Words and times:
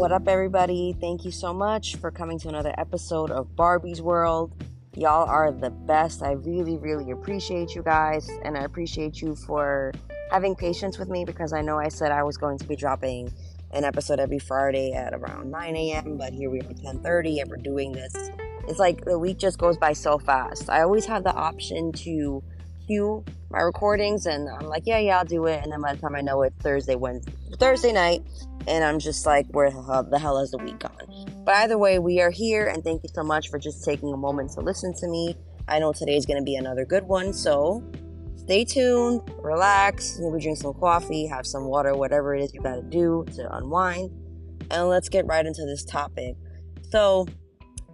What 0.00 0.12
up, 0.12 0.28
everybody? 0.28 0.96
Thank 0.98 1.26
you 1.26 1.30
so 1.30 1.52
much 1.52 1.96
for 1.96 2.10
coming 2.10 2.38
to 2.38 2.48
another 2.48 2.74
episode 2.78 3.30
of 3.30 3.54
Barbie's 3.54 4.00
World. 4.00 4.50
Y'all 4.96 5.28
are 5.28 5.52
the 5.52 5.68
best. 5.68 6.22
I 6.22 6.32
really, 6.32 6.78
really 6.78 7.10
appreciate 7.10 7.74
you 7.74 7.82
guys, 7.82 8.26
and 8.42 8.56
I 8.56 8.62
appreciate 8.62 9.20
you 9.20 9.36
for 9.36 9.92
having 10.30 10.56
patience 10.56 10.98
with 10.98 11.10
me 11.10 11.26
because 11.26 11.52
I 11.52 11.60
know 11.60 11.78
I 11.78 11.88
said 11.88 12.12
I 12.12 12.22
was 12.22 12.38
going 12.38 12.56
to 12.60 12.66
be 12.66 12.76
dropping 12.76 13.30
an 13.72 13.84
episode 13.84 14.20
every 14.20 14.38
Friday 14.38 14.94
at 14.94 15.12
around 15.12 15.50
9 15.50 15.76
a.m., 15.76 16.16
but 16.16 16.32
here 16.32 16.48
we 16.48 16.62
are 16.62 16.70
at 16.70 16.78
10:30, 16.78 17.42
and 17.42 17.50
we're 17.50 17.56
doing 17.58 17.92
this. 17.92 18.30
It's 18.68 18.78
like 18.78 19.04
the 19.04 19.18
week 19.18 19.36
just 19.36 19.58
goes 19.58 19.76
by 19.76 19.92
so 19.92 20.16
fast. 20.18 20.70
I 20.70 20.80
always 20.80 21.04
have 21.04 21.24
the 21.24 21.34
option 21.34 21.92
to 21.92 22.42
queue 22.90 23.24
my 23.50 23.60
recordings, 23.60 24.26
and 24.26 24.48
I'm 24.48 24.66
like, 24.66 24.84
yeah, 24.86 24.98
yeah, 24.98 25.18
I'll 25.18 25.24
do 25.24 25.46
it. 25.46 25.62
And 25.62 25.72
then 25.72 25.80
by 25.80 25.94
the 25.94 26.00
time 26.00 26.14
I 26.14 26.20
know 26.20 26.42
it, 26.42 26.52
Thursday, 26.60 26.94
Wednesday, 26.94 27.32
Thursday 27.58 27.92
night, 27.92 28.22
and 28.66 28.84
I'm 28.84 28.98
just 28.98 29.26
like, 29.26 29.46
where 29.50 29.70
the 29.70 30.18
hell 30.20 30.38
has 30.38 30.52
the 30.52 30.58
week 30.58 30.78
gone? 30.78 31.42
But 31.44 31.56
either 31.56 31.78
way, 31.78 31.98
we 31.98 32.20
are 32.20 32.30
here, 32.30 32.66
and 32.66 32.84
thank 32.84 33.02
you 33.02 33.08
so 33.12 33.22
much 33.22 33.48
for 33.48 33.58
just 33.58 33.84
taking 33.84 34.12
a 34.12 34.16
moment 34.16 34.52
to 34.52 34.60
listen 34.60 34.94
to 35.00 35.08
me. 35.08 35.36
I 35.68 35.78
know 35.78 35.92
today 35.92 36.16
is 36.16 36.26
going 36.26 36.38
to 36.38 36.44
be 36.44 36.56
another 36.56 36.84
good 36.84 37.04
one, 37.04 37.32
so 37.32 37.82
stay 38.36 38.64
tuned, 38.64 39.22
relax, 39.40 40.18
maybe 40.20 40.40
drink 40.40 40.58
some 40.58 40.74
coffee, 40.74 41.26
have 41.26 41.46
some 41.46 41.64
water, 41.64 41.94
whatever 41.96 42.34
it 42.34 42.42
is 42.42 42.54
you 42.54 42.60
got 42.60 42.76
to 42.76 42.82
do 42.82 43.24
to 43.34 43.56
unwind, 43.56 44.10
and 44.70 44.88
let's 44.88 45.08
get 45.08 45.26
right 45.26 45.44
into 45.44 45.64
this 45.64 45.84
topic. 45.84 46.36
So, 46.90 47.26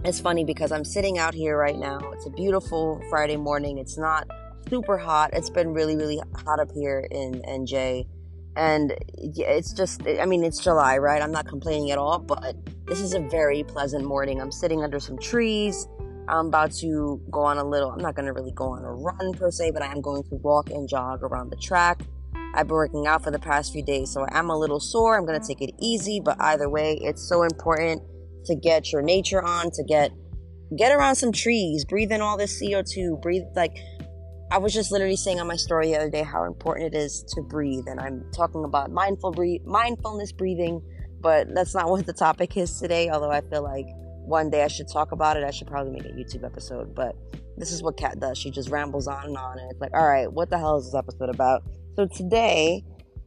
it's 0.05 0.21
funny 0.21 0.45
because 0.45 0.73
I'm 0.73 0.85
sitting 0.85 1.19
out 1.19 1.33
here 1.33 1.57
right 1.57 1.77
now. 1.77 1.99
It's 2.13 2.27
a 2.27 2.31
beautiful 2.31 3.03
Friday 3.09 3.37
morning. 3.39 3.79
It's 3.79 3.97
not 3.97 4.29
super 4.69 4.99
hot. 4.99 5.31
It's 5.33 5.51
been 5.51 5.73
really, 5.73 5.97
really 5.97 6.21
hot 6.45 6.61
up 6.61 6.71
here 6.73 7.07
in 7.11 7.43
NJ 7.43 8.07
and 8.57 8.95
it's 9.19 9.73
just 9.73 10.01
i 10.07 10.25
mean 10.25 10.43
it's 10.43 10.63
july 10.63 10.97
right? 10.99 11.23
I'm 11.23 11.31
not 11.31 11.47
complaining 11.47 11.91
at 11.91 11.99
all 11.99 12.19
but 12.19 12.57
this 12.87 13.01
is 13.01 13.15
a 13.15 13.21
very 13.21 13.63
pleasant 13.63 14.05
morning. 14.05 14.41
I'm 14.41 14.53
sitting 14.53 14.83
under 14.83 14.99
some 14.99 15.19
trees. 15.19 15.87
I'm 16.29 16.47
about 16.47 16.73
to 16.77 17.21
go 17.31 17.43
on 17.43 17.59
a 17.59 17.65
little 17.65 17.91
i'm 17.91 18.01
not 18.01 18.15
going 18.15 18.27
to 18.27 18.33
really 18.33 18.53
go 18.53 18.71
on 18.71 18.83
a 18.83 18.93
run 18.93 19.33
per 19.35 19.51
se 19.51 19.71
but 19.73 19.83
i 19.83 19.93
am 19.93 20.01
going 20.01 20.23
to 20.25 20.37
walk 20.37 20.71
and 20.71 20.89
jog 20.89 21.23
around 21.23 21.51
the 21.51 21.57
track. 21.57 22.01
I've 22.55 22.69
been 22.69 22.77
working 22.77 23.07
out 23.07 23.23
for 23.23 23.31
the 23.31 23.39
past 23.39 23.73
few 23.73 23.85
days 23.85 24.11
so 24.11 24.27
i'm 24.33 24.51
a 24.51 24.59
little 24.59 24.81
sore. 24.81 25.19
I'm 25.19 25.27
going 25.27 25.41
to 25.41 25.47
take 25.47 25.61
it 25.61 25.75
easy 25.79 26.21
but 26.25 26.37
either 26.41 26.69
way 26.69 26.99
it's 27.03 27.29
so 27.29 27.43
important 27.43 28.03
to 28.47 28.55
get 28.55 28.93
your 28.93 29.03
nature 29.03 29.43
on 29.43 29.71
to 29.73 29.85
get 29.85 30.13
get 30.77 30.93
around 30.93 31.17
some 31.17 31.31
trees 31.31 31.85
breathe 31.85 32.11
in 32.11 32.21
all 32.21 32.37
this 32.37 32.61
co2 32.61 33.21
breathe 33.21 33.45
like 33.55 33.77
I 34.51 34.59
was 34.59 34.73
just 34.73 34.93
literally 34.93 35.17
saying 35.17 35.41
on 35.41 35.49
my 35.49 35.57
story 35.57 35.89
the 35.89 35.97
other 35.97 36.11
day 36.11 36.23
how 36.23 36.45
important 36.45 36.95
it 36.95 36.97
is 36.97 37.25
to 37.35 37.43
breathe, 37.43 37.89
and 37.89 37.99
I'm 37.99 38.25
talking 38.33 38.65
about 38.65 38.93
mindful 38.93 39.33
breathe, 39.33 39.63
mindfulness 39.65 40.31
breathing, 40.31 40.81
but 41.21 41.53
that's 41.53 41.75
not 41.75 41.89
what 41.91 42.07
the 42.07 42.13
topic 42.13 42.57
is 42.57 42.79
today. 42.79 43.11
Although 43.11 43.33
I 43.33 43.41
feel 43.41 43.63
like 43.63 43.87
one 44.25 44.51
day 44.51 44.63
I 44.63 44.69
should 44.69 44.89
talk 44.89 45.11
about 45.13 45.37
it. 45.37 45.43
I 45.43 45.51
should 45.51 45.67
probably 45.67 45.93
make 45.93 46.05
a 46.05 46.15
YouTube 46.15 46.45
episode, 46.45 46.95
but 46.95 47.17
this 47.57 47.73
is 47.73 47.83
what 47.83 47.97
Kat 47.97 48.21
does. 48.21 48.39
She 48.39 48.51
just 48.51 48.71
rambles 48.71 49.09
on 49.09 49.27
and 49.27 49.37
on, 49.37 49.59
and 49.59 49.71
it's 49.71 49.81
like, 49.81 49.95
all 49.95 50.07
right, 50.07 50.33
what 50.33 50.49
the 50.49 50.59
hell 50.59 50.77
is 50.77 50.87
this 50.87 50.95
episode 50.95 51.29
about? 51.29 51.65
So 51.97 52.07
today 52.07 52.85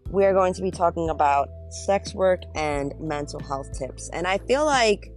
we 0.09 0.23
are 0.25 0.33
going 0.33 0.53
to 0.53 0.61
be 0.61 0.71
talking 0.71 1.09
about 1.09 1.49
sex 1.69 2.13
work 2.13 2.43
and 2.55 2.93
mental 2.97 3.41
health 3.41 3.77
tips, 3.77 4.09
and 4.13 4.25
I 4.25 4.37
feel 4.37 4.65
like 4.65 5.11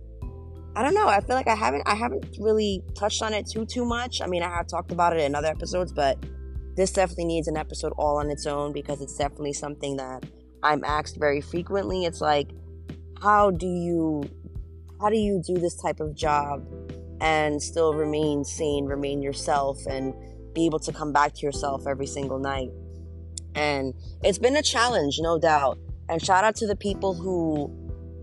I 0.75 0.83
don't 0.83 0.95
know. 0.95 1.07
I 1.07 1.21
feel 1.21 1.37
like 1.37 1.49
I 1.49 1.55
haven't 1.55 1.83
I 1.87 1.95
haven't 1.95 2.37
really 2.39 2.83
touched 2.95 3.23
on 3.23 3.35
it 3.35 3.47
too 3.47 3.67
too 3.67 3.85
much. 3.85 4.23
I 4.23 4.27
mean, 4.27 4.43
I 4.43 4.49
have 4.49 4.67
talked 4.67 4.91
about 4.91 5.15
it 5.15 5.21
in 5.21 5.35
other 5.35 5.49
episodes, 5.49 5.93
but 5.93 6.19
this 6.77 6.93
definitely 6.93 7.27
needs 7.27 7.49
an 7.49 7.57
episode 7.57 7.93
all 7.99 8.17
on 8.19 8.31
its 8.31 8.47
own 8.47 8.73
because 8.73 9.03
it's 9.03 9.17
definitely 9.17 9.53
something 9.53 9.97
that 9.97 10.25
I'm 10.63 10.83
asked 10.85 11.19
very 11.19 11.43
frequently. 11.43 12.05
It's 12.05 12.21
like 12.21 12.49
how 13.21 13.51
do 13.51 13.67
you 13.67 14.25
how 15.01 15.11
do 15.11 15.17
you 15.17 15.43
do 15.47 15.59
this 15.59 15.75
type 15.75 16.01
of 16.01 16.15
job 16.15 16.67
and 17.21 17.63
still 17.63 17.93
remain 17.93 18.45
sane, 18.45 18.87
remain 18.87 19.21
yourself 19.21 19.85
and 19.87 20.15
be 20.55 20.65
able 20.67 20.79
to 20.79 20.93
come 20.93 21.13
back 21.13 21.35
to 21.35 21.47
yourself 21.47 21.87
every 21.87 22.07
single 22.07 22.39
night? 22.39 22.71
And 23.55 23.95
it's 24.23 24.39
been 24.39 24.57
a 24.57 24.63
challenge, 24.63 25.19
no 25.21 25.39
doubt. 25.39 25.79
And 26.09 26.25
shout 26.25 26.45
out 26.45 26.57
to 26.57 26.67
the 26.67 26.77
people 26.77 27.15
who 27.15 27.71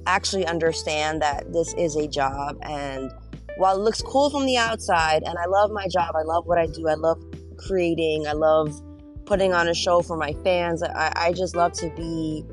actually 0.06 0.46
understand 0.46 1.22
that 1.22 1.52
this 1.52 1.74
is 1.74 1.96
a 1.96 2.08
job 2.08 2.58
and 2.64 3.12
while 3.58 3.76
it 3.76 3.82
looks 3.82 4.02
cool 4.02 4.30
from 4.30 4.46
the 4.46 4.56
outside 4.56 5.24
and 5.24 5.38
I 5.38 5.46
love 5.46 5.70
my 5.72 5.86
job, 5.88 6.16
I 6.16 6.22
love 6.22 6.46
what 6.46 6.58
I 6.58 6.66
do, 6.66 6.88
I 6.88 6.94
love 6.94 7.22
creating, 7.58 8.26
I 8.26 8.32
love 8.32 8.82
putting 9.26 9.54
on 9.54 9.68
a 9.68 9.74
show 9.74 10.02
for 10.02 10.16
my 10.16 10.34
fans. 10.46 10.82
I, 10.82 11.12
I 11.16 11.34
just 11.34 11.56
love 11.56 11.74
to 11.74 11.90
be 11.90 12.46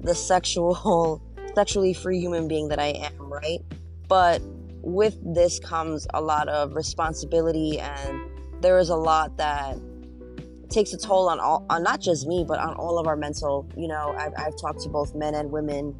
the 0.00 0.14
sexual, 0.14 1.22
sexually 1.54 1.92
free 1.92 2.18
human 2.18 2.48
being 2.48 2.68
that 2.68 2.78
I 2.78 2.88
am, 2.88 3.30
right? 3.30 3.60
But 4.08 4.40
with 4.80 5.16
this 5.22 5.58
comes 5.58 6.06
a 6.14 6.20
lot 6.20 6.48
of 6.48 6.74
responsibility 6.74 7.78
and 7.78 8.20
there 8.60 8.78
is 8.78 8.88
a 8.88 8.96
lot 8.96 9.36
that 9.36 9.76
takes 10.70 10.92
a 10.92 10.98
toll 10.98 11.28
on 11.28 11.38
all 11.38 11.64
on 11.70 11.82
not 11.82 12.00
just 12.00 12.26
me 12.26 12.44
but 12.46 12.58
on 12.58 12.74
all 12.74 12.98
of 12.98 13.06
our 13.06 13.16
mental 13.16 13.66
you 13.76 13.86
know 13.86 14.14
I've, 14.18 14.32
I've 14.36 14.56
talked 14.60 14.80
to 14.80 14.88
both 14.88 15.14
men 15.14 15.34
and 15.34 15.50
women 15.50 15.94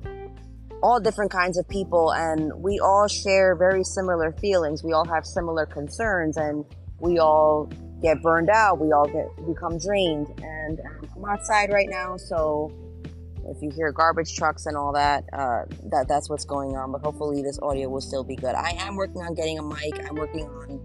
all 0.84 1.00
different 1.00 1.31
kinds 1.31 1.56
of 1.56 1.67
people 1.67 2.12
and 2.12 2.53
we 2.62 2.78
all 2.78 3.09
share 3.09 3.56
very 3.56 3.83
similar 3.83 4.33
feelings. 4.33 4.84
We 4.84 4.93
all 4.93 5.06
have 5.06 5.25
similar 5.25 5.65
concerns 5.65 6.37
and 6.37 6.62
we 6.99 7.19
all 7.19 7.71
get 8.03 8.21
burned 8.21 8.50
out. 8.50 8.78
We 8.78 8.93
all 8.93 9.06
get 9.06 9.27
become 9.47 9.78
drained. 9.78 10.27
And 10.43 10.81
um, 10.81 11.09
I'm 11.17 11.25
outside 11.25 11.72
right 11.72 11.89
now, 11.89 12.19
so 12.19 12.71
if 13.47 13.62
you 13.62 13.71
hear 13.71 13.93
garbage 13.93 14.37
trucks 14.37 14.67
and 14.67 14.77
all 14.77 14.93
that, 14.93 15.25
uh, 15.33 15.62
that 15.91 16.05
that's 16.06 16.28
what's 16.28 16.45
going 16.45 16.77
on. 16.77 16.93
But 16.93 17.01
hopefully, 17.01 17.41
this 17.41 17.59
audio 17.62 17.89
will 17.89 18.03
still 18.03 18.22
be 18.22 18.37
good. 18.37 18.55
I 18.55 18.77
am 18.78 18.97
working 18.97 19.22
on 19.22 19.34
getting 19.34 19.59
a 19.59 19.62
mic. 19.62 20.06
I'm 20.06 20.16
working 20.16 20.45
on 20.45 20.81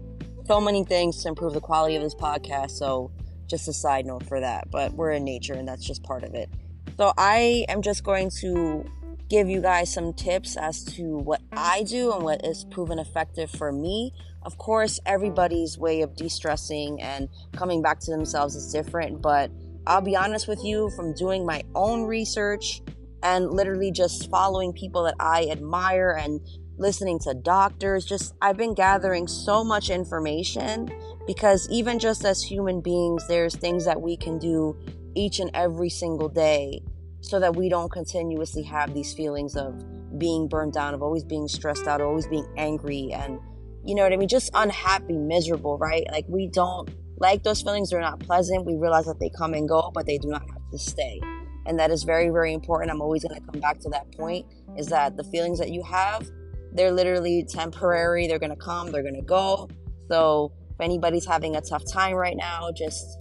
so 0.46 0.62
many 0.62 0.82
things 0.82 1.22
to 1.24 1.28
improve 1.28 1.52
the 1.52 1.60
quality 1.60 1.96
of 1.96 2.02
this 2.02 2.14
podcast. 2.14 2.70
So 2.70 3.10
just 3.46 3.68
a 3.68 3.74
side 3.74 4.06
note 4.06 4.24
for 4.26 4.40
that. 4.40 4.70
But 4.70 4.94
we're 4.94 5.10
in 5.10 5.24
nature, 5.24 5.52
and 5.52 5.68
that's 5.68 5.86
just 5.86 6.02
part 6.02 6.22
of 6.22 6.34
it. 6.34 6.48
So 6.96 7.12
I 7.18 7.66
am 7.68 7.82
just 7.82 8.02
going 8.02 8.30
to 8.40 8.84
give 9.30 9.48
you 9.48 9.62
guys 9.62 9.92
some 9.92 10.12
tips 10.12 10.56
as 10.56 10.84
to 10.84 11.16
what 11.16 11.40
I 11.52 11.78
mm-hmm. 11.78 11.86
do 11.86 12.12
and 12.12 12.24
what 12.24 12.44
is 12.44 12.66
proven 12.70 12.98
effective 12.98 13.50
for 13.50 13.72
me. 13.72 14.12
Of 14.42 14.58
course, 14.58 14.98
everybody's 15.06 15.78
way 15.78 16.02
of 16.02 16.16
de 16.16 16.28
stressing 16.28 17.00
and 17.00 17.28
coming 17.52 17.80
back 17.80 18.00
to 18.00 18.10
themselves 18.10 18.56
is 18.56 18.72
different, 18.72 19.22
but 19.22 19.50
I'll 19.86 20.00
be 20.00 20.16
honest 20.16 20.48
with 20.48 20.62
you 20.64 20.90
from 20.90 21.14
doing 21.14 21.46
my 21.46 21.62
own 21.74 22.02
research 22.02 22.82
and 23.22 23.50
literally 23.50 23.92
just 23.92 24.30
following 24.30 24.72
people 24.72 25.04
that 25.04 25.14
I 25.20 25.46
admire 25.50 26.18
and 26.20 26.40
listening 26.78 27.18
to 27.20 27.34
doctors. 27.34 28.04
Just, 28.04 28.34
I've 28.40 28.56
been 28.56 28.74
gathering 28.74 29.28
so 29.28 29.62
much 29.62 29.90
information 29.90 30.90
because 31.26 31.68
even 31.70 31.98
just 31.98 32.24
as 32.24 32.42
human 32.42 32.80
beings, 32.80 33.28
there's 33.28 33.54
things 33.54 33.84
that 33.84 34.00
we 34.00 34.16
can 34.16 34.38
do 34.38 34.76
each 35.14 35.38
and 35.38 35.50
every 35.54 35.90
single 35.90 36.28
day 36.28 36.82
so 37.20 37.38
that 37.40 37.56
we 37.56 37.68
don't 37.68 37.90
continuously 37.90 38.62
have 38.62 38.94
these 38.94 39.12
feelings 39.14 39.56
of 39.56 39.84
being 40.18 40.48
burned 40.48 40.72
down, 40.72 40.94
of 40.94 41.02
always 41.02 41.24
being 41.24 41.48
stressed 41.48 41.86
out, 41.86 42.00
always 42.00 42.26
being 42.26 42.46
angry, 42.56 43.12
and 43.12 43.38
you 43.84 43.94
know 43.94 44.02
what 44.02 44.12
I 44.12 44.16
mean, 44.16 44.28
just 44.28 44.50
unhappy, 44.54 45.16
miserable, 45.16 45.78
right? 45.78 46.04
Like 46.10 46.26
we 46.28 46.48
don't 46.48 46.90
like 47.18 47.42
those 47.42 47.62
feelings, 47.62 47.90
they're 47.90 48.00
not 48.00 48.18
pleasant. 48.20 48.64
We 48.64 48.76
realize 48.76 49.06
that 49.06 49.20
they 49.20 49.30
come 49.36 49.54
and 49.54 49.68
go, 49.68 49.90
but 49.94 50.06
they 50.06 50.18
do 50.18 50.28
not 50.28 50.42
have 50.42 50.70
to 50.70 50.78
stay. 50.78 51.20
And 51.66 51.78
that 51.78 51.90
is 51.90 52.02
very, 52.02 52.30
very 52.30 52.54
important. 52.54 52.90
I'm 52.90 53.02
always 53.02 53.22
going 53.22 53.38
to 53.38 53.46
come 53.46 53.60
back 53.60 53.78
to 53.80 53.90
that 53.90 54.10
point 54.12 54.46
is 54.76 54.86
that 54.88 55.16
the 55.16 55.24
feelings 55.24 55.58
that 55.58 55.70
you 55.70 55.82
have, 55.82 56.28
they're 56.72 56.92
literally 56.92 57.44
temporary. 57.48 58.26
They're 58.26 58.38
going 58.38 58.50
to 58.50 58.56
come, 58.56 58.90
they're 58.90 59.02
going 59.02 59.14
to 59.14 59.22
go. 59.22 59.68
So 60.08 60.52
if 60.70 60.80
anybody's 60.80 61.26
having 61.26 61.56
a 61.56 61.60
tough 61.60 61.82
time 61.90 62.14
right 62.14 62.36
now, 62.36 62.70
just 62.74 63.18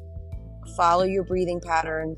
follow 0.78 1.04
your 1.04 1.24
breathing 1.24 1.60
pattern, 1.60 2.16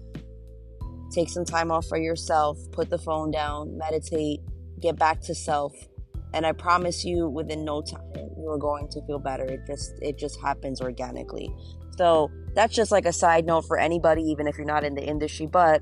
Take 1.12 1.30
some 1.30 1.46
time 1.46 1.72
off 1.72 1.88
for 1.88 1.98
yourself, 1.98 2.58
put 2.72 2.90
the 2.90 2.98
phone 2.98 3.32
down, 3.32 3.78
meditate, 3.78 4.40
get 4.80 4.98
back 4.98 5.22
to 5.22 5.36
self. 5.36 5.74
And 6.34 6.46
I 6.46 6.54
promise 6.54 7.04
you 7.04 7.28
within 7.28 7.66
no 7.66 7.82
time 7.82 8.02
you 8.42 8.50
are 8.50 8.58
going 8.58 8.88
to 8.90 9.02
feel 9.06 9.20
better. 9.20 9.46
It 9.46 9.62
just 9.68 9.94
it 10.02 10.18
just 10.18 10.40
happens 10.42 10.82
organically. 10.82 11.54
So 11.98 12.32
that's 12.56 12.74
just 12.74 12.92
like 12.92 13.06
a 13.06 13.14
side 13.14 13.46
note 13.46 13.66
for 13.66 13.78
anybody, 13.78 14.24
even 14.24 14.48
if 14.48 14.58
you're 14.58 14.66
not 14.66 14.84
in 14.84 14.96
the 14.96 15.04
industry. 15.04 15.46
But 15.46 15.82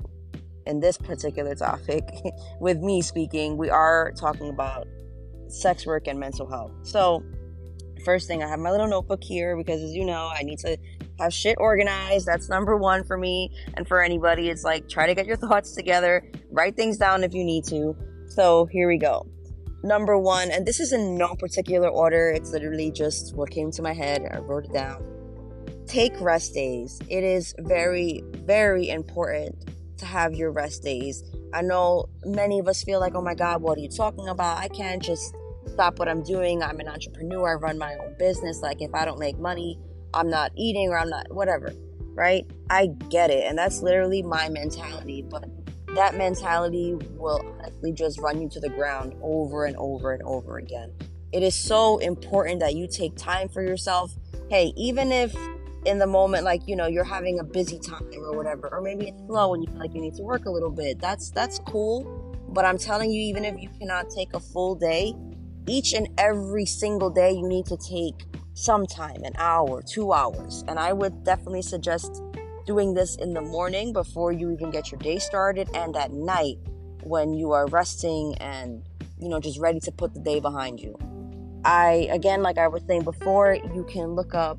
in 0.66 0.80
this 0.80 0.98
particular 0.98 1.54
topic, 1.54 2.04
with 2.60 2.78
me 2.78 3.00
speaking, 3.00 3.56
we 3.56 3.70
are 3.70 4.12
talking 4.16 4.50
about 4.50 4.86
sex 5.48 5.86
work 5.86 6.06
and 6.06 6.18
mental 6.18 6.48
health. 6.48 6.72
So 6.82 7.24
first 8.04 8.26
thing, 8.28 8.42
I 8.42 8.48
have 8.48 8.58
my 8.58 8.70
little 8.70 8.88
notebook 8.88 9.22
here 9.22 9.56
because 9.56 9.82
as 9.82 9.94
you 9.94 10.04
know, 10.04 10.30
I 10.32 10.42
need 10.42 10.58
to 10.60 10.76
have 11.20 11.32
shit 11.32 11.56
organized. 11.58 12.26
That's 12.26 12.48
number 12.48 12.76
one 12.76 13.04
for 13.04 13.16
me 13.16 13.50
and 13.74 13.86
for 13.86 14.02
anybody. 14.02 14.48
It's 14.48 14.64
like 14.64 14.88
try 14.88 15.06
to 15.06 15.14
get 15.14 15.26
your 15.26 15.36
thoughts 15.36 15.74
together, 15.74 16.30
write 16.50 16.76
things 16.76 16.98
down 16.98 17.24
if 17.24 17.34
you 17.34 17.44
need 17.44 17.64
to. 17.66 17.96
So 18.28 18.66
here 18.66 18.88
we 18.88 18.98
go. 18.98 19.26
Number 19.82 20.18
one, 20.18 20.50
and 20.50 20.66
this 20.66 20.78
is 20.78 20.92
in 20.92 21.16
no 21.16 21.34
particular 21.34 21.88
order, 21.88 22.28
it's 22.28 22.52
literally 22.52 22.90
just 22.90 23.34
what 23.34 23.50
came 23.50 23.70
to 23.72 23.82
my 23.82 23.94
head. 23.94 24.28
I 24.30 24.38
wrote 24.38 24.66
it 24.66 24.72
down. 24.72 25.02
Take 25.86 26.12
rest 26.20 26.52
days. 26.52 27.00
It 27.08 27.24
is 27.24 27.54
very, 27.58 28.22
very 28.44 28.90
important 28.90 29.70
to 29.98 30.04
have 30.04 30.34
your 30.34 30.52
rest 30.52 30.82
days. 30.82 31.24
I 31.54 31.62
know 31.62 32.06
many 32.24 32.58
of 32.58 32.68
us 32.68 32.84
feel 32.84 33.00
like, 33.00 33.14
oh 33.14 33.22
my 33.22 33.34
God, 33.34 33.62
what 33.62 33.78
are 33.78 33.80
you 33.80 33.88
talking 33.88 34.28
about? 34.28 34.58
I 34.58 34.68
can't 34.68 35.02
just 35.02 35.34
stop 35.66 35.98
what 35.98 36.08
I'm 36.08 36.22
doing. 36.22 36.62
I'm 36.62 36.78
an 36.78 36.88
entrepreneur. 36.88 37.52
I 37.52 37.54
run 37.54 37.78
my 37.78 37.94
own 37.94 38.14
business. 38.18 38.60
Like, 38.60 38.82
if 38.82 38.94
I 38.94 39.04
don't 39.04 39.18
make 39.18 39.38
money, 39.38 39.78
I'm 40.14 40.28
not 40.28 40.52
eating 40.56 40.88
or 40.88 40.98
I'm 40.98 41.08
not, 41.08 41.32
whatever, 41.32 41.72
right? 42.14 42.44
I 42.68 42.88
get 43.08 43.30
it. 43.30 43.44
And 43.46 43.56
that's 43.56 43.82
literally 43.82 44.22
my 44.22 44.48
mentality. 44.48 45.22
But 45.22 45.48
that 45.94 46.16
mentality 46.16 46.94
will 47.16 47.40
honestly 47.58 47.92
just 47.92 48.18
run 48.20 48.40
you 48.40 48.48
to 48.50 48.60
the 48.60 48.68
ground 48.68 49.14
over 49.22 49.64
and 49.64 49.76
over 49.76 50.12
and 50.12 50.22
over 50.22 50.58
again. 50.58 50.92
It 51.32 51.42
is 51.42 51.54
so 51.54 51.98
important 51.98 52.60
that 52.60 52.74
you 52.74 52.88
take 52.88 53.16
time 53.16 53.48
for 53.48 53.62
yourself. 53.62 54.14
Hey, 54.48 54.72
even 54.76 55.12
if 55.12 55.34
in 55.86 55.98
the 55.98 56.06
moment 56.06 56.44
like 56.44 56.60
you 56.66 56.76
know 56.76 56.86
you're 56.86 57.04
having 57.04 57.38
a 57.38 57.44
busy 57.44 57.78
time 57.78 58.04
or 58.18 58.36
whatever 58.36 58.68
or 58.70 58.82
maybe 58.82 59.08
it's 59.08 59.26
slow 59.26 59.54
and 59.54 59.64
you 59.64 59.70
feel 59.70 59.80
like 59.80 59.94
you 59.94 60.00
need 60.00 60.14
to 60.14 60.22
work 60.22 60.44
a 60.44 60.50
little 60.50 60.70
bit 60.70 61.00
that's 61.00 61.30
that's 61.30 61.58
cool 61.60 62.36
but 62.50 62.66
i'm 62.66 62.76
telling 62.76 63.10
you 63.10 63.20
even 63.20 63.44
if 63.44 63.58
you 63.58 63.68
cannot 63.78 64.10
take 64.10 64.34
a 64.34 64.40
full 64.40 64.74
day 64.74 65.14
each 65.66 65.94
and 65.94 66.08
every 66.18 66.66
single 66.66 67.08
day 67.08 67.32
you 67.32 67.48
need 67.48 67.64
to 67.64 67.78
take 67.78 68.26
some 68.60 68.86
time 68.86 69.22
an 69.24 69.32
hour 69.38 69.82
two 69.82 70.12
hours 70.12 70.64
and 70.68 70.78
i 70.78 70.92
would 70.92 71.24
definitely 71.24 71.62
suggest 71.62 72.22
doing 72.66 72.92
this 72.92 73.16
in 73.16 73.32
the 73.32 73.40
morning 73.40 73.92
before 73.92 74.32
you 74.32 74.50
even 74.50 74.70
get 74.70 74.92
your 74.92 74.98
day 74.98 75.18
started 75.18 75.68
and 75.74 75.96
at 75.96 76.12
night 76.12 76.58
when 77.02 77.32
you 77.32 77.52
are 77.52 77.66
resting 77.68 78.34
and 78.38 78.82
you 79.18 79.28
know 79.28 79.40
just 79.40 79.58
ready 79.58 79.80
to 79.80 79.90
put 79.90 80.12
the 80.12 80.20
day 80.20 80.40
behind 80.40 80.78
you 80.78 80.94
i 81.64 82.06
again 82.10 82.42
like 82.42 82.58
i 82.58 82.68
was 82.68 82.82
saying 82.86 83.02
before 83.02 83.56
you 83.74 83.82
can 83.84 84.14
look 84.14 84.34
up 84.34 84.58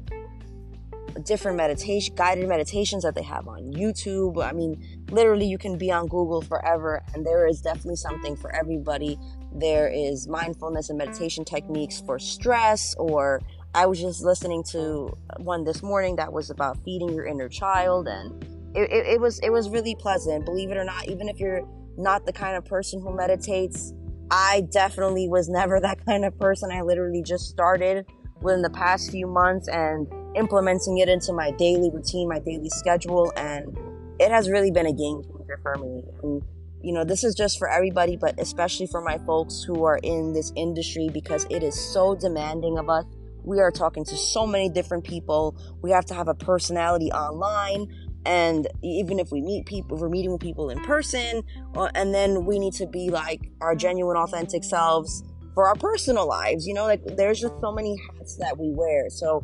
different 1.25 1.57
meditation 1.57 2.15
guided 2.15 2.47
meditations 2.47 3.03
that 3.03 3.15
they 3.15 3.21
have 3.21 3.47
on 3.47 3.73
YouTube. 3.73 4.43
I 4.43 4.53
mean, 4.53 4.81
literally 5.09 5.45
you 5.45 5.57
can 5.57 5.77
be 5.77 5.91
on 5.91 6.07
Google 6.07 6.41
forever 6.41 7.03
and 7.13 7.25
there 7.25 7.47
is 7.47 7.61
definitely 7.61 7.97
something 7.97 8.35
for 8.35 8.55
everybody. 8.55 9.19
There 9.53 9.89
is 9.89 10.27
mindfulness 10.27 10.89
and 10.89 10.97
meditation 10.97 11.43
techniques 11.43 12.01
for 12.01 12.17
stress 12.17 12.95
or 12.97 13.41
I 13.73 13.85
was 13.85 14.01
just 14.01 14.21
listening 14.21 14.63
to 14.71 14.79
oh. 14.79 15.15
one 15.37 15.63
this 15.63 15.81
morning 15.81 16.17
that 16.17 16.31
was 16.31 16.49
about 16.49 16.77
feeding 16.83 17.13
your 17.13 17.25
inner 17.25 17.47
child 17.47 18.07
and 18.07 18.43
it, 18.75 18.91
it, 18.91 19.05
it 19.05 19.21
was 19.21 19.39
it 19.39 19.49
was 19.49 19.69
really 19.69 19.95
pleasant. 19.95 20.45
Believe 20.45 20.71
it 20.71 20.77
or 20.77 20.83
not, 20.83 21.07
even 21.07 21.27
if 21.27 21.39
you're 21.39 21.67
not 21.97 22.25
the 22.25 22.33
kind 22.33 22.55
of 22.55 22.65
person 22.65 23.01
who 23.01 23.15
meditates, 23.15 23.93
I 24.29 24.67
definitely 24.71 25.27
was 25.27 25.49
never 25.49 25.79
that 25.81 26.05
kind 26.05 26.25
of 26.25 26.37
person. 26.39 26.71
I 26.71 26.81
literally 26.81 27.21
just 27.21 27.49
started 27.49 28.05
within 28.41 28.61
the 28.61 28.69
past 28.69 29.11
few 29.11 29.27
months 29.27 29.67
and 29.67 30.07
implementing 30.35 30.97
it 30.97 31.09
into 31.09 31.33
my 31.33 31.51
daily 31.51 31.89
routine, 31.91 32.27
my 32.27 32.39
daily 32.39 32.69
schedule, 32.69 33.31
and 33.35 33.77
it 34.19 34.31
has 34.31 34.49
really 34.49 34.71
been 34.71 34.87
a 34.87 34.93
game 34.93 35.21
changer 35.23 35.59
for 35.61 35.75
me. 35.75 36.03
And, 36.23 36.41
you 36.81 36.93
know, 36.93 37.03
this 37.03 37.23
is 37.23 37.35
just 37.35 37.59
for 37.59 37.69
everybody, 37.69 38.15
but 38.15 38.39
especially 38.39 38.87
for 38.87 39.01
my 39.01 39.17
folks 39.19 39.61
who 39.61 39.83
are 39.83 39.99
in 40.01 40.33
this 40.33 40.51
industry 40.55 41.09
because 41.13 41.45
it 41.49 41.61
is 41.61 41.79
so 41.79 42.15
demanding 42.15 42.77
of 42.77 42.89
us. 42.89 43.05
We 43.43 43.59
are 43.59 43.71
talking 43.71 44.05
to 44.05 44.17
so 44.17 44.45
many 44.45 44.69
different 44.69 45.03
people. 45.03 45.55
We 45.81 45.91
have 45.91 46.05
to 46.05 46.13
have 46.13 46.27
a 46.27 46.35
personality 46.35 47.11
online. 47.11 47.87
And 48.25 48.67
even 48.83 49.19
if 49.19 49.31
we 49.31 49.41
meet 49.41 49.65
people, 49.65 49.97
we're 49.97 50.09
meeting 50.09 50.31
with 50.31 50.41
people 50.41 50.69
in 50.69 50.79
person, 50.81 51.41
uh, 51.75 51.89
and 51.95 52.13
then 52.13 52.45
we 52.45 52.59
need 52.59 52.73
to 52.73 52.85
be 52.85 53.09
like 53.09 53.41
our 53.61 53.75
genuine, 53.75 54.15
authentic 54.15 54.63
selves 54.63 55.23
for 55.55 55.67
our 55.67 55.75
personal 55.75 56.27
lives. 56.27 56.67
You 56.67 56.75
know, 56.75 56.85
like 56.85 57.01
there's 57.17 57.39
just 57.39 57.55
so 57.61 57.71
many 57.71 57.97
hats 57.97 58.37
that 58.37 58.57
we 58.59 58.71
wear. 58.71 59.09
So 59.09 59.43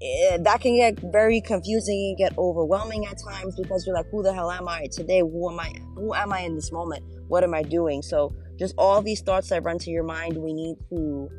it, 0.00 0.32
eh, 0.32 0.42
that 0.42 0.60
can 0.60 0.76
get 0.76 0.98
very 1.12 1.40
confusing 1.40 2.08
and 2.08 2.18
get 2.18 2.36
overwhelming 2.38 3.06
at 3.06 3.18
times 3.18 3.54
because 3.56 3.86
you're 3.86 3.94
like, 3.94 4.10
who 4.10 4.22
the 4.22 4.32
hell 4.32 4.50
am 4.50 4.66
I 4.66 4.88
today? 4.90 5.20
Who 5.20 5.50
am 5.50 5.60
I? 5.60 5.72
Who 5.94 6.12
am 6.14 6.32
I 6.32 6.40
in 6.40 6.56
this 6.56 6.72
moment? 6.72 7.04
What 7.28 7.44
am 7.44 7.54
I 7.54 7.62
doing? 7.62 8.02
So 8.02 8.34
just 8.58 8.74
all 8.76 9.02
these 9.02 9.20
thoughts 9.20 9.50
that 9.50 9.62
run 9.62 9.78
to 9.78 9.90
your 9.90 10.04
mind, 10.04 10.36
we 10.36 10.52
need 10.52 10.76
to 10.90 11.30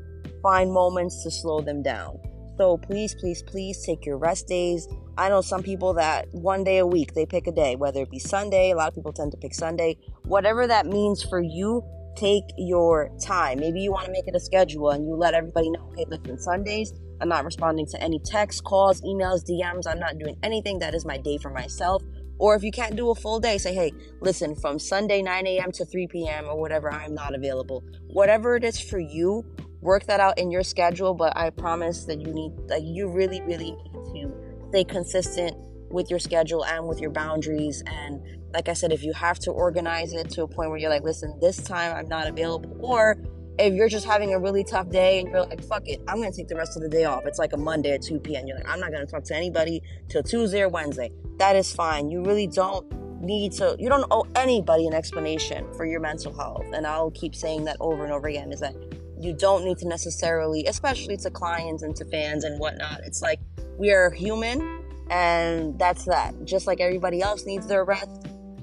find 0.42 0.72
moments 0.72 1.24
to 1.24 1.32
slow 1.32 1.62
them 1.62 1.82
down. 1.84 2.20
So 2.58 2.78
please, 2.78 3.16
please, 3.16 3.42
please 3.44 3.84
take 3.86 4.06
your 4.06 4.18
rest 4.18 4.48
days. 4.48 4.88
I 5.18 5.30
know 5.30 5.42
some 5.42 5.64
people 5.64 5.94
that 5.96 6.28
one 6.32 6.64
day 6.64 6.78
a 6.78 6.86
week 6.86 7.14
they 7.14 7.26
pick 7.26 7.48
a 7.48 7.52
day, 7.52 7.76
whether 7.76 8.02
it 8.02 8.12
be 8.12 8.20
Sunday. 8.20 8.72
A 8.72 8.76
lot 8.76 8.90
of 8.90 8.96
people 8.96 9.14
tend 9.14 9.32
to 9.32 9.38
pick 9.38 9.54
Sunday. 9.54 9.98
Whatever 10.24 10.68
that 10.68 10.86
means 10.86 11.24
for 11.24 11.42
you, 11.42 11.84
take 12.16 12.44
your 12.58 13.10
time. 13.20 13.60
Maybe 13.60 13.82
you 13.82 13.92
want 13.92 14.06
to 14.06 14.12
make 14.12 14.28
it 14.28 14.36
a 14.36 14.40
schedule 14.40 14.92
and 14.92 15.06
you 15.06 15.16
let 15.16 15.34
everybody 15.34 15.70
know, 15.70 15.92
hey, 15.96 16.06
listen, 16.08 16.38
Sundays, 16.38 16.94
I'm 17.22 17.30
not 17.30 17.46
responding 17.46 17.86
to 17.88 18.02
any 18.02 18.20
texts, 18.20 18.62
calls, 18.62 19.02
emails, 19.02 19.44
DMs. 19.44 19.88
I'm 19.88 20.00
not 20.00 20.18
doing 20.18 20.38
anything. 20.44 20.80
That 20.80 20.94
is 20.94 21.06
my 21.06 21.18
day 21.18 21.38
for 21.38 21.52
myself. 21.52 22.04
Or 22.40 22.56
if 22.56 22.64
you 22.64 22.72
can't 22.72 22.96
do 22.96 23.12
a 23.12 23.16
full 23.16 23.40
day, 23.40 23.60
say, 23.60 23.74
hey, 23.76 23.94
listen, 24.20 24.56
from 24.56 24.80
Sunday 24.80 25.22
9 25.22 25.46
a.m. 25.46 25.72
to 25.74 25.86
3 25.86 26.08
p.m. 26.08 26.46
or 26.46 26.60
whatever, 26.60 26.92
I'm 26.92 27.14
not 27.14 27.36
available. 27.36 27.84
Whatever 28.08 28.56
it 28.56 28.64
is 28.64 28.80
for 28.80 28.98
you, 28.98 29.46
work 29.82 30.06
that 30.06 30.20
out 30.20 30.38
in 30.38 30.52
your 30.52 30.64
schedule. 30.64 31.14
But 31.14 31.36
I 31.36 31.50
promise 31.50 32.06
that 32.06 32.22
you 32.22 32.34
need, 32.34 32.54
like, 32.68 32.84
you 32.84 33.10
really, 33.10 33.42
really 33.42 33.76
need 34.14 34.24
to 34.24 34.34
stay 34.70 34.84
consistent 34.84 35.58
with 35.90 36.10
your 36.10 36.20
schedule 36.20 36.66
and 36.66 36.88
with 36.88 37.00
your 37.00 37.12
boundaries. 37.12 37.84
And 37.86 38.22
like 38.54 38.70
I 38.70 38.74
said, 38.74 38.92
if 38.92 39.04
you 39.04 39.14
have 39.14 39.40
to 39.40 39.52
organize 39.52 40.14
it 40.14 40.30
to 40.32 40.44
a 40.44 40.48
point 40.48 40.70
where 40.70 40.80
you're 40.80 40.90
like, 40.90 41.04
listen, 41.04 41.38
this 41.42 41.58
time 41.58 41.96
I'm 41.96 42.08
not 42.08 42.28
available, 42.28 42.78
or 42.80 43.18
if 43.60 43.74
you're 43.74 43.90
just 43.90 44.06
having 44.06 44.34
a 44.34 44.40
really 44.40 44.64
tough 44.64 44.90
day 44.90 45.20
and 45.20 45.30
you're 45.30 45.46
like, 45.46 45.64
fuck 45.64 45.88
it, 45.88 46.02
I'm 46.08 46.18
gonna 46.18 46.32
take 46.32 46.48
the 46.48 46.56
rest 46.56 46.78
of 46.78 46.84
the 46.84 46.90
day 46.90 47.04
off. 47.04 47.26
It's 47.26 47.40
like 47.40 47.54
a 47.54 47.58
Monday 47.58 47.92
at 47.92 48.02
2 48.02 48.20
p.m. 48.20 48.48
You're 48.48 48.58
like, 48.58 48.70
I'm 48.70 48.80
not 48.80 48.92
gonna 48.92 49.06
talk 49.06 49.24
to 49.26 49.36
anybody 49.36 49.82
till 50.10 50.24
Tuesday 50.24 50.62
or 50.62 50.70
Wednesday. 50.70 51.12
That 51.38 51.56
is 51.56 51.72
fine. 51.72 52.10
You 52.10 52.24
really 52.24 52.48
don't 52.48 52.90
need 53.22 53.52
to, 53.54 53.76
you 53.78 53.90
don't 53.90 54.06
owe 54.10 54.26
anybody 54.36 54.88
an 54.88 54.94
explanation 54.94 55.72
for 55.74 55.86
your 55.86 56.00
mental 56.00 56.34
health. 56.34 56.66
And 56.74 56.88
I'll 56.88 57.12
keep 57.12 57.36
saying 57.36 57.66
that 57.66 57.78
over 57.80 58.04
and 58.04 58.12
over 58.12 58.28
again 58.28 58.52
is 58.52 58.62
that 58.62 58.74
you 59.22 59.34
don't 59.34 59.64
need 59.64 59.78
to 59.80 59.88
necessarily, 59.88 60.66
especially 60.66 61.18
to 61.18 61.30
clients 61.30 61.84
and 61.84 61.96
to 61.96 62.06
fans 62.06 62.44
and 62.44 62.60
whatnot. 62.60 63.02
It's 63.06 63.22
like 63.22 63.40
we 63.78 63.92
are 63.92 64.10
human 64.12 64.84
and 65.10 65.78
that's 65.78 66.06
that. 66.06 66.34
Just 66.46 66.68
like 66.68 66.80
everybody 66.80 67.22
else 67.22 67.46
needs 67.46 67.68
their 67.68 67.84
rest 67.84 68.10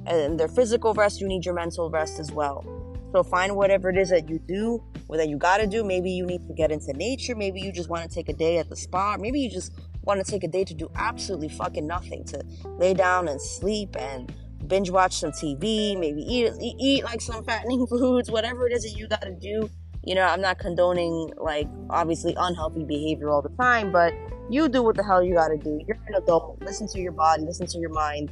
and 0.06 0.38
their 0.38 0.49
physical 0.49 0.94
rest, 0.94 1.20
you 1.20 1.28
need 1.28 1.44
your 1.44 1.55
mental 1.55 1.90
rest 1.90 2.19
as 2.19 2.32
well. 2.32 2.64
So 3.12 3.22
find 3.22 3.56
whatever 3.56 3.88
it 3.88 3.96
is 3.96 4.10
that 4.10 4.28
you 4.28 4.38
do 4.38 4.82
or 5.08 5.16
that 5.16 5.28
you 5.28 5.38
got 5.38 5.58
to 5.58 5.66
do. 5.66 5.84
Maybe 5.84 6.10
you 6.10 6.26
need 6.26 6.46
to 6.46 6.55
get 6.55 6.70
into 6.70 6.93
nature. 6.93 7.34
Maybe 7.34 7.61
you 7.61 7.72
just 7.72 7.88
want 7.88 8.08
to 8.08 8.14
take 8.14 8.28
a 8.28 8.34
day 8.34 8.58
at 8.58 8.69
the 8.69 8.76
spa. 8.76 9.16
Maybe 9.19 9.40
you 9.40 9.50
just 9.50 9.72
want 10.02 10.25
to 10.25 10.31
take 10.31 10.44
a 10.44 10.49
day 10.49 10.64
to 10.64 10.75
do 10.75 10.90
absolutely 10.94 11.49
fucking 11.49 11.87
nothing, 11.87 12.25
to 12.25 12.43
lay 12.78 12.94
down 12.94 13.28
and 13.28 13.40
sleep 13.40 13.96
and 13.99 14.32
binge 14.66 14.90
watch 14.90 15.16
some 15.19 15.31
TV, 15.31 15.99
maybe 15.99 16.22
eat, 16.22 16.52
eat, 16.61 16.76
eat 16.78 17.04
like 17.04 17.21
some 17.21 17.44
fattening 17.44 17.87
foods, 17.90 18.30
whatever 18.30 18.66
it 18.66 18.73
is 18.73 18.82
that 18.82 18.99
you 18.99 19.09
got 19.09 19.23
to 19.23 19.32
do. 19.32 19.71
You 20.05 20.14
know, 20.14 20.23
I'm 20.23 20.40
not 20.40 20.59
condoning 20.59 21.33
like 21.37 21.69
obviously 21.90 22.35
unhealthy 22.38 22.85
behavior 22.85 23.31
all 23.31 23.43
the 23.43 23.50
time, 23.50 23.93
but 23.93 24.14
you 24.50 24.69
do 24.69 24.83
what 24.83 24.97
the 24.97 25.05
hell 25.05 25.23
you 25.23 25.35
got 25.35 25.49
to 25.49 25.59
do. 25.59 25.81
You're 25.87 25.99
an 26.07 26.14
adult. 26.14 26.61
Listen 26.62 26.87
to 26.88 27.00
your 27.00 27.12
body, 27.12 27.43
listen 27.43 27.67
to 27.67 27.78
your 27.78 27.90
mind, 27.90 28.31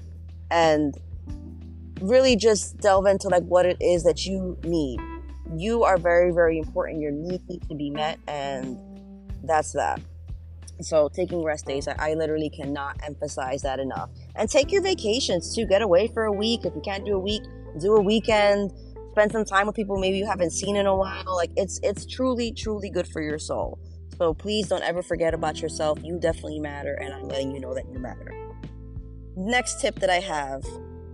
and 0.50 0.96
really 2.00 2.36
just 2.36 2.78
delve 2.78 3.06
into 3.06 3.28
like 3.28 3.44
what 3.44 3.66
it 3.66 3.76
is 3.80 4.04
that 4.04 4.24
you 4.26 4.58
need. 4.64 5.00
You 5.54 5.84
are 5.84 5.98
very, 5.98 6.32
very 6.32 6.58
important. 6.58 7.00
Your 7.00 7.12
needs 7.12 7.42
need 7.48 7.68
to 7.68 7.74
be 7.74 7.90
met, 7.90 8.18
and 8.26 8.78
that's 9.44 9.72
that. 9.72 10.00
So 10.80 11.08
taking 11.08 11.42
rest 11.42 11.66
days, 11.66 11.88
I, 11.88 11.94
I, 11.98 12.14
literally 12.14 12.50
cannot 12.50 13.00
emphasize 13.02 13.62
that 13.62 13.78
enough. 13.78 14.10
And 14.34 14.48
take 14.50 14.70
your 14.70 14.82
vacations 14.82 15.54
to 15.54 15.64
Get 15.64 15.80
away 15.80 16.08
for 16.08 16.24
a 16.24 16.32
week. 16.32 16.64
If 16.64 16.74
you 16.74 16.82
can't 16.82 17.04
do 17.04 17.14
a 17.14 17.18
week, 17.18 17.42
do 17.80 17.94
a 17.94 18.00
weekend. 18.00 18.72
Spend 19.16 19.32
some 19.32 19.46
time 19.46 19.66
with 19.66 19.74
people 19.74 19.96
maybe 19.96 20.18
you 20.18 20.26
haven't 20.26 20.50
seen 20.50 20.76
in 20.76 20.84
a 20.84 20.94
while. 20.94 21.34
Like 21.34 21.50
it's 21.56 21.80
it's 21.82 22.04
truly, 22.04 22.52
truly 22.52 22.90
good 22.90 23.08
for 23.08 23.22
your 23.22 23.38
soul. 23.38 23.78
So 24.18 24.34
please 24.34 24.68
don't 24.68 24.82
ever 24.82 25.02
forget 25.02 25.32
about 25.32 25.62
yourself. 25.62 25.98
You 26.02 26.18
definitely 26.20 26.58
matter, 26.58 26.92
and 26.92 27.14
I'm 27.14 27.26
letting 27.26 27.50
you 27.50 27.58
know 27.58 27.72
that 27.72 27.90
you 27.90 27.98
matter. 27.98 28.34
Next 29.34 29.80
tip 29.80 30.00
that 30.00 30.10
I 30.10 30.20
have 30.20 30.62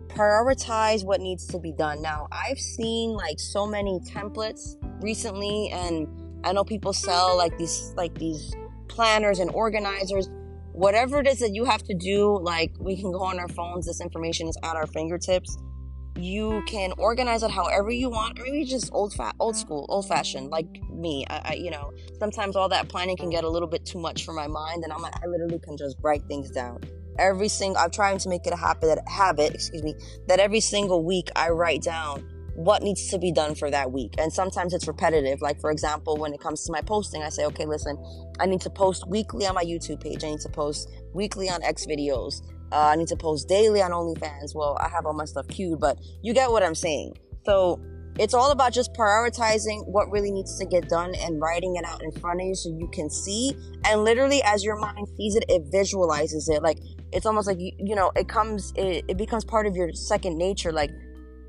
prioritize 0.09 1.05
what 1.05 1.21
needs 1.21 1.47
to 1.47 1.61
be 1.61 1.71
done. 1.71 2.03
Now, 2.03 2.27
I've 2.33 2.59
seen 2.59 3.13
like 3.13 3.39
so 3.39 3.69
many 3.69 4.01
templates 4.01 4.75
recently 5.01 5.71
and 5.73 6.09
I 6.45 6.53
know 6.53 6.65
people 6.65 6.93
sell 6.93 7.37
like 7.37 7.57
these 7.57 7.95
like 7.97 8.19
these 8.19 8.53
planners 8.89 9.39
and 9.39 9.49
organizers. 9.53 10.29
Whatever 10.73 11.21
it 11.21 11.29
is 11.29 11.39
that 11.39 11.55
you 11.55 11.67
have 11.67 11.85
to 11.85 11.95
do, 11.95 12.37
like 12.43 12.73
we 12.81 13.01
can 13.01 13.13
go 13.13 13.23
on 13.23 13.39
our 13.39 13.49
phones, 13.49 13.87
this 13.87 14.01
information 14.01 14.49
is 14.49 14.59
at 14.65 14.75
our 14.75 14.89
fingertips. 14.89 15.57
You 16.16 16.62
can 16.66 16.92
organize 16.99 17.42
it 17.42 17.50
however 17.50 17.90
you 17.90 18.11
want, 18.11 18.38
or 18.38 18.45
maybe 18.45 18.64
just 18.64 18.90
old 18.92 19.14
fat, 19.14 19.35
old 19.40 19.57
school, 19.57 19.87
old 19.88 20.07
fashioned, 20.07 20.50
like 20.50 20.66
me. 20.90 21.25
I, 21.28 21.40
I, 21.45 21.54
you 21.54 21.71
know, 21.71 21.92
sometimes 22.19 22.54
all 22.54 22.69
that 22.69 22.88
planning 22.88 23.16
can 23.16 23.31
get 23.31 23.45
a 23.45 23.49
little 23.49 23.69
bit 23.69 23.87
too 23.87 23.99
much 23.99 24.25
for 24.25 24.33
my 24.33 24.47
mind, 24.47 24.85
and 24.85 24.92
I'm 24.92 25.00
like, 25.00 25.14
I 25.23 25.26
literally 25.26 25.59
can 25.59 25.76
just 25.76 25.97
write 26.02 26.23
things 26.28 26.50
down. 26.50 26.81
Every 27.19 27.49
single 27.49 27.78
i'm 27.78 27.90
trying 27.90 28.16
to 28.19 28.28
make 28.31 28.47
it 28.47 28.54
a 28.54 28.57
habit 28.57 28.99
habit 29.07 29.54
excuse 29.54 29.83
me 29.83 29.95
that 30.28 30.40
every 30.40 30.61
single 30.61 31.04
week 31.04 31.28
i 31.37 31.50
write 31.50 31.83
down 31.83 32.26
what 32.54 32.83
needs 32.83 33.09
to 33.09 33.19
be 33.19 33.33
done 33.33 33.54
for 33.54 33.71
that 33.71 33.92
week. 33.92 34.14
And 34.19 34.33
sometimes 34.33 34.75
it's 34.75 34.87
repetitive. 34.87 35.40
Like 35.40 35.61
for 35.61 35.71
example 35.71 36.16
when 36.16 36.33
it 36.35 36.40
comes 36.40 36.64
to 36.64 36.73
my 36.73 36.81
posting 36.81 37.23
i 37.23 37.28
say 37.28 37.45
okay 37.47 37.66
listen 37.66 38.02
i 38.40 38.47
need 38.47 38.61
to 38.62 38.71
post 38.71 39.09
weekly 39.09 39.47
on 39.47 39.54
my 39.54 39.64
youtube 39.64 40.02
page. 40.02 40.25
I 40.25 40.31
need 40.31 40.40
to 40.40 40.49
post 40.49 40.90
weekly 41.12 41.49
on 41.49 41.61
XVideos 41.62 42.42
Uh, 42.73 42.91
I 42.93 42.97
need 42.97 43.09
to 43.09 43.17
post 43.17 43.49
daily 43.49 43.83
on 43.83 43.91
OnlyFans. 43.91 44.55
Well, 44.55 44.79
I 44.81 44.88
have 44.88 45.05
all 45.05 45.12
my 45.12 45.26
stuff 45.26 45.47
queued, 45.49 45.79
but 45.79 45.99
you 46.23 46.33
get 46.33 46.50
what 46.50 46.62
I'm 46.62 46.75
saying. 46.75 47.19
So 47.45 47.81
it's 48.19 48.35
all 48.35 48.50
about 48.50 48.73
just 48.73 48.93
prioritizing 48.95 49.87
what 49.87 50.11
really 50.11 50.31
needs 50.31 50.59
to 50.59 50.64
get 50.64 50.88
done 50.88 51.14
and 51.14 51.41
writing 51.41 51.76
it 51.76 51.85
out 51.85 52.02
in 52.02 52.12
front 52.12 52.41
of 52.41 52.47
you 52.47 52.55
so 52.55 52.71
you 52.71 52.88
can 52.93 53.11
see. 53.11 53.55
And 53.87 54.05
literally, 54.05 54.43
as 54.45 54.64
your 54.64 54.76
mind 54.76 55.07
sees 55.17 55.37
it, 55.37 55.45
it 55.49 55.64
visualizes 55.71 56.49
it. 56.49 56.62
Like 56.62 56.79
it's 57.12 57.26
almost 57.26 57.47
like 57.47 57.61
you, 57.61 57.73
you 57.79 57.95
know, 57.95 58.11
it 58.17 58.29
comes, 58.29 58.73
it, 58.76 59.05
it 59.09 59.17
becomes 59.17 59.45
part 59.45 59.67
of 59.67 59.76
your 59.76 59.93
second 59.93 60.38
nature. 60.38 60.73
Like, 60.73 60.91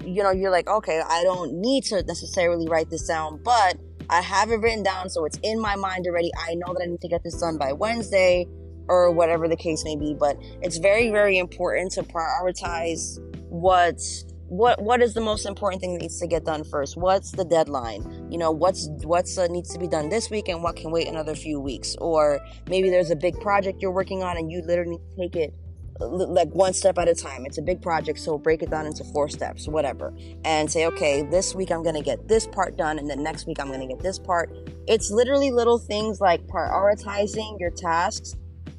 you 0.05 0.23
know, 0.23 0.31
you're 0.31 0.51
like, 0.51 0.67
okay, 0.67 1.01
I 1.07 1.23
don't 1.23 1.53
need 1.53 1.85
to 1.85 2.03
necessarily 2.03 2.67
write 2.67 2.89
this 2.89 3.07
down, 3.07 3.41
but 3.43 3.77
I 4.09 4.21
have 4.21 4.51
it 4.51 4.57
written 4.57 4.83
down, 4.83 5.09
so 5.09 5.23
it's 5.23 5.39
in 5.43 5.61
my 5.61 5.77
mind 5.77 6.05
already. 6.07 6.29
I 6.37 6.55
know 6.55 6.73
that 6.73 6.83
I 6.83 6.85
need 6.87 7.01
to 7.01 7.07
get 7.07 7.23
this 7.23 7.39
done 7.39 7.57
by 7.57 7.71
Wednesday 7.71 8.45
or 8.87 9.11
whatever 9.11 9.47
the 9.47 9.55
case 9.55 9.83
may 9.83 9.95
be. 9.95 10.13
But 10.13 10.37
it's 10.61 10.77
very, 10.77 11.09
very 11.09 11.37
important 11.37 11.91
to 11.93 12.03
prioritize 12.03 13.19
what's 13.49 14.25
what 14.47 14.81
what 14.81 15.01
is 15.01 15.13
the 15.13 15.21
most 15.21 15.45
important 15.45 15.81
thing 15.81 15.93
that 15.93 16.01
needs 16.01 16.19
to 16.19 16.27
get 16.27 16.43
done 16.43 16.63
first 16.63 16.97
what's 16.97 17.31
the 17.31 17.45
deadline 17.45 18.27
you 18.29 18.37
know 18.37 18.51
what's 18.51 18.87
what's 19.03 19.37
uh, 19.37 19.47
needs 19.47 19.71
to 19.71 19.79
be 19.79 19.87
done 19.87 20.09
this 20.09 20.29
week 20.29 20.47
and 20.47 20.61
what 20.61 20.75
can 20.75 20.91
wait 20.91 21.07
another 21.07 21.33
few 21.33 21.59
weeks 21.59 21.95
or 22.01 22.39
maybe 22.69 22.89
there's 22.89 23.09
a 23.09 23.15
big 23.15 23.39
project 23.39 23.81
you're 23.81 23.89
working 23.89 24.21
on 24.21 24.37
and 24.37 24.51
you 24.51 24.61
literally 24.61 24.99
take 25.17 25.35
it 25.35 25.53
like 25.99 26.49
one 26.49 26.73
step 26.73 26.97
at 26.97 27.07
a 27.07 27.13
time. 27.13 27.45
It's 27.45 27.57
a 27.57 27.61
big 27.61 27.81
project, 27.81 28.19
so 28.19 28.37
break 28.37 28.61
it 28.61 28.69
down 28.69 28.85
into 28.85 29.03
four 29.03 29.29
steps, 29.29 29.67
whatever. 29.67 30.13
And 30.43 30.69
say, 30.71 30.85
okay, 30.87 31.21
this 31.21 31.53
week 31.53 31.71
I'm 31.71 31.83
going 31.83 31.95
to 31.95 32.01
get 32.01 32.27
this 32.27 32.47
part 32.47 32.77
done, 32.77 32.99
and 32.99 33.09
then 33.09 33.21
next 33.23 33.45
week 33.45 33.59
I'm 33.59 33.67
going 33.67 33.79
to 33.79 33.87
get 33.87 34.01
this 34.01 34.19
part. 34.19 34.51
It's 34.87 35.11
literally 35.11 35.51
little 35.51 35.77
things 35.77 36.19
like 36.19 36.45
prioritizing 36.47 37.59
your 37.59 37.69
tasks 37.69 38.35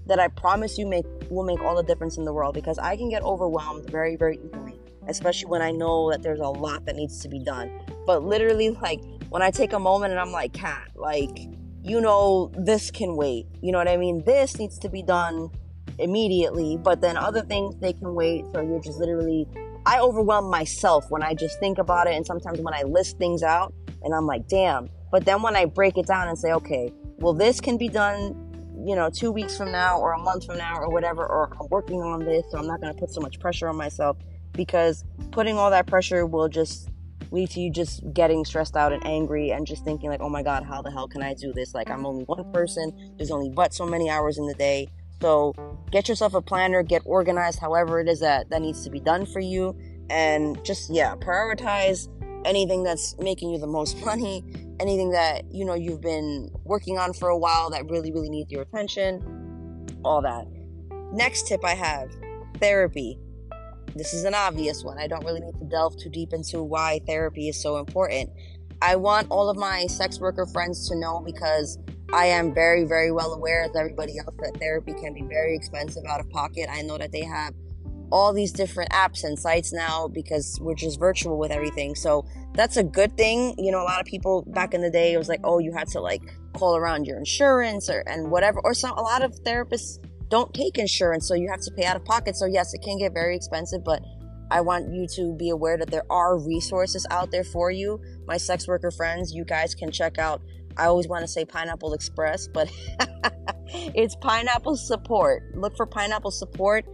that 0.07 0.19
I 0.19 0.29
promise 0.29 0.79
you 0.79 0.87
make 0.87 1.07
will 1.31 1.45
make 1.45 1.61
all 1.61 1.77
the 1.77 1.83
difference 1.83 2.17
in 2.19 2.25
the 2.25 2.33
world 2.33 2.55
because 2.55 2.79
I 2.79 2.97
can 2.97 3.09
get 3.09 3.23
overwhelmed 3.23 3.91
very, 3.91 4.17
very 4.17 4.39
easily, 4.45 4.79
especially 5.09 5.49
when 5.49 5.63
I 5.63 5.71
know 5.71 6.11
that 6.11 6.23
there's 6.23 6.41
a 6.41 6.49
lot 6.49 6.85
that 6.87 6.97
needs 6.97 7.21
to 7.21 7.29
be 7.29 7.39
done. 7.39 7.71
But 8.07 8.23
literally, 8.23 8.71
like 8.71 9.01
when 9.31 9.43
I 9.43 9.51
take 9.51 9.73
a 9.73 9.79
moment 9.79 10.13
and 10.13 10.21
I'm 10.21 10.33
like, 10.33 10.53
cat, 10.53 10.91
like, 10.95 11.49
you 11.83 12.01
know, 12.01 12.51
this 12.57 12.91
can 12.91 13.17
wait. 13.17 13.47
You 13.61 13.73
know 13.73 13.79
what 13.79 13.89
I 13.89 13.97
mean? 13.97 14.23
This 14.25 14.59
needs 14.59 14.79
to 14.81 14.89
be 14.89 15.03
done 15.03 15.51
immediately, 15.99 16.77
but 16.77 17.01
then 17.01 17.17
other 17.17 17.43
things 17.43 17.77
they 17.77 17.93
can 17.93 18.15
wait. 18.15 18.45
So 18.53 18.61
you're 18.61 18.81
just 18.81 18.99
literally, 18.99 19.47
I 19.87 20.01
overwhelm 20.01 20.51
myself 20.51 21.11
when 21.11 21.23
I 21.23 21.35
just 21.35 21.59
think 21.61 21.79
about 21.79 22.07
it, 22.07 22.15
and 22.15 22.27
sometimes 22.27 22.61
when 22.61 22.75
I 22.75 22.83
list 22.83 23.19
things 23.19 23.43
out, 23.43 23.75
and 24.03 24.15
I'm 24.15 24.27
like, 24.27 24.49
damn. 24.49 24.89
But 25.11 25.25
then 25.25 25.43
when 25.43 25.57
I 25.57 25.65
break 25.67 25.97
it 25.97 26.07
down 26.07 26.29
and 26.29 26.39
say, 26.39 26.53
okay, 26.53 26.93
well, 27.19 27.33
this 27.33 27.61
can 27.61 27.77
be 27.77 27.89
done, 27.89 28.44
you 28.85 28.95
know, 28.95 29.11
two 29.11 29.33
weeks 29.33 29.57
from 29.57 29.73
now, 29.73 29.99
or 29.99 30.13
a 30.13 30.19
month 30.19 30.47
from 30.47 30.59
now, 30.59 30.77
or 30.79 30.91
whatever, 30.91 31.27
or 31.27 31.53
I'm 31.61 31.69
working 31.71 32.03
on 32.03 32.25
this, 32.25 32.45
so 32.51 32.59
I'm 32.59 32.67
not 32.67 32.81
gonna 32.81 32.95
put 32.95 33.11
so 33.11 33.21
much 33.21 33.41
pressure 33.41 33.69
on 33.69 33.77
myself 33.77 34.17
because 34.53 35.05
putting 35.31 35.59
all 35.59 35.71
that 35.71 35.87
pressure 35.87 36.27
will 36.27 36.49
just 36.49 36.89
lead 37.31 37.51
to 37.51 37.61
you 37.61 37.71
just 37.71 38.03
getting 38.13 38.45
stressed 38.45 38.77
out 38.77 38.93
and 38.93 39.05
angry 39.07 39.51
and 39.51 39.67
just 39.67 39.85
thinking 39.85 40.09
like 40.09 40.21
oh 40.21 40.29
my 40.29 40.43
god 40.43 40.63
how 40.63 40.81
the 40.81 40.91
hell 40.91 41.09
can 41.09 41.23
i 41.23 41.35
do 41.35 41.53
this? 41.53 41.75
Like 41.75 41.91
i'm 41.91 42.07
only 42.07 42.25
one 42.25 42.51
person. 42.53 42.93
There's 43.17 43.31
only 43.31 43.51
but 43.51 43.75
so 43.75 43.85
many 43.87 44.09
hours 44.09 44.39
in 44.39 44.47
the 44.47 44.55
day. 44.55 44.89
So 45.21 45.55
get 45.91 46.09
yourself 46.09 46.35
a 46.35 46.43
planner, 46.43 46.83
get 46.83 47.03
organized, 47.05 47.59
however 47.59 48.01
it 48.01 48.09
is 48.09 48.21
that 48.21 48.51
that 48.51 48.63
needs 48.63 48.85
to 48.85 48.91
be 48.91 49.01
done 49.01 49.27
for 49.27 49.41
you, 49.41 49.77
and 50.11 50.63
just 50.65 50.91
yeah, 50.91 51.15
prioritize 51.17 52.09
anything 52.45 52.83
that's 52.83 53.17
making 53.19 53.51
you 53.51 53.59
the 53.59 53.67
most 53.67 54.05
money, 54.05 54.45
anything 54.81 55.11
that 55.11 55.45
you 55.51 55.65
know 55.65 55.75
you've 55.75 56.01
been 56.01 56.51
working 56.65 56.99
on 56.99 57.13
for 57.13 57.29
a 57.29 57.39
while 57.39 57.71
that 57.71 57.89
really 57.89 58.13
really 58.13 58.31
needs 58.31 58.51
your 58.51 58.63
attention, 58.63 59.87
all 60.05 60.23
that. 60.23 60.47
Next 61.13 61.47
tip 61.47 61.65
I 61.65 61.75
have, 61.75 62.11
therapy. 62.59 63.19
This 63.95 64.13
is 64.13 64.25
an 64.25 64.35
obvious 64.35 64.83
one. 64.83 64.99
I 64.99 65.07
don't 65.07 65.25
really 65.25 65.41
need 65.41 65.59
to 65.61 65.65
delve 65.67 65.97
too 65.97 66.11
deep 66.11 66.33
into 66.33 66.63
why 66.63 67.01
therapy 67.07 67.49
is 67.49 67.61
so 67.61 67.77
important. 67.77 68.31
I 68.83 68.97
want 68.97 69.29
all 69.31 69.49
of 69.49 69.57
my 69.57 69.87
sex 69.87 70.19
worker 70.19 70.47
friends 70.47 70.89
to 70.89 70.97
know 70.97 71.23
because 71.25 71.79
I 72.13 72.27
am 72.27 72.53
very, 72.53 72.85
very 72.85 73.11
well 73.11 73.33
aware, 73.33 73.63
as 73.63 73.75
everybody 73.77 74.19
else, 74.19 74.35
that 74.41 74.57
therapy 74.59 74.93
can 74.93 75.15
be 75.15 75.23
very 75.23 75.57
expensive 75.57 76.05
out 76.07 76.21
of 76.21 76.29
pocket. 76.31 76.69
I 76.71 76.83
know 76.83 76.99
that 76.99 77.13
they 77.13 77.25
have 77.25 77.55
all 78.11 78.33
these 78.33 78.53
different 78.53 78.91
apps 78.91 79.25
and 79.25 79.39
sites 79.39 79.73
now 79.73 80.09
because 80.09 80.59
we're 80.61 80.75
just 80.75 80.99
virtual 80.99 81.39
with 81.39 81.51
everything. 81.51 81.95
So 81.95 82.27
that's 82.55 82.77
a 82.77 82.85
good 82.85 83.17
thing. 83.17 83.55
You 83.59 83.73
know, 83.73 83.83
a 83.83 83.85
lot 83.85 84.01
of 84.01 84.07
people 84.07 84.45
back 84.49 84.75
in 84.75 84.81
the 84.81 84.91
day, 84.91 85.13
it 85.13 85.19
was 85.19 85.29
like, 85.29 85.41
oh, 85.45 85.59
you 85.59 85.73
had 85.73 85.89
to 85.89 86.01
like 86.01 86.23
call 86.53 86.77
around 86.77 87.07
your 87.07 87.19
insurance 87.19 87.91
or 87.91 88.05
and 88.07 88.31
whatever. 88.31 88.61
Or 88.65 88.75
some 88.75 88.97
a 88.97 89.03
lot 89.03 89.23
of 89.23 89.33
therapists 89.45 89.99
don't 90.29 90.53
take 90.55 90.79
insurance, 90.79 91.29
so 91.29 91.35
you 91.35 91.49
have 91.51 91.61
to 91.61 91.71
pay 91.73 91.85
out 91.85 91.97
of 91.97 92.05
pocket. 92.05 92.37
So 92.37 92.47
yes, 92.47 92.75
it 92.75 92.83
can 92.83 92.99
get 92.99 93.13
very 93.13 93.37
expensive, 93.37 93.85
but 93.85 94.03
I 94.51 94.61
want 94.61 94.93
you 94.93 95.07
to 95.17 95.35
be 95.37 95.51
aware 95.51 95.77
that 95.79 95.91
there 95.91 96.05
are 96.11 96.39
resources 96.39 97.07
out 97.11 97.31
there 97.31 97.45
for 97.45 97.71
you. 97.71 98.01
My 98.27 98.37
sex 98.37 98.69
worker 98.69 98.91
friends, 98.91 99.33
you 99.33 99.45
guys 99.45 99.75
can 99.75 99.91
check 99.91 100.19
out 100.19 100.43
I 100.77 100.87
always 100.87 101.09
want 101.09 101.23
to 101.23 101.29
say 101.29 101.45
Pineapple 101.45 101.95
Express, 101.95 102.49
but 102.49 102.71
it's 103.69 104.17
Pineapple 104.17 104.77
Support. 104.77 105.57
Look 105.57 105.77
for 105.77 105.87
Pineapple 105.87 106.31
Support. 106.31 106.85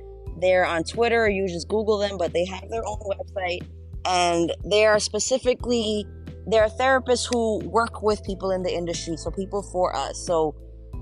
They're 0.41 0.67
on 0.67 0.85
Twitter, 0.85 1.29
you 1.29 1.47
just 1.49 1.69
Google 1.69 1.99
them, 1.99 2.19
but 2.19 2.33
they 2.33 2.45
have 2.47 2.69
their 2.69 2.87
own 2.87 2.99
website 2.99 3.67
and 4.07 4.53
they 4.65 4.87
are 4.87 4.99
specifically 4.99 6.07
they're 6.47 6.69
therapists 6.69 7.29
who 7.31 7.59
work 7.69 8.03
with 8.03 8.25
people 8.25 8.51
in 8.51 8.63
the 8.63 8.73
industry, 8.73 9.17
so 9.17 9.31
people 9.31 9.63
for 9.63 9.95
us. 9.95 10.19
So 10.19 10.55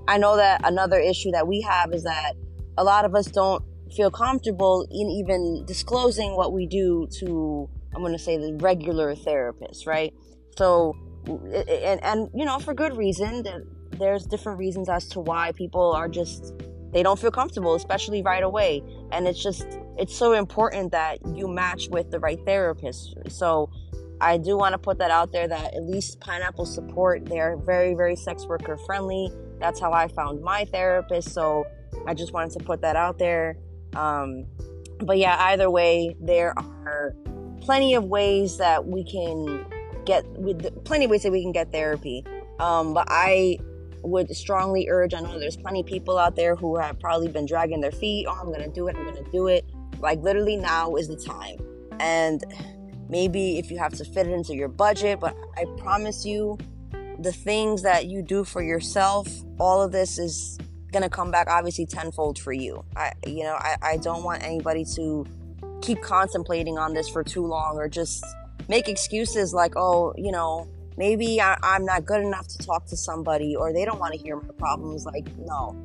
I 0.07 0.17
know 0.17 0.35
that 0.35 0.61
another 0.65 0.99
issue 0.99 1.31
that 1.31 1.47
we 1.47 1.61
have 1.61 1.93
is 1.93 2.03
that 2.03 2.33
a 2.77 2.83
lot 2.83 3.05
of 3.05 3.15
us 3.15 3.27
don't 3.27 3.63
feel 3.95 4.11
comfortable 4.11 4.85
in 4.91 5.09
even 5.09 5.63
disclosing 5.65 6.35
what 6.35 6.53
we 6.53 6.67
do 6.67 7.07
to 7.19 7.69
I'm 7.95 8.01
going 8.01 8.13
to 8.13 8.19
say 8.19 8.37
the 8.37 8.53
regular 8.55 9.15
therapist, 9.15 9.87
right? 9.87 10.13
So 10.57 10.95
and 11.27 12.03
and 12.03 12.29
you 12.33 12.45
know 12.45 12.59
for 12.59 12.73
good 12.73 12.95
reason 12.95 13.43
there's 13.97 14.25
different 14.25 14.59
reasons 14.59 14.89
as 14.89 15.07
to 15.09 15.19
why 15.19 15.51
people 15.53 15.91
are 15.91 16.07
just 16.07 16.53
they 16.91 17.03
don't 17.03 17.19
feel 17.19 17.31
comfortable 17.31 17.75
especially 17.75 18.21
right 18.21 18.43
away. 18.43 18.83
And 19.11 19.27
it's 19.27 19.41
just 19.41 19.65
it's 19.97 20.15
so 20.15 20.33
important 20.33 20.91
that 20.91 21.19
you 21.35 21.47
match 21.47 21.87
with 21.89 22.11
the 22.11 22.19
right 22.19 22.39
therapist. 22.45 23.15
So 23.29 23.69
i 24.21 24.37
do 24.37 24.57
want 24.57 24.73
to 24.73 24.77
put 24.77 24.97
that 24.97 25.11
out 25.11 25.31
there 25.31 25.47
that 25.47 25.73
at 25.73 25.83
least 25.83 26.19
pineapple 26.19 26.65
support 26.65 27.25
they're 27.25 27.55
very 27.55 27.93
very 27.93 28.15
sex 28.15 28.45
worker 28.45 28.77
friendly. 28.85 29.31
That's 29.59 29.79
how 29.79 29.93
i 29.93 30.07
found 30.07 30.41
my 30.41 30.65
therapist 30.65 31.33
so 31.33 31.65
i 32.05 32.13
just 32.13 32.33
wanted 32.33 32.57
to 32.59 32.65
put 32.65 32.81
that 32.81 32.95
out 32.95 33.17
there. 33.17 33.57
Um, 33.95 34.45
but 34.99 35.17
yeah 35.17 35.37
either 35.51 35.69
way 35.71 36.15
there 36.19 36.53
are 36.57 37.15
plenty 37.61 37.93
of 37.93 38.05
ways 38.05 38.57
that 38.57 38.85
we 38.85 39.03
can 39.03 39.65
get 40.05 40.25
with 40.31 40.83
plenty 40.85 41.05
of 41.05 41.11
ways 41.11 41.23
that 41.23 41.31
we 41.31 41.41
can 41.41 41.51
get 41.51 41.71
therapy. 41.71 42.25
Um, 42.59 42.93
but 42.93 43.07
I 43.09 43.59
would 44.03 44.35
strongly 44.35 44.87
urge. 44.89 45.13
I 45.13 45.21
know 45.21 45.39
there's 45.39 45.57
plenty 45.57 45.81
of 45.81 45.85
people 45.85 46.17
out 46.17 46.35
there 46.35 46.55
who 46.55 46.77
have 46.77 46.99
probably 46.99 47.27
been 47.27 47.45
dragging 47.45 47.81
their 47.81 47.91
feet. 47.91 48.27
Oh, 48.27 48.33
I'm 48.33 48.51
gonna 48.51 48.69
do 48.69 48.87
it. 48.87 48.95
I'm 48.95 49.05
gonna 49.05 49.29
do 49.31 49.47
it. 49.47 49.65
Like 49.99 50.21
literally 50.21 50.55
now 50.55 50.95
is 50.95 51.07
the 51.07 51.15
time. 51.15 51.57
And 51.99 52.43
maybe 53.09 53.57
if 53.57 53.71
you 53.71 53.77
have 53.77 53.93
to 53.93 54.05
fit 54.05 54.27
it 54.27 54.33
into 54.33 54.55
your 54.55 54.69
budget, 54.69 55.19
but 55.19 55.35
I 55.57 55.65
promise 55.77 56.25
you, 56.25 56.57
the 57.19 57.33
things 57.33 57.81
that 57.81 58.05
you 58.05 58.21
do 58.21 58.43
for 58.45 58.63
yourself, 58.63 59.27
all 59.59 59.81
of 59.81 59.91
this 59.91 60.17
is 60.17 60.57
gonna 60.91 61.09
come 61.09 61.31
back 61.31 61.47
obviously 61.49 61.85
tenfold 61.85 62.39
for 62.39 62.53
you. 62.53 62.83
I, 62.95 63.11
you 63.25 63.43
know, 63.43 63.55
I, 63.55 63.75
I 63.81 63.97
don't 63.97 64.23
want 64.23 64.43
anybody 64.43 64.85
to 64.95 65.25
keep 65.81 66.01
contemplating 66.01 66.77
on 66.77 66.93
this 66.93 67.09
for 67.09 67.23
too 67.23 67.45
long 67.45 67.77
or 67.77 67.87
just 67.87 68.25
make 68.67 68.87
excuses 68.87 69.53
like, 69.53 69.73
oh, 69.75 70.13
you 70.17 70.31
know, 70.31 70.69
maybe 70.99 71.39
I, 71.39 71.57
am 71.63 71.85
not 71.85 72.05
good 72.05 72.21
enough 72.21 72.47
to 72.49 72.57
talk 72.57 72.85
to 72.87 72.97
somebody 72.97 73.55
or 73.55 73.71
they 73.71 73.85
don't 73.85 73.99
want 73.99 74.13
to 74.13 74.19
hear 74.19 74.35
my 74.35 74.49
problems. 74.57 75.05
Like, 75.05 75.25
no. 75.37 75.75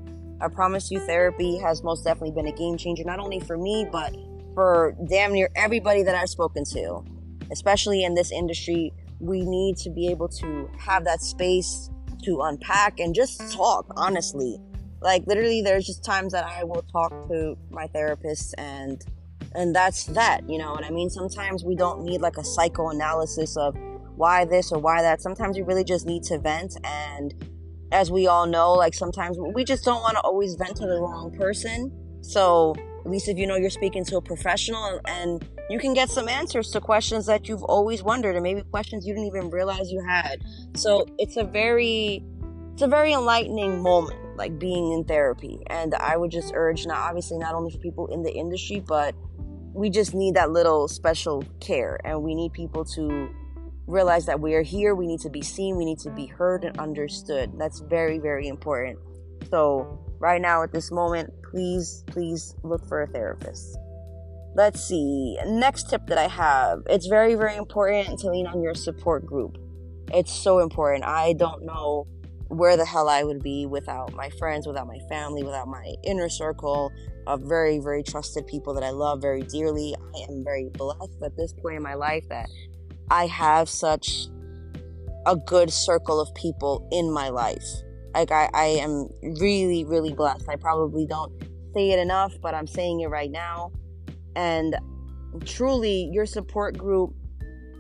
I 0.41 0.49
promise 0.49 0.91
you, 0.91 0.99
therapy 0.99 1.57
has 1.59 1.85
most 1.85 2.03
definitely 2.03 2.33
been 2.33 2.49
a 2.49 2.57
game 2.57 2.77
changer, 2.77 3.05
not 3.05 3.21
only 3.21 3.39
for 3.39 3.57
me, 3.57 3.87
but 3.91 4.13
for 4.55 4.97
damn 5.09 5.33
near 5.33 5.49
everybody 5.55 6.03
that 6.03 6.17
I've 6.17 6.29
spoken 6.29 6.65
to. 6.73 7.05
Especially 7.53 8.03
in 8.03 8.15
this 8.15 8.33
industry, 8.33 8.93
we 9.21 9.43
need 9.43 9.77
to 9.79 9.91
be 9.91 10.09
able 10.09 10.29
to 10.29 10.69
have 10.77 11.05
that 11.05 11.21
space 11.23 11.89
to 12.25 12.41
unpack 12.43 12.99
and 12.99 13.15
just 13.15 13.53
talk, 13.53 13.87
honestly. 13.97 14.59
Like, 15.01 15.23
literally, 15.27 15.63
there's 15.63 15.87
just 15.87 16.05
times 16.05 16.33
that 16.33 16.45
I 16.45 16.65
will 16.65 16.83
talk 16.91 17.29
to 17.29 17.57
my 17.71 17.87
therapist 17.87 18.55
and 18.59 19.03
and 19.57 19.73
that's 19.73 20.07
that 20.07 20.41
you 20.49 20.59
know 20.59 20.73
what 20.73 20.83
i 20.83 20.91
mean 20.91 21.09
sometimes 21.09 21.63
we 21.63 21.77
don't 21.77 22.03
need 22.03 22.21
like 22.21 22.39
a 22.39 22.43
psychoanalysis 22.43 23.57
of 23.57 23.77
why 24.17 24.45
this 24.45 24.73
or 24.73 24.79
why 24.79 25.03
that. 25.03 25.21
Sometimes 25.21 25.57
you 25.57 25.65
really 25.65 25.85
just 25.85 26.07
need 26.07 26.23
to 26.25 26.39
vent 26.39 26.77
and 26.85 27.35
as 27.93 28.11
we 28.11 28.27
all 28.27 28.47
know 28.47 28.73
like 28.73 28.95
sometimes 28.95 29.37
we 29.39 29.63
just 29.63 29.85
don't 29.85 30.01
want 30.01 30.15
to 30.17 30.21
always 30.21 30.55
vent 30.57 30.77
to 30.77 30.87
the 30.87 31.01
wrong 31.01 31.31
person. 31.37 31.93
So 32.23 32.75
at 33.05 33.11
least 33.11 33.29
if 33.29 33.39
you 33.39 33.47
know 33.47 33.57
you're 33.57 33.71
speaking 33.71 34.05
to 34.07 34.17
a 34.17 34.23
professional 34.23 35.01
and 35.07 35.47
you 35.71 35.79
can 35.79 35.95
get 35.95 36.11
some 36.11 36.29
answers 36.29 36.71
to 36.71 36.81
questions 36.81 37.27
that 37.27 37.49
you've 37.49 37.63
always 37.63 38.03
wondered 38.03 38.35
and 38.35 38.43
maybe 38.43 38.63
questions 38.63 39.07
you 39.07 39.15
didn't 39.15 39.27
even 39.27 39.51
realize 39.51 39.91
you 39.91 40.03
had. 40.05 40.43
So 40.75 41.07
it's 41.19 41.37
a 41.37 41.45
very 41.45 42.25
it's 42.73 42.83
a 42.83 42.89
very 42.89 43.13
enlightening 43.13 43.83
moment 43.83 44.25
like 44.37 44.59
being 44.59 44.93
in 44.93 45.05
therapy. 45.05 45.61
And 45.69 45.95
I 45.95 46.17
would 46.17 46.31
just 46.31 46.53
urge, 46.55 46.87
not 46.87 46.99
obviously 46.99 47.39
not 47.39 47.55
only 47.55 47.71
for 47.71 47.79
people 47.79 48.07
in 48.09 48.23
the 48.23 48.33
industry, 48.33 48.81
but 48.81 49.15
we 49.73 49.91
just 49.91 50.15
need 50.15 50.35
that 50.35 50.51
little 50.51 50.87
special 50.89 51.45
care, 51.61 51.99
and 52.05 52.23
we 52.23 52.35
need 52.35 52.53
people 52.53 52.85
to 52.85 53.29
realize 53.87 54.27
that 54.27 54.41
we 54.41 54.55
are 54.55 54.63
here. 54.63 54.95
We 54.95 55.07
need 55.07 55.21
to 55.21 55.31
be 55.31 55.43
seen. 55.43 55.77
We 55.77 55.85
need 55.85 55.99
to 56.01 56.11
be 56.11 56.27
heard 56.27 56.65
and 56.65 56.79
understood. 56.79 57.53
That's 57.59 57.81
very, 57.81 58.19
very 58.19 58.49
important. 58.49 58.99
So, 59.51 60.01
right 60.19 60.41
now, 60.41 60.63
at 60.63 60.73
this 60.73 60.91
moment, 60.91 61.33
please, 61.43 62.05
please 62.07 62.55
look 62.63 62.87
for 62.89 63.03
a 63.03 63.07
therapist. 63.07 63.77
Let's 64.57 64.83
see. 64.83 65.37
Next 65.47 65.91
tip 65.91 66.07
that 66.07 66.19
I 66.19 66.29
have 66.29 66.83
it's 66.89 67.07
very, 67.07 67.35
very 67.35 67.57
important 67.57 68.21
to 68.21 68.31
lean 68.31 68.47
on 68.47 68.63
your 68.63 68.75
support 68.75 69.27
group. 69.27 69.59
It's 70.13 70.33
so 70.33 70.61
important. 70.61 71.05
I 71.05 71.33
don't 71.33 71.65
know 71.65 72.07
where 72.49 72.77
the 72.77 72.85
hell 72.85 73.09
I 73.09 73.25
would 73.25 73.43
be 73.43 73.67
without 73.67 74.13
my 74.13 74.31
friends, 74.31 74.67
without 74.67 74.87
my 74.87 74.99
family, 75.09 75.43
without 75.43 75.67
my 75.67 75.95
inner 76.05 76.29
circle 76.29 76.93
of 77.27 77.41
very, 77.43 77.79
very 77.79 78.03
trusted 78.03 78.47
people 78.47 78.75
that 78.75 78.85
I 78.85 78.91
love 78.91 79.21
very 79.21 79.43
dearly. 79.43 79.95
I 80.15 80.31
am 80.31 80.45
very 80.45 80.69
blessed 80.73 81.23
at 81.25 81.37
this 81.37 81.53
point 81.53 81.77
in 81.77 81.83
my 81.83 81.95
life 81.95 82.25
that 82.29 82.49
I 83.11 83.27
have 83.27 83.69
such 83.69 84.29
a 85.27 85.37
good 85.37 85.73
circle 85.73 86.21
of 86.21 86.35
people 86.35 86.89
in 86.93 87.13
my 87.13 87.29
life. 87.29 87.65
Like, 88.15 88.31
I, 88.31 88.49
I 88.55 88.65
am 88.65 89.09
really, 89.41 89.85
really 89.85 90.13
blessed. 90.13 90.49
I 90.49 90.57
probably 90.57 91.07
don't 91.07 91.33
say 91.75 91.91
it 91.91 91.99
enough, 91.99 92.33
but 92.41 92.55
I'm 92.55 92.67
saying 92.67 93.01
it 93.01 93.09
right 93.09 93.31
now. 93.31 93.73
And 94.37 94.77
truly, 95.45 96.09
your 96.13 96.27
support 96.27 96.79
group 96.79 97.15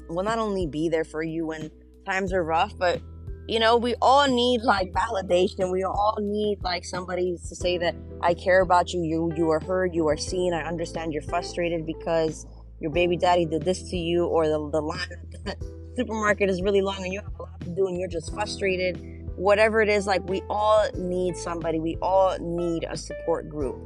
will 0.08 0.24
not 0.24 0.38
only 0.38 0.66
be 0.66 0.88
there 0.88 1.04
for 1.04 1.22
you 1.22 1.46
when 1.46 1.70
times 2.04 2.32
are 2.32 2.42
rough, 2.42 2.76
but 2.78 3.00
you 3.46 3.58
know, 3.58 3.76
we 3.76 3.94
all 4.00 4.26
need 4.26 4.62
like 4.62 4.92
validation. 4.92 5.70
We 5.70 5.84
all 5.84 6.16
need 6.20 6.62
like 6.62 6.84
somebody 6.84 7.36
to 7.36 7.54
say 7.54 7.76
that 7.78 7.94
I 8.22 8.32
care 8.34 8.62
about 8.62 8.92
you. 8.92 9.02
You 9.02 9.32
you 9.36 9.50
are 9.50 9.60
heard. 9.60 9.94
You 9.94 10.08
are 10.08 10.16
seen. 10.16 10.54
I 10.54 10.62
understand 10.62 11.12
you're 11.12 11.22
frustrated 11.22 11.84
because 11.84 12.46
your 12.80 12.90
baby 12.90 13.16
daddy 13.16 13.44
did 13.46 13.62
this 13.62 13.82
to 13.90 13.96
you, 13.96 14.26
or 14.26 14.46
the 14.48 14.70
the 14.70 14.80
line 14.80 15.08
at 15.10 15.30
the 15.30 15.56
supermarket 15.96 16.50
is 16.50 16.62
really 16.62 16.80
long 16.80 17.02
and 17.02 17.12
you 17.12 17.20
have 17.20 17.34
a 17.38 17.42
lot 17.42 17.60
to 17.60 17.70
do 17.70 17.86
and 17.86 17.98
you're 17.98 18.08
just 18.08 18.32
frustrated. 18.34 19.20
Whatever 19.36 19.82
it 19.82 19.88
is, 19.88 20.06
like 20.06 20.22
we 20.28 20.42
all 20.48 20.86
need 20.96 21.36
somebody. 21.36 21.80
We 21.80 21.96
all 22.00 22.38
need 22.38 22.86
a 22.88 22.96
support 22.96 23.48
group. 23.48 23.80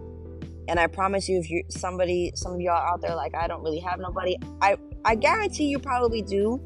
And 0.68 0.78
I 0.78 0.86
promise 0.86 1.28
you, 1.28 1.38
if 1.38 1.48
you 1.48 1.62
somebody, 1.68 2.32
some 2.34 2.52
of 2.52 2.60
y'all 2.60 2.74
out 2.74 3.00
there, 3.00 3.14
like 3.14 3.34
I 3.34 3.46
don't 3.46 3.62
really 3.62 3.80
have 3.80 3.98
nobody, 3.98 4.36
I 4.60 4.76
I 5.04 5.14
guarantee 5.14 5.68
you 5.68 5.78
probably 5.78 6.20
do 6.20 6.60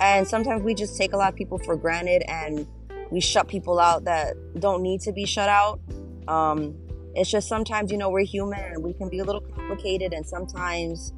and 0.00 0.26
sometimes 0.26 0.62
we 0.62 0.74
just 0.74 0.96
take 0.96 1.12
a 1.12 1.16
lot 1.16 1.28
of 1.28 1.36
people 1.36 1.58
for 1.58 1.76
granted 1.76 2.22
and 2.26 2.66
we 3.10 3.20
shut 3.20 3.48
people 3.48 3.78
out 3.78 4.04
that 4.04 4.34
don't 4.58 4.82
need 4.82 5.02
to 5.02 5.12
be 5.12 5.26
shut 5.26 5.48
out. 5.48 5.80
Um, 6.26 6.74
it's 7.14 7.30
just 7.30 7.48
sometimes, 7.48 7.92
you 7.92 7.98
know, 7.98 8.08
we're 8.08 8.24
human 8.24 8.60
and 8.60 8.82
we 8.82 8.94
can 8.94 9.10
be 9.10 9.18
a 9.18 9.24
little 9.24 9.40
complicated, 9.40 10.12
and 10.12 10.24
sometimes 10.24 11.12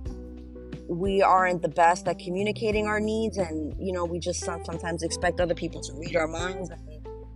we 0.88 1.22
aren't 1.22 1.62
the 1.62 1.68
best 1.68 2.06
at 2.08 2.18
communicating 2.18 2.86
our 2.86 3.00
needs, 3.00 3.38
and, 3.38 3.74
you 3.78 3.92
know, 3.92 4.04
we 4.04 4.18
just 4.18 4.40
sometimes 4.44 5.02
expect 5.02 5.40
other 5.40 5.54
people 5.54 5.80
to 5.80 5.92
read 5.94 6.16
our 6.16 6.28
minds. 6.28 6.70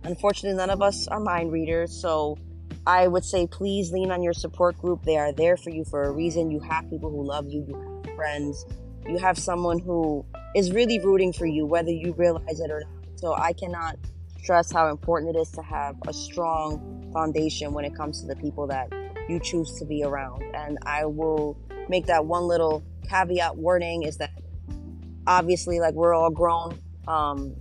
Unfortunately, 0.03 0.57
none 0.57 0.69
of 0.69 0.81
us 0.81 1.07
are 1.07 1.19
mind 1.19 1.51
readers, 1.51 1.91
so 1.91 2.37
I 2.85 3.07
would 3.07 3.25
say 3.25 3.47
please 3.47 3.91
lean 3.91 4.11
on 4.11 4.23
your 4.23 4.33
support 4.33 4.77
group. 4.77 5.03
They 5.03 5.17
are 5.17 5.33
there 5.33 5.57
for 5.57 5.69
you 5.69 5.83
for 5.83 6.03
a 6.03 6.11
reason. 6.11 6.51
You 6.51 6.59
have 6.61 6.89
people 6.89 7.09
who 7.09 7.25
love 7.25 7.45
you, 7.49 7.65
you 7.67 8.03
have 8.05 8.15
friends, 8.15 8.65
you 9.07 9.17
have 9.17 9.37
someone 9.37 9.79
who 9.79 10.25
is 10.55 10.71
really 10.71 10.99
rooting 10.99 11.33
for 11.33 11.45
you, 11.45 11.65
whether 11.65 11.91
you 11.91 12.13
realize 12.13 12.59
it 12.59 12.71
or 12.71 12.81
not. 12.81 13.19
So 13.19 13.33
I 13.33 13.53
cannot 13.53 13.97
stress 14.39 14.71
how 14.71 14.89
important 14.89 15.35
it 15.35 15.39
is 15.39 15.51
to 15.51 15.61
have 15.61 15.95
a 16.07 16.13
strong 16.13 17.09
foundation 17.11 17.73
when 17.73 17.83
it 17.83 17.95
comes 17.95 18.21
to 18.21 18.27
the 18.27 18.35
people 18.35 18.67
that 18.67 18.89
you 19.27 19.39
choose 19.39 19.77
to 19.79 19.85
be 19.85 20.03
around. 20.03 20.43
And 20.55 20.77
I 20.85 21.05
will 21.05 21.57
make 21.89 22.05
that 22.07 22.25
one 22.25 22.43
little 22.43 22.83
caveat 23.09 23.57
warning 23.57 24.03
is 24.03 24.17
that 24.17 24.31
obviously, 25.25 25.79
like 25.79 25.93
we're 25.93 26.13
all 26.13 26.31
grown. 26.31 26.79
Um, 27.07 27.55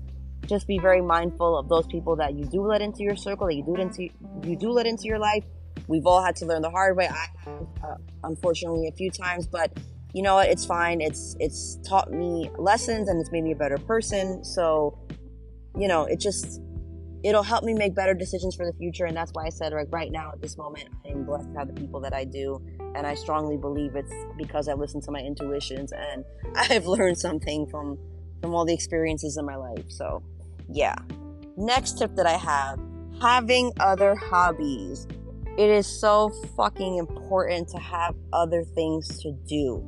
just 0.47 0.67
be 0.69 0.79
very 0.79 1.01
mindful 1.01 1.59
of 1.59 1.69
those 1.69 1.87
people 1.87 2.17
that 2.17 2.35
you 2.35 2.45
do 2.45 2.65
let 2.67 2.81
into 2.81 3.03
your 3.03 3.17
circle, 3.17 3.49
that 3.49 3.55
you 3.55 3.65
do 3.65 3.75
into 3.77 4.09
you 4.45 4.57
do 4.57 4.71
let 4.71 4.87
into 4.87 5.05
your 5.05 5.19
life. 5.19 5.45
We've 5.89 6.07
all 6.07 6.23
had 6.23 6.37
to 6.37 6.47
learn 6.47 6.62
the 6.62 6.71
hard 6.71 6.97
way. 6.97 7.09
I 7.09 7.27
have, 7.45 7.67
uh, 7.85 7.97
unfortunately, 8.25 8.89
a 8.89 8.93
few 8.93 9.11
times, 9.11 9.47
but 9.47 9.77
you 10.12 10.23
know 10.23 10.37
what, 10.37 10.49
it's 10.49 10.65
fine. 10.65 11.01
It's 11.01 11.37
it's 11.41 11.79
taught 11.87 12.12
me 12.12 12.51
lessons 12.59 13.09
and 13.09 13.21
it's 13.21 13.31
made 13.33 13.45
me 13.45 13.53
a 13.53 13.57
better 13.57 13.79
person. 13.79 14.45
So, 14.45 14.99
you 15.77 15.89
know, 15.89 16.05
it 16.05 16.21
just 16.21 16.61
it'll 17.23 17.43
help 17.43 17.65
me 17.65 17.75
make 17.75 17.95
better 17.95 18.15
decisions 18.15 18.55
for 18.55 18.67
the 18.67 18.73
future 18.75 19.07
and 19.07 19.17
that's 19.17 19.33
why 19.33 19.47
I 19.47 19.49
said 19.49 19.73
like 19.73 19.89
right 19.91 20.13
now 20.13 20.31
at 20.33 20.41
this 20.41 20.57
moment 20.57 20.89
I 21.05 21.09
am 21.09 21.25
blessed 21.25 21.53
to 21.53 21.59
have 21.59 21.69
the 21.69 21.81
people 21.81 22.01
that 22.01 22.15
I 22.15 22.25
do 22.25 22.63
and 22.95 23.07
I 23.07 23.15
strongly 23.15 23.57
believe 23.57 23.97
it's 23.97 24.13
because 24.37 24.69
I 24.69 24.75
listen 24.75 25.01
to 25.03 25.11
my 25.11 25.21
intuitions 25.21 25.93
and 25.93 26.25
I've 26.57 26.87
learned 26.87 27.19
something 27.19 27.67
from 27.67 27.99
from 28.41 28.55
all 28.55 28.65
the 28.65 28.75
experiences 28.75 29.37
in 29.39 29.45
my 29.45 29.57
life. 29.57 29.85
So, 29.89 30.23
yeah. 30.69 30.95
Next 31.57 31.99
tip 31.99 32.15
that 32.17 32.27
I 32.27 32.37
have, 32.37 32.79
having 33.21 33.73
other 33.81 34.15
hobbies. 34.15 35.07
It 35.59 35.71
is 35.71 35.87
so 35.87 36.31
fucking 36.55 36.99
important 36.99 37.69
to 37.69 37.79
have 37.79 38.15
other 38.31 38.63
things 38.63 39.23
to 39.23 39.33
do 39.49 39.83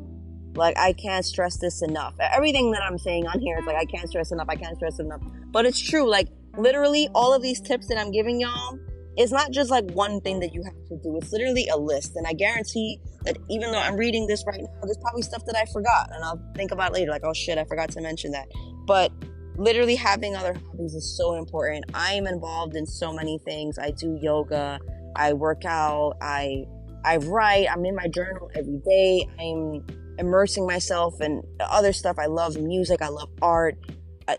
like 0.55 0.77
I 0.77 0.93
can't 0.93 1.25
stress 1.25 1.57
this 1.59 1.83
enough. 1.83 2.15
Everything 2.19 2.73
that 2.73 2.83
I'm 2.83 2.99
saying 2.99 3.27
on 3.27 3.39
here 3.39 3.59
is 3.59 3.67
like 3.67 3.77
I 3.77 3.85
can't 3.85 4.09
stress 4.09 4.33
enough. 4.33 4.49
I 4.49 4.57
can't 4.57 4.77
stress 4.77 4.99
enough. 4.99 5.21
But 5.51 5.67
it's 5.67 5.81
true. 5.81 6.09
Like 6.09 6.29
literally 6.59 7.09
all 7.15 7.33
of 7.33 7.43
these 7.43 7.61
tips 7.61 7.87
that 7.89 7.99
I'm 7.99 8.11
giving 8.11 8.41
y'all 8.41 8.79
it's 9.19 9.33
not 9.33 9.51
just 9.51 9.69
like 9.69 9.85
one 9.91 10.21
thing 10.21 10.39
that 10.41 10.55
you 10.55 10.63
have 10.63 10.87
to 10.91 10.97
do. 11.03 11.17
It's 11.17 11.33
literally 11.33 11.67
a 11.69 11.77
list. 11.77 12.15
And 12.15 12.25
I 12.25 12.33
guarantee 12.35 13.01
that 13.25 13.37
even 13.51 13.73
though 13.73 13.81
I'm 13.81 13.97
reading 13.97 14.29
this 14.29 14.45
right 14.47 14.61
now, 14.61 14.81
there's 14.85 14.97
probably 14.99 15.23
stuff 15.23 15.45
that 15.47 15.57
I 15.57 15.65
forgot 15.73 16.11
and 16.15 16.25
I'll 16.25 16.41
think 16.55 16.71
about 16.71 16.93
later 16.93 17.11
like, 17.11 17.25
oh 17.25 17.33
shit, 17.33 17.59
I 17.59 17.65
forgot 17.65 17.91
to 17.91 18.01
mention 18.01 18.31
that. 18.31 18.47
But 18.87 19.11
literally 19.57 19.97
having 19.97 20.37
other 20.37 20.55
hobbies 20.55 20.95
is 20.95 21.17
so 21.17 21.35
important. 21.35 21.87
I 21.95 22.13
am 22.13 22.29
involved 22.29 22.77
in 22.77 22.87
so 22.87 23.13
many 23.13 23.39
things. 23.39 23.77
I 23.77 23.91
do 23.91 24.17
yoga, 24.23 24.79
I 25.17 25.33
work 25.33 25.65
out, 25.65 26.15
I 26.23 26.67
I 27.05 27.17
write, 27.17 27.67
I'm 27.69 27.85
in 27.85 27.97
my 27.97 28.07
journal 28.07 28.51
every 28.55 28.81
day. 28.85 29.27
I'm 29.41 29.85
immersing 30.19 30.65
myself 30.65 31.21
in 31.21 31.43
other 31.59 31.93
stuff. 31.93 32.19
I 32.21 32.27
love 32.27 32.57
music. 32.57 33.03
I 33.03 33.09
love 33.09 33.31
art. 33.43 33.79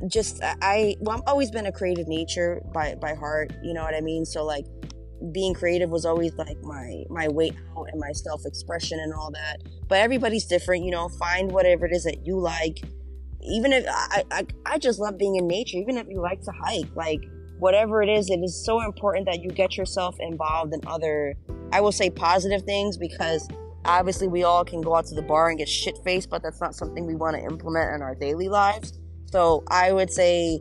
Just 0.07 0.41
I 0.43 0.95
well, 0.99 1.17
I've 1.17 1.23
always 1.27 1.51
been 1.51 1.65
a 1.65 1.71
creative 1.71 2.07
nature 2.07 2.61
by 2.73 2.95
by 2.95 3.13
heart. 3.13 3.53
You 3.63 3.73
know 3.73 3.83
what 3.83 3.95
I 3.95 4.01
mean? 4.01 4.25
So 4.25 4.45
like 4.45 4.65
being 5.31 5.53
creative 5.53 5.89
was 5.89 6.05
always 6.05 6.33
like 6.35 6.61
my 6.61 7.03
my 7.09 7.27
way 7.27 7.51
out 7.77 7.87
and 7.91 7.99
my 7.99 8.11
self 8.11 8.45
expression 8.45 8.99
and 8.99 9.13
all 9.13 9.31
that. 9.31 9.57
But 9.87 9.99
everybody's 9.99 10.45
different. 10.45 10.85
You 10.85 10.91
know, 10.91 11.09
find 11.09 11.51
whatever 11.51 11.85
it 11.85 11.93
is 11.93 12.03
that 12.03 12.25
you 12.25 12.39
like. 12.39 12.83
Even 13.41 13.73
if 13.73 13.85
I, 13.87 14.23
I 14.31 14.45
I 14.65 14.77
just 14.77 14.99
love 14.99 15.17
being 15.17 15.35
in 15.35 15.47
nature. 15.47 15.77
Even 15.77 15.97
if 15.97 16.07
you 16.07 16.21
like 16.21 16.41
to 16.41 16.51
hike, 16.51 16.95
like 16.95 17.21
whatever 17.57 18.01
it 18.01 18.09
is, 18.09 18.29
it 18.29 18.39
is 18.39 18.63
so 18.65 18.81
important 18.81 19.25
that 19.25 19.41
you 19.41 19.49
get 19.49 19.75
yourself 19.75 20.15
involved 20.19 20.73
in 20.73 20.81
other. 20.87 21.35
I 21.71 21.81
will 21.81 21.91
say 21.91 22.09
positive 22.09 22.63
things 22.63 22.97
because 22.97 23.47
Obviously, 23.85 24.27
we 24.27 24.43
all 24.43 24.65
can 24.65 24.81
go 24.81 24.95
out 24.95 25.05
to 25.07 25.15
the 25.15 25.21
bar 25.21 25.49
and 25.49 25.57
get 25.57 25.69
shit 25.69 25.97
faced, 26.03 26.29
but 26.29 26.43
that's 26.43 26.59
not 26.59 26.75
something 26.75 27.05
we 27.05 27.15
want 27.15 27.35
to 27.37 27.41
implement 27.41 27.95
in 27.95 28.01
our 28.01 28.13
daily 28.13 28.49
lives. 28.49 28.98
So 29.31 29.63
I 29.67 29.91
would 29.91 30.11
say, 30.11 30.59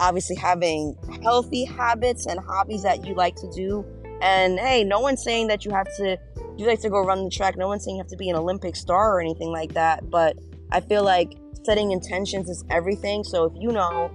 obviously, 0.00 0.36
having 0.36 0.96
healthy 1.22 1.64
habits 1.64 2.26
and 2.26 2.40
hobbies 2.40 2.82
that 2.82 3.06
you 3.06 3.14
like 3.14 3.36
to 3.36 3.50
do. 3.54 3.84
And 4.20 4.58
hey, 4.58 4.84
no 4.84 5.00
one's 5.00 5.22
saying 5.22 5.48
that 5.48 5.64
you 5.64 5.70
have 5.72 5.86
to, 5.96 6.18
you 6.56 6.66
like 6.66 6.80
to 6.80 6.90
go 6.90 7.00
run 7.00 7.24
the 7.24 7.30
track. 7.30 7.56
No 7.56 7.68
one's 7.68 7.84
saying 7.84 7.96
you 7.96 8.02
have 8.02 8.10
to 8.10 8.16
be 8.16 8.30
an 8.30 8.36
Olympic 8.36 8.76
star 8.76 9.16
or 9.16 9.20
anything 9.20 9.50
like 9.52 9.74
that. 9.74 10.10
But 10.10 10.36
I 10.72 10.80
feel 10.80 11.04
like 11.04 11.36
setting 11.64 11.92
intentions 11.92 12.48
is 12.48 12.64
everything. 12.70 13.24
So 13.24 13.44
if 13.44 13.52
you 13.56 13.72
know 13.72 14.10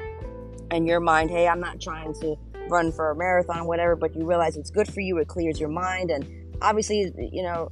in 0.71 0.87
your 0.87 0.99
mind, 0.99 1.29
hey, 1.29 1.47
I'm 1.47 1.59
not 1.59 1.79
trying 1.79 2.13
to 2.21 2.35
run 2.69 2.91
for 2.91 3.11
a 3.11 3.15
marathon, 3.15 3.67
whatever, 3.67 3.95
but 3.95 4.15
you 4.15 4.25
realize 4.25 4.57
it's 4.57 4.71
good 4.71 4.91
for 4.91 5.01
you, 5.01 5.17
it 5.17 5.27
clears 5.27 5.59
your 5.59 5.69
mind. 5.69 6.09
And 6.09 6.25
obviously, 6.61 7.11
you 7.31 7.43
know, 7.43 7.71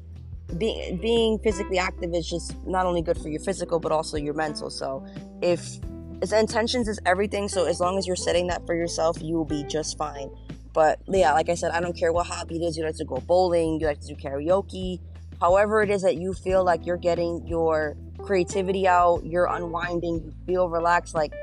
being 0.58 0.98
being 0.98 1.40
physically 1.40 1.78
active 1.78 2.14
is 2.14 2.28
just 2.28 2.56
not 2.66 2.86
only 2.86 3.02
good 3.02 3.18
for 3.18 3.30
your 3.30 3.40
physical 3.40 3.80
but 3.80 3.92
also 3.92 4.18
your 4.18 4.34
mental. 4.34 4.70
So 4.70 5.06
if 5.42 5.80
its 6.22 6.32
intentions 6.32 6.88
is 6.88 7.00
everything, 7.06 7.48
so 7.48 7.66
as 7.66 7.80
long 7.80 7.98
as 7.98 8.08
you're 8.08 8.16
setting 8.16 8.48
that 8.48 8.66
for 8.66 8.76
yourself, 8.76 9.18
you 9.22 9.36
will 9.36 9.46
be 9.46 9.64
just 9.64 9.98
fine. 9.98 10.30
But 10.74 11.00
yeah, 11.08 11.34
like 11.34 11.50
I 11.50 11.56
said, 11.56 11.72
I 11.72 11.80
don't 11.80 11.98
care 11.98 12.12
what 12.14 12.28
hobby 12.28 12.58
it 12.58 12.66
is. 12.66 12.78
You 12.78 12.86
like 12.86 12.96
to 12.98 13.06
go 13.06 13.18
bowling, 13.18 13.80
you 13.80 13.88
like 13.88 14.02
to 14.02 14.08
do 14.08 14.16
karaoke, 14.16 15.00
however 15.40 15.82
it 15.82 15.90
is 15.90 16.02
that 16.04 16.18
you 16.18 16.34
feel 16.34 16.64
like 16.64 16.86
you're 16.86 16.98
getting 16.98 17.46
your 17.48 17.98
creativity 18.20 18.88
out, 18.88 19.26
you're 19.26 19.48
unwinding, 19.48 20.22
you 20.24 20.34
feel 20.46 20.70
relaxed. 20.70 21.16
Like 21.16 21.34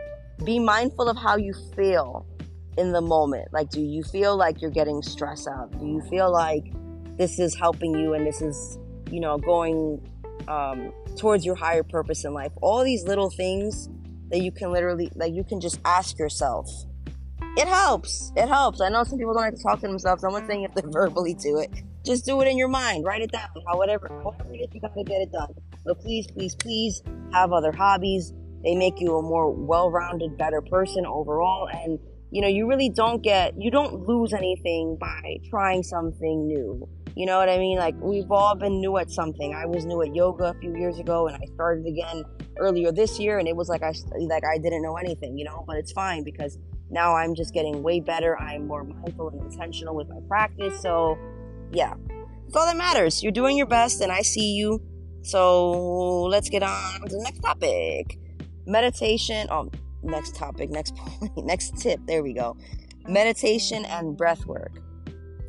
be 0.44 0.58
mindful 0.58 1.08
of 1.08 1.16
how 1.16 1.36
you 1.36 1.54
feel 1.74 2.26
in 2.76 2.92
the 2.92 3.00
moment. 3.00 3.52
Like, 3.52 3.70
do 3.70 3.80
you 3.80 4.02
feel 4.04 4.36
like 4.36 4.60
you're 4.60 4.70
getting 4.70 5.02
stressed 5.02 5.48
out? 5.48 5.76
Do 5.78 5.86
you 5.86 6.02
feel 6.10 6.30
like 6.30 6.64
this 7.16 7.38
is 7.38 7.54
helping 7.54 7.98
you 7.98 8.12
and 8.14 8.26
this 8.26 8.42
is 8.42 8.78
you 9.10 9.20
know, 9.20 9.38
going 9.38 10.00
um, 10.48 10.92
towards 11.16 11.44
your 11.44 11.54
higher 11.54 11.82
purpose 11.82 12.24
in 12.24 12.34
life. 12.34 12.52
All 12.60 12.84
these 12.84 13.04
little 13.04 13.30
things 13.30 13.88
that 14.30 14.40
you 14.40 14.52
can 14.52 14.72
literally, 14.72 15.10
like, 15.14 15.32
you 15.32 15.44
can 15.44 15.60
just 15.60 15.80
ask 15.84 16.18
yourself, 16.18 16.68
it 17.56 17.68
helps. 17.68 18.32
It 18.36 18.48
helps. 18.48 18.80
I 18.80 18.88
know 18.88 19.04
some 19.04 19.18
people 19.18 19.32
don't 19.32 19.42
like 19.42 19.54
to 19.54 19.62
talk 19.62 19.80
to 19.80 19.86
themselves. 19.86 20.22
I'm 20.24 20.32
not 20.32 20.46
saying 20.46 20.60
you 20.60 20.68
have 20.68 20.82
to 20.82 20.90
verbally 20.90 21.34
do 21.34 21.58
it. 21.58 21.70
Just 22.04 22.24
do 22.24 22.40
it 22.40 22.48
in 22.48 22.58
your 22.58 22.68
mind. 22.68 23.04
Write 23.04 23.22
it 23.22 23.32
down. 23.32 23.48
However, 23.66 24.08
however 24.22 24.54
you 24.54 24.80
gotta 24.80 25.04
get 25.04 25.22
it 25.22 25.32
done. 25.32 25.54
But 25.84 25.98
please, 26.00 26.26
please, 26.26 26.54
please 26.54 27.02
have 27.32 27.52
other 27.52 27.72
hobbies. 27.72 28.32
They 28.62 28.74
make 28.74 29.00
you 29.00 29.16
a 29.16 29.22
more 29.22 29.50
well-rounded, 29.50 30.36
better 30.36 30.60
person 30.60 31.06
overall. 31.06 31.68
And 31.68 31.98
you 32.30 32.42
know, 32.42 32.48
you 32.48 32.68
really 32.68 32.88
don't 32.88 33.22
get, 33.22 33.54
you 33.60 33.70
don't 33.70 34.06
lose 34.06 34.32
anything 34.32 34.96
by 35.00 35.38
trying 35.48 35.82
something 35.82 36.46
new. 36.46 36.88
You 37.16 37.24
know 37.24 37.38
what 37.38 37.48
I 37.48 37.56
mean? 37.56 37.78
Like 37.78 37.94
we've 37.98 38.30
all 38.30 38.54
been 38.54 38.78
new 38.78 38.98
at 38.98 39.10
something. 39.10 39.54
I 39.54 39.64
was 39.64 39.86
new 39.86 40.02
at 40.02 40.14
yoga 40.14 40.50
a 40.50 40.54
few 40.60 40.76
years 40.76 40.98
ago, 40.98 41.28
and 41.28 41.36
I 41.36 41.46
started 41.54 41.86
again 41.86 42.24
earlier 42.58 42.92
this 42.92 43.18
year, 43.18 43.38
and 43.38 43.48
it 43.48 43.56
was 43.56 43.70
like 43.70 43.82
I 43.82 43.94
like 44.18 44.44
I 44.44 44.58
didn't 44.58 44.82
know 44.82 44.96
anything, 44.96 45.38
you 45.38 45.46
know. 45.46 45.64
But 45.66 45.78
it's 45.78 45.92
fine 45.92 46.24
because 46.24 46.58
now 46.90 47.16
I'm 47.16 47.34
just 47.34 47.54
getting 47.54 47.82
way 47.82 48.00
better. 48.00 48.38
I'm 48.38 48.66
more 48.66 48.84
mindful 48.84 49.30
and 49.30 49.50
intentional 49.50 49.96
with 49.96 50.10
my 50.10 50.20
practice. 50.28 50.78
So, 50.82 51.16
yeah, 51.72 51.94
that's 52.44 52.54
all 52.54 52.66
that 52.66 52.76
matters. 52.76 53.22
You're 53.22 53.32
doing 53.32 53.56
your 53.56 53.66
best, 53.66 54.02
and 54.02 54.12
I 54.12 54.20
see 54.20 54.52
you. 54.52 54.82
So 55.22 56.24
let's 56.24 56.50
get 56.50 56.62
on 56.62 57.00
to 57.00 57.16
the 57.16 57.22
next 57.22 57.40
topic. 57.40 58.18
Meditation. 58.66 59.46
Oh, 59.50 59.70
next 60.02 60.34
topic, 60.34 60.68
next 60.68 60.94
point, 60.96 61.32
next 61.46 61.78
tip. 61.78 61.98
There 62.06 62.22
we 62.22 62.34
go. 62.34 62.58
Meditation 63.08 63.86
and 63.86 64.18
breath 64.18 64.44
work. 64.44 64.82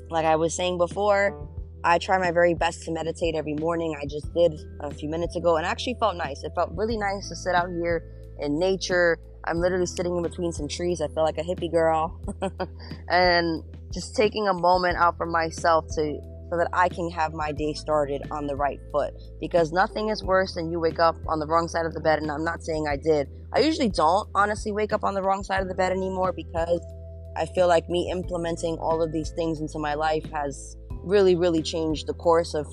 Like 0.10 0.26
I 0.26 0.38
was 0.38 0.56
saying 0.56 0.78
before, 0.78 1.50
I 1.88 2.00
try 2.00 2.18
my 2.18 2.32
very 2.32 2.54
best 2.54 2.84
to 2.84 2.92
meditate 2.92 3.34
every 3.34 3.54
morning. 3.54 3.98
I 3.98 4.06
just 4.06 4.34
did 4.34 4.54
a 4.82 4.94
few 4.94 5.08
minutes 5.08 5.38
ago 5.38 5.56
and 5.56 5.66
actually 5.66 5.96
felt 5.98 6.18
nice. 6.18 6.44
It 6.44 6.52
felt 6.54 6.72
really 6.76 6.98
nice 6.98 7.30
to 7.30 7.36
sit 7.36 7.56
out 7.56 7.70
here 7.70 8.04
in 8.40 8.60
nature. 8.60 9.18
I'm 9.46 9.60
literally 9.60 9.86
sitting 9.86 10.18
in 10.18 10.22
between 10.22 10.52
some 10.52 10.68
trees. 10.68 11.00
I 11.00 11.08
feel 11.08 11.24
like 11.24 11.38
a 11.38 11.44
hippie 11.44 11.72
girl. 11.72 12.20
and 13.10 13.64
just 13.94 14.18
taking 14.18 14.50
a 14.50 14.54
moment 14.54 14.98
out 14.98 15.16
for 15.16 15.26
myself 15.26 15.86
to 15.96 16.20
so 16.50 16.58
that 16.58 16.68
I 16.74 16.90
can 16.90 17.10
have 17.12 17.34
my 17.34 17.54
day 17.54 17.72
started 17.72 18.22
on 18.32 18.48
the 18.48 18.56
right 18.58 18.82
foot. 18.92 19.14
Because 19.40 19.72
nothing 19.72 20.10
is 20.10 20.22
worse 20.26 20.56
than 20.56 20.70
you 20.70 20.82
wake 20.82 21.00
up 21.00 21.16
on 21.30 21.40
the 21.40 21.48
wrong 21.48 21.70
side 21.70 21.86
of 21.86 21.94
the 21.94 22.02
bed. 22.02 22.20
And 22.20 22.30
I'm 22.30 22.44
not 22.44 22.64
saying 22.64 22.86
I 22.86 22.98
did. 22.98 23.30
I 23.54 23.62
usually 23.62 23.90
don't 23.90 24.28
honestly 24.36 24.74
wake 24.74 24.92
up 24.92 25.06
on 25.06 25.14
the 25.14 25.22
wrong 25.22 25.42
side 25.42 25.62
of 25.62 25.70
the 25.70 25.76
bed 25.76 25.94
anymore 25.94 26.34
because 26.34 26.82
I 27.38 27.46
feel 27.46 27.70
like 27.70 27.88
me 27.88 28.12
implementing 28.12 28.78
all 28.78 29.02
of 29.02 29.14
these 29.14 29.30
things 29.30 29.62
into 29.62 29.80
my 29.80 29.94
life 29.94 30.26
has 30.32 30.77
really, 31.04 31.36
really 31.36 31.62
changed 31.62 32.08
the 32.08 32.14
course 32.14 32.54
of 32.54 32.68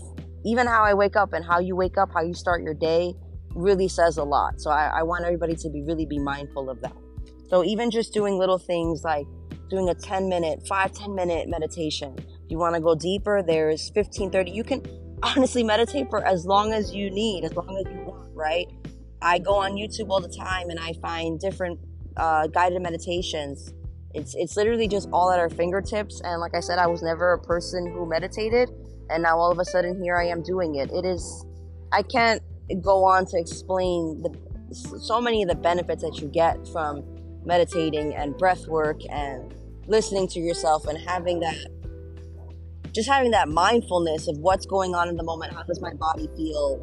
even 0.45 0.67
how 0.67 0.83
I 0.83 0.95
wake 0.95 1.17
up 1.17 1.33
and 1.33 1.45
how 1.45 1.59
you 1.59 1.77
wake 1.77 1.97
up, 1.97 2.11
how 2.13 2.23
you 2.23 2.35
start 2.35 2.63
your 2.63 2.75
day 2.75 3.15
really 3.55 3.89
says 3.89 4.17
a 4.17 4.25
lot. 4.25 4.61
So 4.61 4.71
I, 4.71 4.99
I 4.99 5.03
want 5.03 5.25
everybody 5.25 5.55
to 5.57 5.71
be 5.71 5.83
really 5.83 6.07
be 6.07 6.19
mindful 6.19 6.69
of 6.69 6.81
that. 6.83 6.97
So 7.49 7.65
even 7.65 7.91
just 7.91 8.13
doing 8.13 8.37
little 8.37 8.59
things 8.59 9.03
like 9.05 9.27
doing 9.71 9.89
a 9.89 9.95
10 9.95 10.29
minute, 10.29 10.67
5, 10.67 10.93
10 10.93 11.15
minute 11.15 11.49
meditation. 11.49 12.17
You 12.49 12.59
want 12.59 12.75
to 12.75 12.81
go 12.81 12.95
deeper, 12.95 13.43
there's 13.43 13.91
15, 13.91 14.31
30. 14.31 14.51
You 14.51 14.65
can 14.65 14.83
honestly 15.23 15.63
meditate 15.63 16.11
for 16.11 16.25
as 16.27 16.45
long 16.45 16.73
as 16.73 16.95
you 16.95 17.11
need, 17.11 17.45
as 17.45 17.55
long 17.55 17.83
as 17.85 17.93
you 17.93 18.01
want, 18.03 18.31
right? 18.35 18.67
I 19.23 19.39
go 19.39 19.55
on 19.55 19.73
YouTube 19.73 20.11
all 20.11 20.21
the 20.21 20.35
time 20.37 20.69
and 20.69 20.79
I 20.79 20.93
find 21.01 21.41
different 21.41 21.81
uh, 22.17 22.47
guided 22.49 22.83
meditations. 22.83 23.73
It's 24.14 24.35
it's 24.35 24.57
literally 24.57 24.88
just 24.88 25.09
all 25.12 25.31
at 25.33 25.40
our 25.40 25.50
fingertips. 25.50 26.20
And 26.22 26.40
like 26.40 26.55
I 26.55 26.61
said, 26.61 26.79
I 26.79 26.87
was 26.87 27.03
never 27.03 27.33
a 27.33 27.38
person 27.38 27.90
who 27.90 28.07
meditated, 28.07 28.70
and 29.11 29.22
now 29.22 29.37
all 29.37 29.50
of 29.50 29.59
a 29.59 29.64
sudden 29.64 30.00
here 30.03 30.16
I 30.16 30.27
am 30.27 30.42
doing 30.42 30.77
it. 30.77 30.90
It 30.92 31.05
is, 31.05 31.44
I 31.92 32.03
can't 32.03 32.40
go 32.81 33.05
on 33.05 33.27
to 33.27 33.38
explain 33.38 34.22
the 34.22 34.35
so 34.74 35.20
many 35.20 35.42
of 35.42 35.48
the 35.48 35.55
benefits 35.55 36.03
that 36.03 36.20
you 36.20 36.29
get 36.29 36.66
from 36.68 37.05
meditating 37.44 38.14
and 38.14 38.37
breath 38.37 38.66
work 38.66 39.00
and 39.11 39.55
listening 39.87 40.27
to 40.29 40.40
yourself 40.40 40.87
and 40.87 40.98
having 40.98 41.40
that 41.40 41.57
just 42.92 43.09
having 43.09 43.33
that 43.33 43.48
mindfulness 43.48 44.29
of 44.29 44.38
what's 44.38 44.64
going 44.66 44.94
on 44.94 45.09
in 45.09 45.16
the 45.16 45.22
moment 45.22 45.53
how 45.53 45.62
does 45.62 45.81
my 45.81 45.92
body 45.94 46.29
feel 46.37 46.83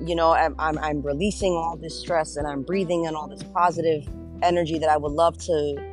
you 0.00 0.14
know 0.14 0.32
I'm, 0.32 0.54
I'm, 0.58 0.78
I'm 0.78 1.02
releasing 1.02 1.52
all 1.52 1.76
this 1.76 2.00
stress 2.00 2.36
and 2.36 2.46
i'm 2.46 2.62
breathing 2.62 3.04
in 3.04 3.14
all 3.14 3.28
this 3.28 3.42
positive 3.42 4.08
energy 4.42 4.78
that 4.78 4.88
i 4.88 4.96
would 4.96 5.12
love 5.12 5.36
to 5.44 5.89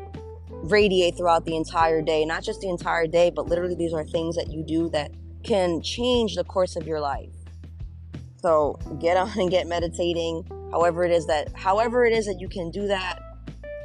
radiate 0.71 1.17
throughout 1.17 1.45
the 1.45 1.55
entire 1.55 2.01
day 2.01 2.25
not 2.25 2.43
just 2.43 2.61
the 2.61 2.69
entire 2.69 3.07
day 3.07 3.29
but 3.29 3.47
literally 3.47 3.75
these 3.75 3.93
are 3.93 4.03
things 4.03 4.35
that 4.35 4.51
you 4.51 4.63
do 4.63 4.89
that 4.89 5.11
can 5.43 5.81
change 5.81 6.35
the 6.35 6.43
course 6.43 6.75
of 6.75 6.85
your 6.85 6.99
life. 6.99 7.29
So 8.41 8.77
get 8.99 9.17
on 9.23 9.31
and 9.35 9.49
get 9.49 9.67
meditating 9.67 10.45
however 10.71 11.03
it 11.03 11.11
is 11.11 11.25
that 11.27 11.51
however 11.55 12.05
it 12.05 12.13
is 12.13 12.25
that 12.25 12.39
you 12.39 12.49
can 12.49 12.71
do 12.71 12.87
that 12.87 13.21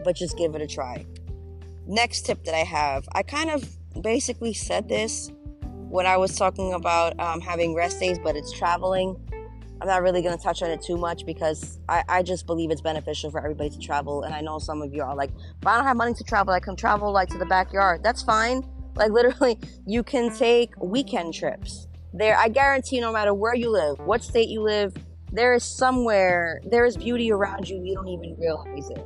but 0.05 0.17
just 0.17 0.37
give 0.37 0.55
it 0.55 0.63
a 0.63 0.67
try. 0.67 1.07
Next 1.87 2.27
tip 2.27 2.45
that 2.45 2.55
i 2.55 2.65
have 2.65 3.09
i 3.13 3.23
kind 3.23 3.51
of 3.51 3.69
basically 4.01 4.55
said 4.55 4.89
this 4.89 5.31
when 5.89 6.07
i 6.07 6.17
was 6.17 6.37
talking 6.37 6.73
about 6.73 7.19
um, 7.21 7.41
having 7.41 7.75
rest 7.75 8.01
days 8.01 8.19
but 8.19 8.37
it's 8.37 8.53
traveling 8.53 9.17
I'm 9.83 9.89
not 9.89 10.03
really 10.03 10.23
going 10.23 10.39
to 10.39 10.41
touch 10.41 10.63
on 10.63 10.71
it 10.71 10.81
too 10.81 10.97
much 10.97 11.27
because 11.27 11.81
I, 11.89 12.05
I 12.09 12.23
just 12.23 12.47
believe 12.47 12.71
it's 12.71 12.81
beneficial 12.81 13.33
for 13.33 13.41
everybody 13.41 13.69
to 13.69 13.81
travel. 13.81 14.23
And 14.23 14.33
I 14.33 14.41
know 14.41 14.61
some 14.61 14.81
of 14.81 14.95
you 14.95 15.03
are 15.03 15.13
like, 15.17 15.31
if 15.31 15.67
I 15.67 15.77
don't 15.77 15.85
have 15.85 15.97
money 15.97 16.15
to 16.15 16.23
travel, 16.23 16.55
I 16.55 16.61
can 16.61 16.77
travel 16.77 17.11
like 17.11 17.29
to 17.31 17.39
the 17.39 17.47
backyard. 17.47 18.01
That's 18.01 18.23
fine. 18.23 18.63
Like 18.95 19.11
literally, 19.11 19.59
you 19.85 20.05
can 20.05 20.33
take 20.33 20.73
weekend 20.81 21.35
trips. 21.35 21.89
There, 22.13 22.37
I 22.39 22.49
guarantee 22.49 23.01
no 23.01 23.13
matter 23.13 23.35
where 23.35 23.57
you 23.57 23.71
live, 23.71 23.99
what 23.99 24.23
state 24.23 24.49
you 24.49 24.63
live, 24.63 24.95
there 25.33 25.53
is 25.53 25.65
somewhere, 25.65 26.61
there 26.65 26.85
is 26.85 26.97
beauty 26.97 27.33
around 27.33 27.69
you. 27.69 27.83
You 27.83 27.97
don't 27.97 28.07
even 28.07 28.37
realize 28.39 28.89
it. 28.89 29.05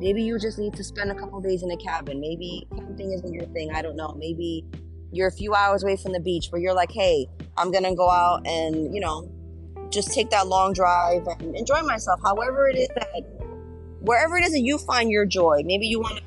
Maybe 0.00 0.24
you 0.24 0.40
just 0.40 0.58
need 0.58 0.74
to 0.74 0.82
spend 0.82 1.12
a 1.12 1.14
couple 1.14 1.40
days 1.40 1.62
in 1.62 1.70
a 1.70 1.76
cabin. 1.76 2.20
Maybe 2.20 2.66
camping 2.74 3.12
isn't 3.12 3.32
your 3.32 3.46
thing. 3.46 3.70
I 3.72 3.80
don't 3.80 3.94
know. 3.94 4.16
Maybe 4.18 4.64
you're 5.12 5.28
a 5.28 5.32
few 5.32 5.54
hours 5.54 5.84
away 5.84 5.96
from 5.96 6.14
the 6.14 6.20
beach, 6.20 6.48
but 6.50 6.60
you're 6.60 6.74
like, 6.74 6.90
hey, 6.90 7.28
I'm 7.56 7.70
gonna 7.70 7.94
go 7.94 8.10
out 8.10 8.44
and 8.44 8.92
you 8.92 9.00
know 9.00 9.30
just 9.90 10.12
take 10.12 10.30
that 10.30 10.46
long 10.46 10.72
drive 10.72 11.26
and 11.26 11.54
enjoy 11.56 11.82
myself. 11.82 12.20
However, 12.22 12.68
it 12.68 12.76
is 12.76 12.88
that 12.94 13.22
wherever 14.00 14.36
it 14.36 14.44
is 14.44 14.52
that 14.52 14.60
you 14.60 14.78
find 14.78 15.10
your 15.10 15.26
joy, 15.26 15.62
maybe 15.64 15.86
you 15.86 16.00
want 16.00 16.18
to 16.18 16.22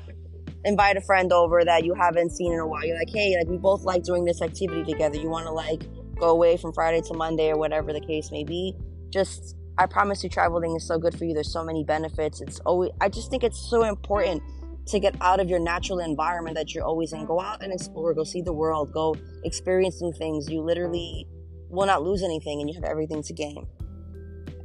invite 0.64 0.96
a 0.96 1.00
friend 1.00 1.32
over 1.32 1.64
that 1.64 1.84
you 1.84 1.94
haven't 1.94 2.30
seen 2.30 2.52
in 2.52 2.58
a 2.58 2.66
while. 2.66 2.84
You're 2.84 2.98
like, 2.98 3.10
hey, 3.10 3.36
like 3.38 3.48
we 3.48 3.56
both 3.56 3.82
like 3.82 4.02
doing 4.02 4.24
this 4.24 4.42
activity 4.42 4.84
together. 4.84 5.16
You 5.16 5.30
want 5.30 5.46
to 5.46 5.52
like 5.52 5.82
go 6.18 6.28
away 6.30 6.56
from 6.56 6.72
Friday 6.72 7.00
to 7.08 7.14
Monday 7.14 7.50
or 7.50 7.56
whatever 7.56 7.92
the 7.92 8.00
case 8.00 8.30
may 8.30 8.44
be. 8.44 8.76
Just, 9.10 9.56
I 9.78 9.86
promise 9.86 10.22
you, 10.22 10.28
traveling 10.28 10.76
is 10.76 10.86
so 10.86 10.98
good 10.98 11.16
for 11.16 11.24
you. 11.24 11.34
There's 11.34 11.52
so 11.52 11.64
many 11.64 11.84
benefits. 11.84 12.40
It's 12.40 12.60
always, 12.60 12.90
I 13.00 13.08
just 13.08 13.30
think 13.30 13.42
it's 13.42 13.58
so 13.70 13.84
important 13.84 14.42
to 14.86 14.98
get 14.98 15.14
out 15.20 15.40
of 15.40 15.48
your 15.48 15.60
natural 15.60 16.00
environment 16.00 16.56
that 16.56 16.74
you're 16.74 16.84
always 16.84 17.12
in. 17.12 17.24
Go 17.24 17.40
out 17.40 17.62
and 17.62 17.72
explore, 17.72 18.12
go 18.12 18.24
see 18.24 18.42
the 18.42 18.52
world, 18.52 18.92
go 18.92 19.16
experience 19.44 20.02
new 20.02 20.12
things. 20.12 20.50
You 20.50 20.60
literally 20.60 21.26
will 21.70 21.86
not 21.86 22.02
lose 22.02 22.22
anything 22.22 22.60
and 22.60 22.68
you 22.68 22.74
have 22.74 22.84
everything 22.84 23.22
to 23.22 23.32
gain. 23.32 23.66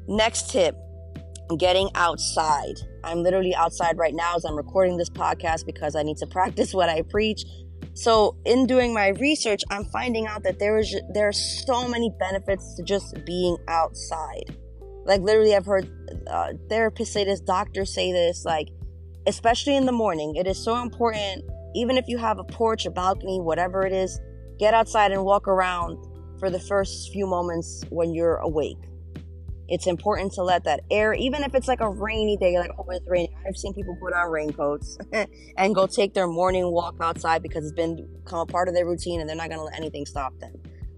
Next 0.08 0.50
tip 0.50 0.76
getting 1.58 1.90
outside. 1.96 2.76
I'm 3.04 3.22
literally 3.22 3.54
outside 3.56 3.98
right 3.98 4.14
now 4.14 4.36
as 4.36 4.46
I'm 4.46 4.56
recording 4.56 4.98
this 4.98 5.10
podcast 5.10 5.66
because 5.66 5.96
I 5.96 6.04
need 6.04 6.18
to 6.18 6.28
practice 6.32 6.74
what 6.74 6.90
I 6.90 7.04
preach. 7.04 7.46
So, 7.94 8.36
in 8.46 8.66
doing 8.66 8.94
my 8.94 9.10
research, 9.10 9.62
I'm 9.70 9.86
finding 9.86 10.28
out 10.28 10.44
that 10.44 10.60
there 10.60 10.78
is 10.78 10.94
there 11.14 11.30
are 11.30 11.34
so 11.34 11.88
many 11.88 12.12
benefits 12.20 12.76
to 12.76 12.84
just 12.84 13.24
being 13.26 13.58
outside. 13.68 14.56
Like 15.06 15.22
literally, 15.22 15.56
I've 15.56 15.66
heard 15.66 15.88
uh, 16.28 16.54
therapists 16.68 17.08
say 17.08 17.24
this, 17.24 17.40
doctors 17.40 17.94
say 17.94 18.12
this. 18.12 18.44
Like, 18.44 18.70
especially 19.28 19.78
in 19.78 19.86
the 19.86 19.92
morning, 19.92 20.36
it 20.36 20.48
is 20.48 20.62
so 20.62 20.82
important. 20.82 21.46
Even 21.76 21.98
if 21.98 22.08
you 22.08 22.18
have 22.18 22.40
a 22.40 22.44
porch, 22.44 22.86
a 22.86 22.92
balcony, 22.92 23.40
whatever 23.40 23.86
it 23.86 23.94
is, 23.94 24.20
get 24.58 24.74
outside 24.74 25.12
and 25.12 25.24
walk 25.24 25.48
around 25.48 25.98
for 26.40 26.50
the 26.50 26.60
first 26.60 27.12
few 27.12 27.28
moments 27.28 27.84
when 27.90 28.14
you're 28.14 28.38
awake. 28.38 28.78
It's 29.68 29.88
important 29.88 30.32
to 30.34 30.44
let 30.44 30.64
that 30.66 30.82
air, 30.92 31.14
even 31.14 31.44
if 31.44 31.56
it's 31.56 31.68
like 31.68 31.82
a 31.82 31.90
rainy 31.90 32.38
day, 32.38 32.58
like, 32.60 32.70
oh, 32.78 32.86
it's 32.90 33.08
raining. 33.08 33.34
I've 33.48 33.58
seen 33.58 33.74
people 33.74 33.98
put 34.00 34.14
on 34.14 34.30
raincoats 34.30 34.98
and 35.58 35.74
go 35.74 35.88
take 35.88 36.14
their 36.14 36.28
morning 36.28 36.72
walk 36.72 36.96
outside 37.02 37.42
because 37.42 37.66
it's 37.66 37.74
been 37.74 38.08
become 38.24 38.40
a 38.40 38.46
part 38.46 38.68
of 38.68 38.76
their 38.76 38.86
routine 38.86 39.22
and 39.22 39.30
they're 39.30 39.36
not 39.36 39.50
going 39.50 39.60
to 39.60 39.66
let 39.66 39.76
anything 39.76 40.06
stop 40.06 40.38
them. 40.40 40.54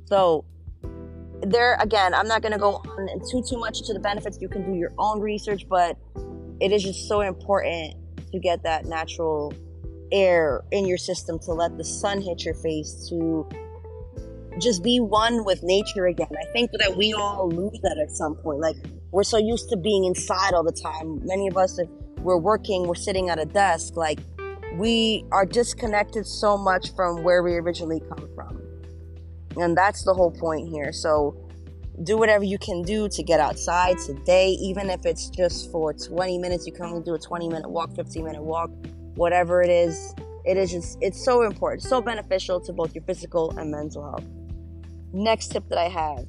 So, 0.05 0.43
there 1.41 1.77
again, 1.79 2.13
I'm 2.13 2.27
not 2.27 2.41
going 2.41 2.51
to 2.51 2.57
go 2.57 2.75
on 2.75 3.07
too 3.31 3.43
too 3.47 3.57
much 3.57 3.83
to 3.83 3.93
the 3.93 3.99
benefits. 3.99 4.37
You 4.41 4.49
can 4.49 4.69
do 4.69 4.77
your 4.77 4.93
own 4.97 5.21
research, 5.21 5.67
but 5.69 5.97
it 6.59 6.71
is 6.71 6.83
just 6.83 7.07
so 7.07 7.21
important 7.21 7.95
to 8.31 8.39
get 8.39 8.63
that 8.63 8.85
natural 8.85 9.53
air 10.11 10.63
in 10.71 10.85
your 10.85 10.97
system 10.97 11.39
to 11.39 11.53
let 11.53 11.77
the 11.77 11.83
sun 11.83 12.21
hit 12.21 12.43
your 12.43 12.55
face 12.55 13.07
to 13.09 13.47
just 14.59 14.83
be 14.83 14.99
one 14.99 15.45
with 15.45 15.63
nature 15.63 16.07
again. 16.07 16.27
I 16.31 16.45
think 16.51 16.71
that 16.79 16.95
we 16.97 17.13
all 17.13 17.49
lose 17.49 17.79
that 17.83 17.97
at 17.97 18.11
some 18.11 18.35
point. 18.35 18.59
Like 18.59 18.75
we're 19.11 19.23
so 19.23 19.37
used 19.37 19.69
to 19.69 19.77
being 19.77 20.05
inside 20.05 20.53
all 20.53 20.63
the 20.63 20.71
time. 20.71 21.25
Many 21.25 21.47
of 21.47 21.57
us, 21.57 21.79
if 21.79 21.87
we're 22.19 22.37
working, 22.37 22.87
we're 22.87 22.95
sitting 22.95 23.29
at 23.29 23.39
a 23.39 23.45
desk. 23.45 23.95
Like 23.95 24.19
we 24.75 25.25
are 25.31 25.45
disconnected 25.45 26.25
so 26.25 26.57
much 26.57 26.93
from 26.95 27.23
where 27.23 27.43
we 27.43 27.55
originally 27.55 28.01
come 28.09 28.29
from, 28.35 28.61
and 29.57 29.77
that's 29.77 30.03
the 30.03 30.13
whole 30.13 30.31
point 30.31 30.69
here. 30.69 30.91
So 30.91 31.35
do 32.03 32.17
whatever 32.17 32.43
you 32.43 32.59
can 32.59 32.83
do 32.83 33.09
to 33.09 33.23
get 33.23 33.39
outside 33.39 33.97
today, 33.97 34.49
even 34.51 34.89
if 34.89 35.05
it's 35.05 35.29
just 35.29 35.71
for 35.71 35.93
20 35.93 36.37
minutes. 36.37 36.67
You 36.67 36.73
can 36.73 36.85
only 36.85 37.03
do 37.03 37.15
a 37.15 37.19
20 37.19 37.49
minute 37.49 37.69
walk, 37.69 37.95
15 37.95 38.23
minute 38.23 38.43
walk, 38.43 38.69
whatever 39.15 39.61
it 39.61 39.69
is 39.69 40.13
It 40.45 40.55
is 40.55 40.71
just, 40.71 40.97
it's 41.01 41.23
so 41.25 41.41
important, 41.41 41.83
so 41.83 42.01
beneficial 42.01 42.61
to 42.61 42.71
both 42.71 42.95
your 42.95 43.03
physical 43.03 43.51
and 43.57 43.69
mental 43.69 44.03
health. 44.03 44.23
Next 45.13 45.49
tip 45.51 45.67
that 45.69 45.77
I 45.77 45.89
have. 45.89 46.27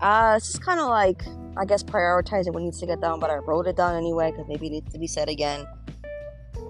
Uh, 0.00 0.34
it's 0.36 0.52
just 0.52 0.62
kind 0.62 0.80
of 0.80 0.88
like, 0.88 1.22
I 1.56 1.64
guess, 1.64 1.82
prioritizing 1.82 2.52
what 2.52 2.62
needs 2.62 2.80
to 2.80 2.86
get 2.86 3.00
done, 3.00 3.20
but 3.20 3.30
I 3.30 3.36
wrote 3.36 3.66
it 3.66 3.76
down 3.76 3.94
anyway 3.96 4.30
because 4.30 4.46
maybe 4.48 4.66
it 4.66 4.70
needs 4.70 4.92
to 4.92 4.98
be 4.98 5.06
said 5.06 5.28
again. 5.28 5.66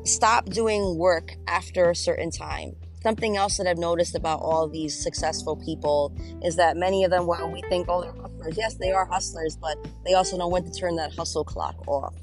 Stop 0.05 0.47
doing 0.47 0.99
work 0.99 1.33
after 1.49 1.91
a 1.91 1.97
certain 1.97 2.31
time 2.31 2.77
something 3.05 3.37
else 3.37 3.59
that 3.59 3.67
I've 3.67 3.79
noticed 3.79 4.15
about 4.15 4.41
all 4.41 4.67
these 4.67 5.01
successful 5.01 5.57
people 5.57 6.17
is 6.43 6.57
that 6.57 6.77
many 6.79 7.05
of 7.05 7.11
them, 7.11 7.27
while 7.27 7.51
we 7.53 7.61
think, 7.69 7.87
oh, 7.89 8.01
they're 8.01 8.13
hustlers, 8.13 8.57
yes, 8.57 8.75
they 8.77 8.93
are 8.93 9.05
hustlers, 9.05 9.57
but 9.57 9.77
they 10.07 10.15
also 10.15 10.39
know 10.39 10.49
when 10.49 10.65
to 10.65 10.73
turn 10.73 10.97
that 10.97 11.15
hustle 11.15 11.45
clock 11.45 11.77
off. 11.87 12.15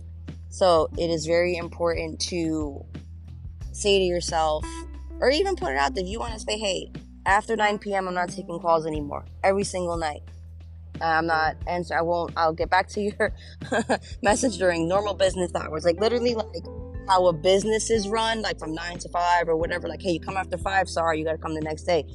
So 0.50 0.90
it 0.98 1.12
is 1.12 1.28
very 1.28 1.56
important 1.56 2.20
to 2.30 2.84
say 3.74 4.00
to 4.00 4.04
yourself, 4.04 4.66
or 5.20 5.30
even 5.30 5.56
put 5.56 5.72
it 5.72 5.78
out 5.78 5.94
there 5.94 6.04
if 6.04 6.10
you 6.10 6.20
want 6.20 6.34
to 6.34 6.40
say, 6.40 6.58
hey, 6.58 6.92
after 7.26 7.56
9 7.56 7.80
p.m., 7.80 8.08
I'm 8.08 8.14
not 8.14 8.30
taking 8.30 8.60
calls 8.60 8.86
anymore 8.86 9.26
every 9.44 9.64
single 9.64 9.98
night. 9.98 10.22
Uh, 11.00 11.06
I'm 11.06 11.28
not 11.28 11.56
answer. 11.68 11.98
I 11.98 12.02
won't. 12.02 12.32
I'll 12.38 12.54
get 12.54 12.70
back 12.70 12.88
to 12.90 13.02
your 13.02 13.34
message 14.22 14.58
during 14.58 14.88
normal 14.88 15.14
business 15.14 15.52
hours. 15.56 15.84
Like 15.84 16.00
literally, 16.00 16.36
like 16.36 16.66
how 17.08 17.26
a 17.28 17.34
business 17.34 17.90
is 17.90 18.08
run, 18.08 18.42
like 18.42 18.60
from 18.60 18.74
nine 18.74 19.00
to 19.00 19.10
five 19.10 19.48
or 19.48 19.56
whatever. 19.56 19.88
Like, 19.88 20.02
hey, 20.02 20.12
you 20.12 20.20
come 20.20 20.38
after 20.38 20.58
five. 20.58 20.88
Sorry, 20.90 21.18
you 21.18 21.26
got 21.26 21.32
to 21.32 21.38
come 21.38 21.56
the 21.56 21.62
next 21.62 21.84
day. 21.84 22.06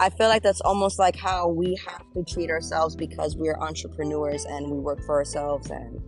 I 0.00 0.10
feel 0.10 0.28
like 0.28 0.42
that's 0.42 0.60
almost 0.60 0.98
like 0.98 1.16
how 1.16 1.48
we 1.48 1.76
have 1.86 2.04
to 2.14 2.22
treat 2.22 2.50
ourselves 2.50 2.94
because 2.94 3.36
we're 3.36 3.58
entrepreneurs 3.58 4.44
and 4.44 4.70
we 4.70 4.78
work 4.78 5.02
for 5.04 5.16
ourselves 5.16 5.70
and 5.70 6.00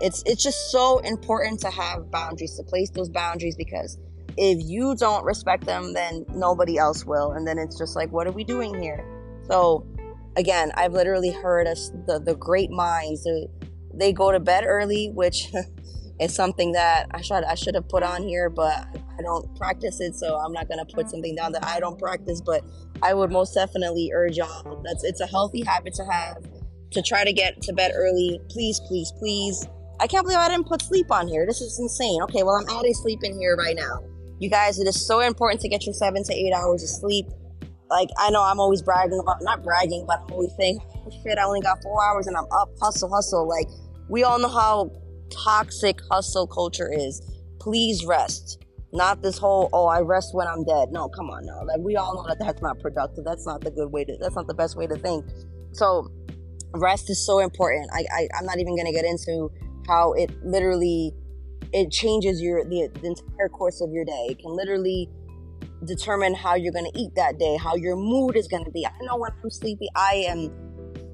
it's 0.00 0.22
it's 0.26 0.42
just 0.42 0.70
so 0.70 0.98
important 1.00 1.60
to 1.60 1.70
have 1.70 2.10
boundaries 2.10 2.56
to 2.56 2.62
place 2.62 2.90
those 2.90 3.08
boundaries 3.08 3.56
because 3.56 3.98
if 4.36 4.58
you 4.62 4.94
don't 4.96 5.24
respect 5.24 5.64
them 5.64 5.92
then 5.94 6.24
nobody 6.30 6.78
else 6.78 7.04
will 7.04 7.32
and 7.32 7.46
then 7.46 7.58
it's 7.58 7.78
just 7.78 7.96
like 7.96 8.10
what 8.12 8.26
are 8.26 8.32
we 8.32 8.44
doing 8.44 8.80
here 8.80 9.04
so 9.48 9.86
again 10.36 10.70
i've 10.74 10.92
literally 10.92 11.30
heard 11.30 11.66
us 11.66 11.90
the 12.06 12.18
the 12.18 12.34
great 12.36 12.70
minds 12.70 13.26
they 13.94 14.12
go 14.12 14.30
to 14.30 14.40
bed 14.40 14.64
early 14.66 15.10
which 15.14 15.48
is 16.20 16.34
something 16.34 16.72
that 16.72 17.06
i 17.12 17.20
should 17.20 17.44
i 17.44 17.54
should 17.54 17.74
have 17.74 17.88
put 17.88 18.02
on 18.02 18.22
here 18.22 18.50
but 18.50 18.86
i 19.18 19.22
don't 19.22 19.56
practice 19.56 20.00
it 20.00 20.14
so 20.14 20.36
i'm 20.36 20.52
not 20.52 20.68
going 20.68 20.84
to 20.84 20.94
put 20.94 21.08
something 21.08 21.34
down 21.34 21.52
that 21.52 21.64
i 21.64 21.80
don't 21.80 21.98
practice 21.98 22.40
but 22.40 22.62
i 23.02 23.14
would 23.14 23.30
most 23.30 23.54
definitely 23.54 24.10
urge 24.14 24.36
y'all 24.36 24.82
that's 24.84 25.04
it's 25.04 25.20
a 25.20 25.26
healthy 25.26 25.64
habit 25.64 25.94
to 25.94 26.04
have 26.04 26.36
to 26.90 27.02
try 27.02 27.24
to 27.24 27.32
get 27.32 27.60
to 27.60 27.72
bed 27.72 27.92
early 27.94 28.40
please 28.48 28.80
please 28.80 29.12
please 29.18 29.66
I 30.00 30.06
can't 30.06 30.24
believe 30.24 30.38
I 30.38 30.48
didn't 30.48 30.68
put 30.68 30.80
sleep 30.80 31.10
on 31.10 31.26
here. 31.26 31.44
This 31.44 31.60
is 31.60 31.78
insane. 31.78 32.22
Okay, 32.22 32.44
well, 32.44 32.54
I'm 32.54 32.78
adding 32.78 32.94
sleep 32.94 33.24
in 33.24 33.36
here 33.36 33.56
right 33.56 33.74
now. 33.74 34.00
You 34.40 34.48
guys, 34.48 34.78
it 34.78 34.86
is 34.86 35.04
so 35.04 35.20
important 35.20 35.60
to 35.62 35.68
get 35.68 35.84
your 35.84 35.94
seven 35.94 36.22
to 36.24 36.32
eight 36.32 36.52
hours 36.52 36.82
of 36.82 36.88
sleep. 36.88 37.26
Like, 37.90 38.08
I 38.18 38.30
know 38.30 38.42
I'm 38.42 38.60
always 38.60 38.82
bragging 38.82 39.18
about, 39.18 39.42
not 39.42 39.64
bragging, 39.64 40.04
but 40.06 40.20
I'm 40.20 40.32
always 40.32 40.54
saying, 40.56 40.78
oh, 40.94 41.10
shit, 41.22 41.38
I 41.38 41.44
only 41.44 41.60
got 41.60 41.82
four 41.82 42.04
hours 42.04 42.26
and 42.26 42.36
I'm 42.36 42.44
up, 42.44 42.70
hustle, 42.80 43.10
hustle. 43.10 43.48
Like, 43.48 43.66
we 44.08 44.22
all 44.22 44.38
know 44.38 44.48
how 44.48 44.92
toxic 45.30 46.00
hustle 46.10 46.46
culture 46.46 46.92
is. 46.92 47.22
Please 47.58 48.04
rest. 48.04 48.64
Not 48.92 49.22
this 49.22 49.38
whole, 49.38 49.68
oh, 49.72 49.86
I 49.86 50.00
rest 50.00 50.34
when 50.34 50.46
I'm 50.46 50.64
dead. 50.64 50.92
No, 50.92 51.08
come 51.08 51.30
on, 51.30 51.44
no. 51.44 51.62
Like, 51.64 51.80
we 51.80 51.96
all 51.96 52.14
know 52.14 52.26
that 52.28 52.38
that's 52.38 52.62
not 52.62 52.78
productive. 52.78 53.24
That's 53.24 53.46
not 53.46 53.62
the 53.62 53.70
good 53.70 53.90
way 53.90 54.04
to, 54.04 54.16
that's 54.20 54.36
not 54.36 54.46
the 54.46 54.54
best 54.54 54.76
way 54.76 54.86
to 54.86 54.96
think. 54.96 55.24
So, 55.72 56.10
rest 56.74 57.10
is 57.10 57.24
so 57.24 57.40
important. 57.40 57.90
I, 57.92 58.04
I 58.14 58.28
I'm 58.38 58.46
not 58.46 58.58
even 58.58 58.76
going 58.76 58.86
to 58.86 58.92
get 58.92 59.04
into 59.04 59.50
how 59.86 60.12
it 60.12 60.30
literally 60.44 61.12
it 61.72 61.90
changes 61.90 62.40
your 62.40 62.64
the, 62.64 62.88
the 63.00 63.08
entire 63.08 63.48
course 63.48 63.80
of 63.80 63.90
your 63.92 64.04
day. 64.04 64.26
It 64.30 64.38
can 64.38 64.54
literally 64.54 65.08
determine 65.84 66.34
how 66.34 66.54
you're 66.54 66.72
going 66.72 66.90
to 66.90 66.98
eat 66.98 67.14
that 67.14 67.38
day, 67.38 67.56
how 67.56 67.76
your 67.76 67.96
mood 67.96 68.36
is 68.36 68.48
going 68.48 68.64
to 68.64 68.70
be. 68.70 68.86
I 68.86 68.90
know 69.02 69.16
when 69.16 69.30
I'm 69.42 69.50
sleepy, 69.50 69.88
I 69.94 70.24
am 70.28 70.50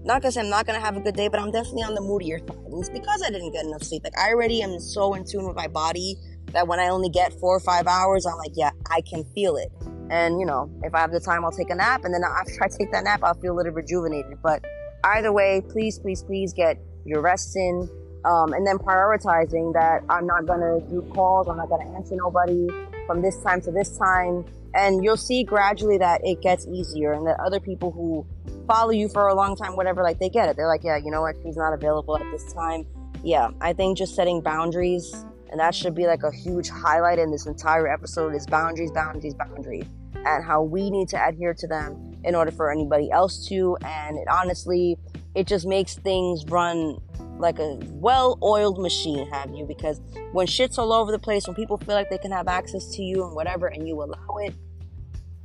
not 0.05 0.21
because 0.21 0.37
I'm 0.37 0.51
not 0.51 0.67
to 0.67 0.75
have 0.75 0.97
a 0.97 1.01
good 1.01 1.15
day, 1.15 1.29
but 1.29 1.41
I'm 1.41 1.51
definitely 1.51 1.83
on 1.83 1.95
the 1.95 2.01
moodier 2.03 2.39
side. 2.39 2.51
And 2.51 2.79
it's 2.79 2.91
because 2.91 3.23
I 3.27 3.31
didn't 3.31 3.53
get 3.53 3.65
enough 3.65 3.83
sleep. 3.83 4.05
Like, 4.05 4.19
I 4.19 4.31
already 4.31 4.63
am 4.63 4.79
so 4.79 5.15
in 5.15 5.25
tune 5.25 5.47
with 5.47 5.57
my 5.57 5.67
body 5.67 6.17
that 6.53 6.69
when 6.69 6.79
I 6.79 6.89
only 6.89 7.09
get 7.09 7.33
four 7.41 7.57
or 7.57 7.61
five 7.61 7.87
hours, 7.87 8.27
I'm 8.27 8.37
like, 8.37 8.53
yeah, 8.55 8.71
I 8.91 9.01
can 9.01 9.25
feel 9.35 9.57
it. 9.57 9.73
And, 10.11 10.39
you 10.39 10.45
know, 10.45 10.71
if 10.83 10.95
I 10.95 11.01
have 11.01 11.11
the 11.11 11.21
time, 11.21 11.43
I'll 11.43 11.53
take 11.53 11.71
a 11.71 11.75
nap. 11.75 12.05
And 12.05 12.13
then 12.13 12.23
after 12.23 12.63
I 12.63 12.69
take 12.69 12.93
that 12.93 13.05
nap, 13.05 13.21
I'll 13.23 13.35
feel 13.35 13.55
a 13.55 13.57
little 13.57 13.73
rejuvenated. 13.73 14.39
But 14.43 14.63
either 15.05 15.33
way, 15.33 15.63
please, 15.71 15.99
please, 15.99 16.23
please 16.23 16.53
get 16.53 16.79
your 17.07 17.23
rest 17.23 17.57
in 17.57 17.89
um, 18.25 18.53
and 18.53 18.67
then 18.67 18.79
prioritizing 18.79 19.73
that 19.75 20.03
I'm 20.09 20.27
not 20.27 20.47
gonna 20.47 20.81
do 20.91 21.03
calls, 21.15 21.49
I'm 21.49 21.57
not 21.57 21.69
gonna 21.69 21.95
answer 21.95 22.17
nobody 22.17 22.69
from 23.07 23.23
this 23.23 23.43
time 23.43 23.61
to 23.63 23.71
this 23.71 23.97
time. 23.99 24.45
And 24.75 25.05
you'll 25.05 25.17
see 25.17 25.45
gradually 25.45 25.99
that 25.99 26.21
it 26.25 26.43
gets 26.43 26.67
easier 26.67 27.13
and 27.13 27.27
that 27.27 27.39
other 27.39 27.61
people 27.61 27.93
who 27.93 28.27
follow 28.67 28.91
you 28.91 29.09
for 29.09 29.29
a 29.29 29.35
long 29.35 29.57
time, 29.57 29.77
whatever, 29.77 30.03
like 30.03 30.19
they 30.19 30.29
get 30.29 30.49
it. 30.49 30.57
They're 30.57 30.67
like, 30.67 30.83
yeah, 30.83 30.97
you 30.97 31.11
know 31.11 31.21
what, 31.21 31.37
she's 31.45 31.57
not 31.57 31.73
available 31.73 32.17
at 32.17 32.29
this 32.33 32.53
time. 32.53 32.87
Yeah, 33.23 33.51
I 33.61 33.73
think 33.73 33.97
just 33.97 34.15
setting 34.17 34.41
boundaries, 34.41 35.15
and 35.51 35.61
that 35.61 35.75
should 35.75 35.95
be 35.95 36.07
like 36.07 36.23
a 36.25 36.33
huge 36.33 36.69
highlight 36.69 37.19
in 37.19 37.31
this 37.31 37.47
entire 37.47 37.87
episode 37.87 38.35
is 38.35 38.47
boundaries, 38.47 38.91
boundaries, 38.91 39.35
boundaries, 39.35 39.87
and 40.15 40.45
how 40.45 40.63
we 40.63 40.91
need 40.91 41.09
to 41.11 41.25
adhere 41.25 41.55
to 41.55 41.67
them 41.67 42.17
in 42.25 42.35
order 42.35 42.51
for 42.51 42.73
anybody 42.73 43.11
else 43.11 43.47
to. 43.49 43.77
And 43.83 44.19
it 44.19 44.27
honestly, 44.29 44.99
it 45.35 45.47
just 45.47 45.67
makes 45.67 45.95
things 45.95 46.45
run 46.47 46.99
like 47.45 47.59
a 47.59 47.79
well-oiled 47.91 48.81
machine 48.81 49.29
have 49.31 49.51
you? 49.55 49.65
Because 49.65 50.01
when 50.33 50.47
shit's 50.47 50.79
all 50.79 50.93
over 50.93 51.13
the 51.13 51.19
place 51.19 51.47
when 51.47 51.55
people 51.55 51.79
feel 51.79 51.95
like 51.95 52.11
they 52.11 52.19
can 52.19 52.33
have 52.33 52.49
access 52.49 52.87
to 52.97 53.03
you 53.03 53.25
and 53.25 53.35
whatever 53.35 53.69
and 53.69 53.87
you 53.87 54.03
allow 54.03 54.37
it 54.39 54.55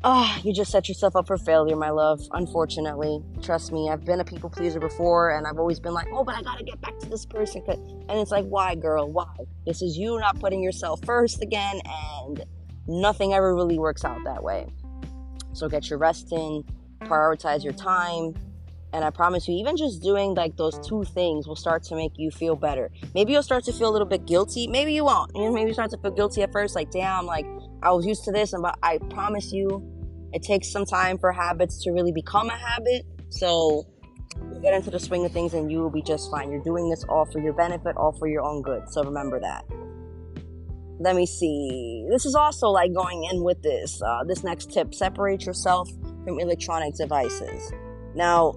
ah 0.04 0.34
oh, 0.38 0.42
you 0.46 0.54
just 0.54 0.72
set 0.72 0.88
yourself 0.88 1.14
up 1.16 1.28
for 1.28 1.38
failure 1.38 1.76
my 1.76 1.90
love 1.90 2.22
unfortunately. 2.32 3.22
Trust 3.42 3.72
me 3.74 3.90
i've 3.90 4.06
been 4.06 4.22
a 4.22 4.24
people 4.24 4.50
pleaser 4.50 4.80
before 4.80 5.32
and 5.32 5.46
i've 5.46 5.60
always 5.60 5.80
been 5.80 5.94
like 5.94 6.08
oh 6.14 6.24
but 6.24 6.36
i 6.36 6.42
gotta 6.42 6.64
get 6.64 6.80
back 6.80 6.98
to 7.00 7.10
this 7.10 7.26
person. 7.26 7.62
And 7.68 8.12
it's 8.12 8.32
like 8.32 8.46
why 8.46 8.76
girl? 8.76 9.12
Why? 9.12 9.28
This 9.66 9.82
is 9.82 9.98
you 9.98 10.18
not 10.20 10.40
putting 10.40 10.64
yourself 10.64 11.04
first 11.06 11.42
again 11.42 11.82
and 11.86 12.46
nothing 12.88 13.34
ever 13.34 13.54
really 13.54 13.78
works 13.78 14.06
out 14.06 14.24
that 14.24 14.42
way. 14.42 14.68
So 15.54 15.68
get 15.68 15.90
your 15.90 16.00
rest 16.00 16.32
in 16.32 16.64
prioritize 17.02 17.64
your 17.64 17.74
time 17.74 18.34
and 18.92 19.04
I 19.06 19.10
promise 19.12 19.48
you, 19.48 19.56
even 19.56 19.78
just 19.78 20.02
doing 20.02 20.34
like 20.34 20.58
those 20.58 20.80
two 20.88 21.04
things 21.04 21.48
will 21.48 21.56
start 21.56 21.84
to 21.84 21.96
make 21.96 22.14
you 22.16 22.32
feel 22.32 22.56
better. 22.56 22.90
Maybe 23.14 23.34
you'll 23.34 23.44
start 23.44 23.64
to 23.66 23.74
feel 23.74 23.90
a 23.90 23.94
little 23.94 24.08
bit 24.08 24.26
guilty. 24.26 24.68
Maybe 24.68 24.94
you 24.94 25.06
won't. 25.06 25.32
You 25.36 25.46
know, 25.46 25.54
maybe 25.54 25.70
you 25.70 25.74
start 25.74 25.92
to 25.92 25.98
feel 25.98 26.12
guilty 26.12 26.42
at 26.42 26.52
first, 26.52 26.76
like, 26.76 26.90
damn, 26.92 27.26
like 27.26 27.46
I 27.84 27.92
was 27.92 28.06
used 28.06 28.24
to 28.26 28.32
this, 28.32 28.54
and 28.54 28.64
but 28.64 28.78
I 28.82 28.98
promise 29.10 29.54
you, 29.54 29.84
it 30.34 30.44
takes 30.44 30.72
some 30.72 30.86
time 30.86 31.18
for 31.18 31.32
habits 31.32 31.84
to 31.84 31.92
really 31.92 32.12
become 32.12 32.50
a 32.50 32.58
habit. 32.58 33.06
So 33.30 33.86
you 34.54 34.60
get 34.62 34.74
into 34.74 34.90
the 34.90 35.00
swing 35.00 35.26
of 35.26 35.32
things 35.32 35.54
and 35.54 35.72
you 35.72 35.80
will 35.80 35.90
be 35.90 36.02
just 36.02 36.30
fine. 36.32 36.52
You're 36.52 36.64
doing 36.64 36.90
this 36.90 37.04
all 37.10 37.26
for 37.26 37.40
your 37.40 37.54
benefit, 37.54 37.96
all 37.98 38.12
for 38.14 38.28
your 38.28 38.44
own 38.44 38.62
good. 38.62 38.90
So 38.90 39.04
remember 39.04 39.40
that. 39.40 39.66
Let 41.00 41.16
me 41.16 41.26
see. 41.26 42.06
This 42.10 42.26
is 42.26 42.36
also 42.36 42.68
like 42.68 42.94
going 42.94 43.24
in 43.32 43.44
with 43.44 43.62
this. 43.62 44.02
Uh, 44.02 44.24
this 44.28 44.44
next 44.44 44.72
tip 44.72 44.94
separate 44.94 45.46
yourself 45.46 45.90
from 46.26 46.40
electronic 46.40 46.96
devices. 46.96 47.72
Now, 48.16 48.56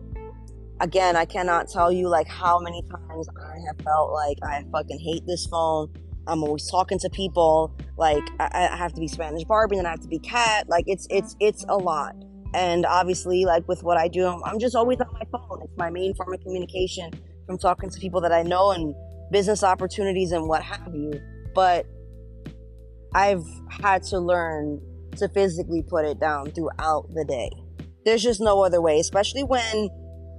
again, 0.83 1.17
I 1.17 1.25
cannot 1.25 1.69
tell 1.69 1.91
you 1.91 2.09
like 2.09 2.29
how 2.29 2.59
many 2.59 2.83
times 2.91 3.29
I 3.41 3.55
have 3.69 3.79
felt 3.83 4.13
like 4.13 4.37
I 4.43 4.65
fucking 4.71 4.99
hate 4.99 5.27
this 5.27 5.47
phone. 5.47 5.89
I'm 6.27 6.43
always 6.43 6.71
talking 6.71 6.99
to 6.99 7.11
people. 7.11 7.75
Like 7.97 8.25
I, 8.39 8.69
I 8.73 8.77
have 8.77 8.93
to 8.95 9.01
be 9.01 9.09
Spanish 9.09 9.45
Barbie, 9.45 9.77
and 9.77 9.87
then 9.87 9.87
I 9.87 9.91
have 9.91 10.01
to 10.01 10.09
be 10.09 10.19
Cat. 10.19 10.69
Like 10.69 10.85
it's 10.87 11.07
it's 11.09 11.37
it's 11.41 11.65
a 11.69 11.77
lot. 11.77 12.15
And 12.55 12.85
obviously, 12.85 13.45
like 13.47 13.67
with 13.67 13.83
what 13.83 13.97
I 13.97 14.09
do, 14.09 14.27
I'm 14.45 14.59
just 14.59 14.77
always 14.77 15.01
on 15.01 15.09
my 15.13 15.23
phone. 15.33 15.63
It's 15.63 15.77
my 15.79 15.89
main 15.89 16.15
form 16.15 16.35
of 16.35 16.41
communication 16.41 17.11
from 17.47 17.59
talking 17.59 17.89
to 17.89 17.99
people 17.99 18.21
that 18.21 18.33
I 18.33 18.43
know 18.43 18.73
and 18.73 18.95
business 19.31 19.63
opportunities 19.63 20.33
and 20.33 20.49
what 20.49 20.63
have 20.63 20.95
you. 20.95 21.13
But 21.55 21.87
I've 23.15 23.45
had 23.71 24.03
to 24.05 24.19
learn 24.19 24.81
to 25.17 25.29
physically 25.29 25.83
put 25.83 26.05
it 26.05 26.21
down 26.21 26.51
throughout 26.51 27.09
the 27.15 27.25
day. 27.25 27.51
There's 28.05 28.23
just 28.23 28.41
no 28.41 28.63
other 28.65 28.81
way, 28.81 28.99
especially 28.99 29.45
when 29.45 29.89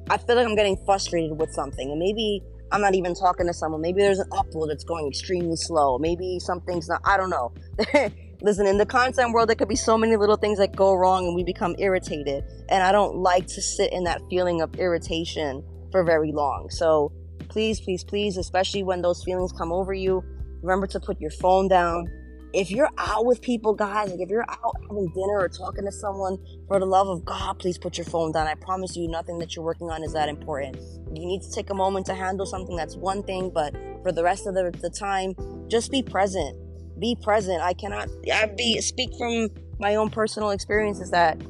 I 0.10 0.18
feel 0.18 0.36
like 0.36 0.46
I'm 0.46 0.56
getting 0.56 0.78
frustrated 0.86 1.38
with 1.38 1.52
something, 1.52 1.90
and 1.90 2.00
maybe 2.00 2.42
I'm 2.72 2.82
not 2.82 2.96
even 2.96 3.14
talking 3.14 3.46
to 3.48 3.54
someone. 3.54 3.82
Maybe 3.82 4.02
there's 4.02 4.20
an 4.20 4.30
upload 4.32 4.68
that's 4.70 4.84
going 4.84 5.08
extremely 5.08 5.56
slow. 5.56 6.00
Maybe 6.00 6.40
something's 6.40 6.90
not, 6.90 7.02
I 7.06 7.18
don't 7.18 7.30
know. 7.30 7.54
Listen, 8.42 8.66
in 8.66 8.78
the 8.78 8.86
content 8.86 9.32
world, 9.32 9.48
there 9.48 9.56
could 9.56 9.70
be 9.70 9.76
so 9.76 9.98
many 9.98 10.16
little 10.16 10.36
things 10.36 10.58
that 10.58 10.76
go 10.76 10.96
wrong 10.96 11.28
and 11.28 11.36
we 11.36 11.44
become 11.44 11.76
irritated. 11.78 12.44
And 12.70 12.84
I 12.84 12.92
don't 12.92 13.18
like 13.18 13.46
to 13.46 13.62
sit 13.62 13.94
in 13.94 14.04
that 14.06 14.22
feeling 14.30 14.62
of 14.62 14.76
irritation 14.76 15.64
for 15.92 16.04
very 16.04 16.32
long. 16.32 16.70
So 16.72 17.12
please, 17.48 17.80
please, 17.80 18.04
please, 18.04 18.38
especially 18.38 18.84
when 18.84 19.02
those 19.02 19.24
feelings 19.24 19.52
come 19.54 19.72
over 19.72 19.94
you, 19.94 20.24
remember 20.62 20.88
to 20.88 21.00
put 21.00 21.22
your 21.22 21.30
phone 21.30 21.68
down 21.68 22.08
if 22.54 22.70
you're 22.70 22.90
out 22.98 23.26
with 23.26 23.42
people, 23.42 23.74
guys, 23.74 24.12
like 24.12 24.20
if 24.20 24.30
you're 24.30 24.46
out 24.48 24.76
having 24.88 25.10
dinner 25.10 25.40
or 25.40 25.50
talking 25.50 25.86
to 25.86 25.92
someone, 25.92 26.38
for 26.68 26.80
the 26.80 26.86
love 26.86 27.08
of 27.08 27.26
God, 27.26 27.58
please 27.60 27.78
put 27.78 27.98
your 27.98 28.06
phone 28.06 28.32
down. 28.32 28.48
I 28.48 28.54
promise 28.54 28.96
you, 28.96 29.08
nothing 29.08 29.40
that 29.40 29.56
you're 29.56 29.66
working 29.66 29.90
on 29.90 30.04
is 30.04 30.14
that 30.14 30.30
important. 30.30 30.78
You 31.12 31.26
need 31.26 31.42
to 31.42 31.52
take 31.52 31.72
a 31.72 31.74
moment 31.74 32.06
to 32.08 32.14
handle 32.14 32.46
something 32.46 32.76
that's 32.76 32.96
one 32.96 33.24
thing, 33.24 33.50
but 33.50 33.76
for 34.04 34.12
the 34.12 34.24
rest 34.24 34.46
of 34.46 34.54
the, 34.54 34.72
the 34.82 34.90
time, 34.90 35.34
just 35.68 35.92
be 35.92 36.04
present. 36.04 36.56
be 37.00 37.18
present. 37.22 37.62
I 37.62 37.74
cannot 37.74 38.08
I 38.32 38.46
be 38.46 38.80
speak 38.82 39.10
from 39.18 39.50
my 39.80 39.96
own 39.96 40.10
personal 40.10 40.52
experiences 40.52 41.10
that 41.12 41.42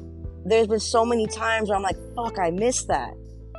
there's 0.46 0.66
been 0.66 0.80
so 0.80 1.04
many 1.04 1.26
times 1.26 1.68
where 1.68 1.76
I'm 1.76 1.82
like, 1.82 1.96
fuck, 2.14 2.38
I 2.38 2.50
missed 2.50 2.88
that. 2.88 3.12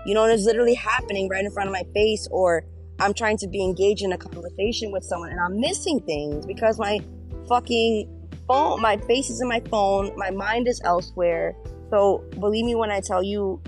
You 0.05 0.13
know, 0.13 0.23
and 0.23 0.33
it's 0.33 0.45
literally 0.45 0.75
happening 0.75 1.29
right 1.29 1.43
in 1.43 1.51
front 1.51 1.67
of 1.67 1.73
my 1.73 1.83
face, 1.93 2.27
or 2.31 2.63
I'm 2.99 3.13
trying 3.13 3.37
to 3.37 3.47
be 3.47 3.63
engaged 3.63 4.03
in 4.03 4.11
a 4.13 4.17
conversation 4.17 4.91
with 4.91 5.03
someone 5.03 5.29
and 5.29 5.39
I'm 5.39 5.59
missing 5.59 5.99
things 5.99 6.45
because 6.45 6.79
my 6.79 6.99
fucking 7.47 8.29
phone, 8.47 8.81
my 8.81 8.97
face 8.97 9.29
is 9.29 9.41
in 9.41 9.47
my 9.47 9.61
phone, 9.69 10.11
my 10.15 10.31
mind 10.31 10.67
is 10.67 10.81
elsewhere. 10.83 11.55
So 11.89 12.23
believe 12.39 12.65
me 12.65 12.75
when 12.75 12.91
I 12.91 12.99
tell 12.99 13.23
you, 13.23 13.61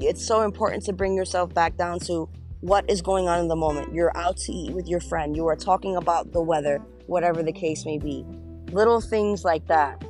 it's 0.00 0.24
so 0.24 0.42
important 0.42 0.84
to 0.84 0.92
bring 0.92 1.14
yourself 1.14 1.54
back 1.54 1.76
down 1.76 2.00
to 2.00 2.28
what 2.60 2.88
is 2.90 3.02
going 3.02 3.28
on 3.28 3.40
in 3.40 3.48
the 3.48 3.56
moment. 3.56 3.94
You're 3.94 4.16
out 4.16 4.36
to 4.38 4.52
eat 4.52 4.72
with 4.72 4.88
your 4.88 5.00
friend, 5.00 5.36
you 5.36 5.46
are 5.48 5.56
talking 5.56 5.96
about 5.96 6.32
the 6.32 6.40
weather, 6.40 6.78
whatever 7.06 7.42
the 7.42 7.52
case 7.52 7.84
may 7.84 7.98
be. 7.98 8.24
Little 8.72 9.00
things 9.00 9.44
like 9.44 9.66
that. 9.66 10.02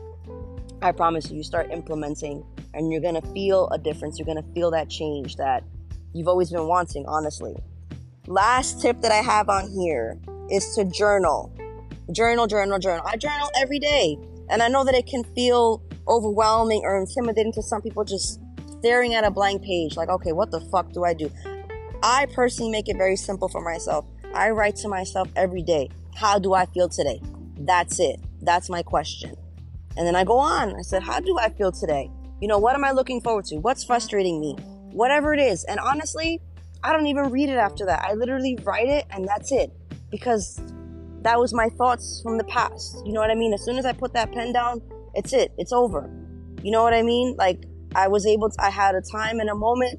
I 0.80 0.92
promise 0.92 1.30
you, 1.30 1.38
you 1.38 1.42
start 1.42 1.70
implementing 1.70 2.44
and 2.74 2.92
you're 2.92 3.00
gonna 3.00 3.22
feel 3.32 3.68
a 3.70 3.78
difference. 3.78 4.18
You're 4.18 4.26
gonna 4.26 4.44
feel 4.54 4.70
that 4.72 4.88
change 4.88 5.36
that 5.36 5.64
you've 6.12 6.28
always 6.28 6.50
been 6.50 6.66
wanting, 6.66 7.04
honestly. 7.06 7.56
Last 8.26 8.80
tip 8.80 9.00
that 9.02 9.12
I 9.12 9.22
have 9.22 9.48
on 9.48 9.70
here 9.70 10.18
is 10.50 10.74
to 10.76 10.84
journal. 10.84 11.52
Journal, 12.12 12.46
journal, 12.46 12.78
journal. 12.78 13.04
I 13.06 13.16
journal 13.16 13.50
every 13.56 13.78
day. 13.78 14.18
And 14.50 14.62
I 14.62 14.68
know 14.68 14.84
that 14.84 14.94
it 14.94 15.06
can 15.06 15.24
feel 15.34 15.82
overwhelming 16.06 16.82
or 16.84 16.98
intimidating 16.98 17.52
to 17.52 17.62
some 17.62 17.80
people 17.80 18.04
just 18.04 18.40
staring 18.78 19.14
at 19.14 19.24
a 19.24 19.30
blank 19.30 19.62
page. 19.62 19.96
Like, 19.96 20.10
okay, 20.10 20.32
what 20.32 20.50
the 20.50 20.60
fuck 20.60 20.92
do 20.92 21.04
I 21.04 21.14
do? 21.14 21.30
I 22.02 22.26
personally 22.34 22.70
make 22.70 22.88
it 22.88 22.98
very 22.98 23.16
simple 23.16 23.48
for 23.48 23.62
myself. 23.62 24.04
I 24.34 24.50
write 24.50 24.76
to 24.76 24.88
myself 24.88 25.28
every 25.36 25.62
day, 25.62 25.88
how 26.14 26.38
do 26.38 26.52
I 26.52 26.66
feel 26.66 26.90
today? 26.90 27.22
That's 27.60 27.98
it. 27.98 28.20
That's 28.42 28.68
my 28.68 28.82
question. 28.82 29.34
And 29.96 30.06
then 30.06 30.14
I 30.14 30.24
go 30.24 30.36
on. 30.36 30.76
I 30.76 30.82
said, 30.82 31.02
how 31.02 31.20
do 31.20 31.38
I 31.38 31.48
feel 31.48 31.72
today? 31.72 32.10
You 32.42 32.48
know, 32.48 32.58
what 32.58 32.74
am 32.74 32.84
I 32.84 32.90
looking 32.90 33.22
forward 33.22 33.46
to? 33.46 33.56
What's 33.56 33.82
frustrating 33.84 34.40
me? 34.40 34.56
Whatever 34.92 35.32
it 35.32 35.40
is. 35.40 35.64
And 35.64 35.80
honestly, 35.80 36.42
I 36.82 36.92
don't 36.92 37.06
even 37.06 37.30
read 37.30 37.48
it 37.48 37.56
after 37.56 37.86
that. 37.86 38.04
I 38.04 38.12
literally 38.12 38.58
write 38.62 38.88
it 38.88 39.06
and 39.10 39.26
that's 39.26 39.50
it. 39.50 39.72
Because 40.10 40.60
that 41.24 41.40
was 41.40 41.54
my 41.54 41.70
thoughts 41.70 42.20
from 42.22 42.38
the 42.38 42.44
past. 42.44 42.96
You 43.04 43.12
know 43.12 43.20
what 43.20 43.30
I 43.30 43.34
mean? 43.34 43.52
As 43.54 43.64
soon 43.64 43.78
as 43.78 43.86
I 43.86 43.92
put 43.92 44.12
that 44.12 44.30
pen 44.32 44.52
down, 44.52 44.82
it's 45.14 45.32
it. 45.32 45.52
It's 45.56 45.72
over. 45.72 46.10
You 46.62 46.70
know 46.70 46.82
what 46.82 46.94
I 46.94 47.02
mean? 47.02 47.34
Like 47.36 47.64
I 47.94 48.08
was 48.08 48.26
able 48.26 48.50
to, 48.50 48.56
I 48.62 48.70
had 48.70 48.94
a 48.94 49.00
time 49.00 49.40
and 49.40 49.48
a 49.48 49.54
moment 49.54 49.98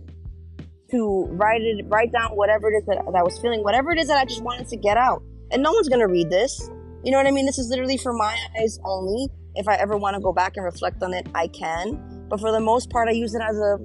to 0.91 1.25
write 1.31 1.61
it, 1.61 1.85
write 1.88 2.11
down 2.11 2.31
whatever 2.35 2.71
it 2.71 2.77
is 2.77 2.85
that, 2.85 3.03
that 3.05 3.15
I 3.15 3.23
was 3.23 3.39
feeling, 3.39 3.63
whatever 3.63 3.91
it 3.91 3.99
is 3.99 4.07
that 4.07 4.17
I 4.17 4.25
just 4.25 4.43
wanted 4.43 4.67
to 4.67 4.77
get 4.77 4.97
out. 4.97 5.23
And 5.51 5.63
no 5.63 5.73
one's 5.73 5.89
gonna 5.89 6.07
read 6.07 6.29
this. 6.29 6.69
You 7.03 7.11
know 7.11 7.17
what 7.17 7.27
I 7.27 7.31
mean? 7.31 7.47
This 7.47 7.57
is 7.57 7.69
literally 7.69 7.97
for 7.97 8.13
my 8.13 8.38
eyes 8.59 8.79
only. 8.83 9.27
If 9.55 9.67
I 9.67 9.75
ever 9.75 9.97
want 9.97 10.15
to 10.15 10.21
go 10.21 10.31
back 10.31 10.53
and 10.57 10.65
reflect 10.65 11.01
on 11.01 11.13
it, 11.13 11.27
I 11.33 11.47
can. 11.47 12.27
But 12.29 12.39
for 12.39 12.51
the 12.51 12.59
most 12.59 12.89
part, 12.89 13.07
I 13.07 13.11
use 13.11 13.33
it 13.33 13.41
as 13.41 13.57
a, 13.57 13.77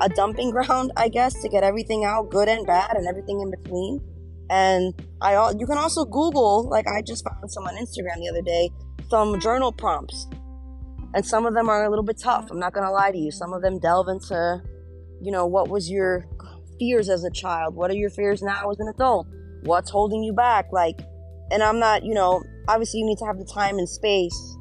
a 0.00 0.08
dumping 0.08 0.50
ground, 0.52 0.92
I 0.96 1.08
guess, 1.08 1.40
to 1.42 1.48
get 1.48 1.62
everything 1.62 2.04
out, 2.04 2.30
good 2.30 2.48
and 2.48 2.66
bad, 2.66 2.96
and 2.96 3.06
everything 3.06 3.40
in 3.40 3.50
between. 3.50 4.00
And 4.50 4.94
I, 5.20 5.52
you 5.58 5.66
can 5.66 5.78
also 5.78 6.04
Google, 6.04 6.68
like 6.68 6.86
I 6.86 7.02
just 7.02 7.24
found 7.28 7.50
some 7.50 7.64
on 7.64 7.74
Instagram 7.76 8.16
the 8.16 8.28
other 8.30 8.42
day, 8.42 8.70
some 9.08 9.38
journal 9.40 9.72
prompts. 9.72 10.26
And 11.14 11.24
some 11.24 11.46
of 11.46 11.54
them 11.54 11.68
are 11.68 11.84
a 11.84 11.90
little 11.90 12.04
bit 12.04 12.18
tough. 12.22 12.50
I'm 12.50 12.58
not 12.58 12.72
going 12.72 12.86
to 12.86 12.92
lie 12.92 13.10
to 13.10 13.18
you. 13.18 13.30
Some 13.30 13.52
of 13.52 13.62
them 13.62 13.78
delve 13.78 14.08
into, 14.08 14.62
you 15.22 15.32
know, 15.32 15.46
what 15.46 15.68
was 15.68 15.90
your 15.90 16.26
fears 16.78 17.08
as 17.08 17.24
a 17.24 17.30
child? 17.30 17.74
What 17.74 17.90
are 17.90 17.94
your 17.94 18.10
fears 18.10 18.42
now 18.42 18.70
as 18.70 18.78
an 18.78 18.88
adult? 18.88 19.26
What's 19.62 19.90
holding 19.90 20.22
you 20.22 20.32
back? 20.32 20.66
Like, 20.70 21.00
and 21.50 21.62
I'm 21.62 21.78
not, 21.78 22.04
you 22.04 22.14
know, 22.14 22.42
obviously 22.68 23.00
you 23.00 23.06
need 23.06 23.18
to 23.18 23.26
have 23.26 23.38
the 23.38 23.44
time 23.44 23.78
and 23.78 23.88
space 23.88 24.56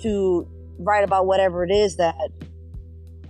to 0.00 0.48
write 0.78 1.04
about 1.04 1.26
whatever 1.26 1.64
it 1.64 1.70
is 1.70 1.96
that 1.96 2.30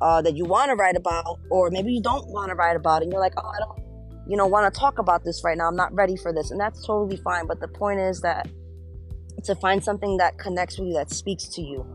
uh, 0.00 0.22
that 0.22 0.36
you 0.36 0.44
want 0.44 0.70
to 0.70 0.74
write 0.74 0.96
about, 0.96 1.38
or 1.50 1.70
maybe 1.70 1.92
you 1.92 2.02
don't 2.02 2.28
want 2.28 2.50
to 2.50 2.54
write 2.54 2.76
about, 2.76 3.02
it 3.02 3.04
and 3.04 3.12
you're 3.12 3.20
like, 3.20 3.34
oh, 3.36 3.48
I 3.48 3.58
don't, 3.58 3.83
you 4.26 4.36
know, 4.36 4.46
want 4.46 4.72
to 4.72 4.78
talk 4.78 4.98
about 4.98 5.24
this 5.24 5.42
right 5.44 5.56
now. 5.56 5.68
I'm 5.68 5.76
not 5.76 5.92
ready 5.94 6.16
for 6.16 6.32
this, 6.32 6.50
and 6.50 6.60
that's 6.60 6.84
totally 6.84 7.16
fine. 7.16 7.46
But 7.46 7.60
the 7.60 7.68
point 7.68 8.00
is 8.00 8.20
that 8.20 8.48
to 9.44 9.54
find 9.56 9.82
something 9.84 10.16
that 10.16 10.38
connects 10.38 10.78
with 10.78 10.88
you, 10.88 10.94
that 10.94 11.10
speaks 11.10 11.46
to 11.48 11.62
you, 11.62 11.86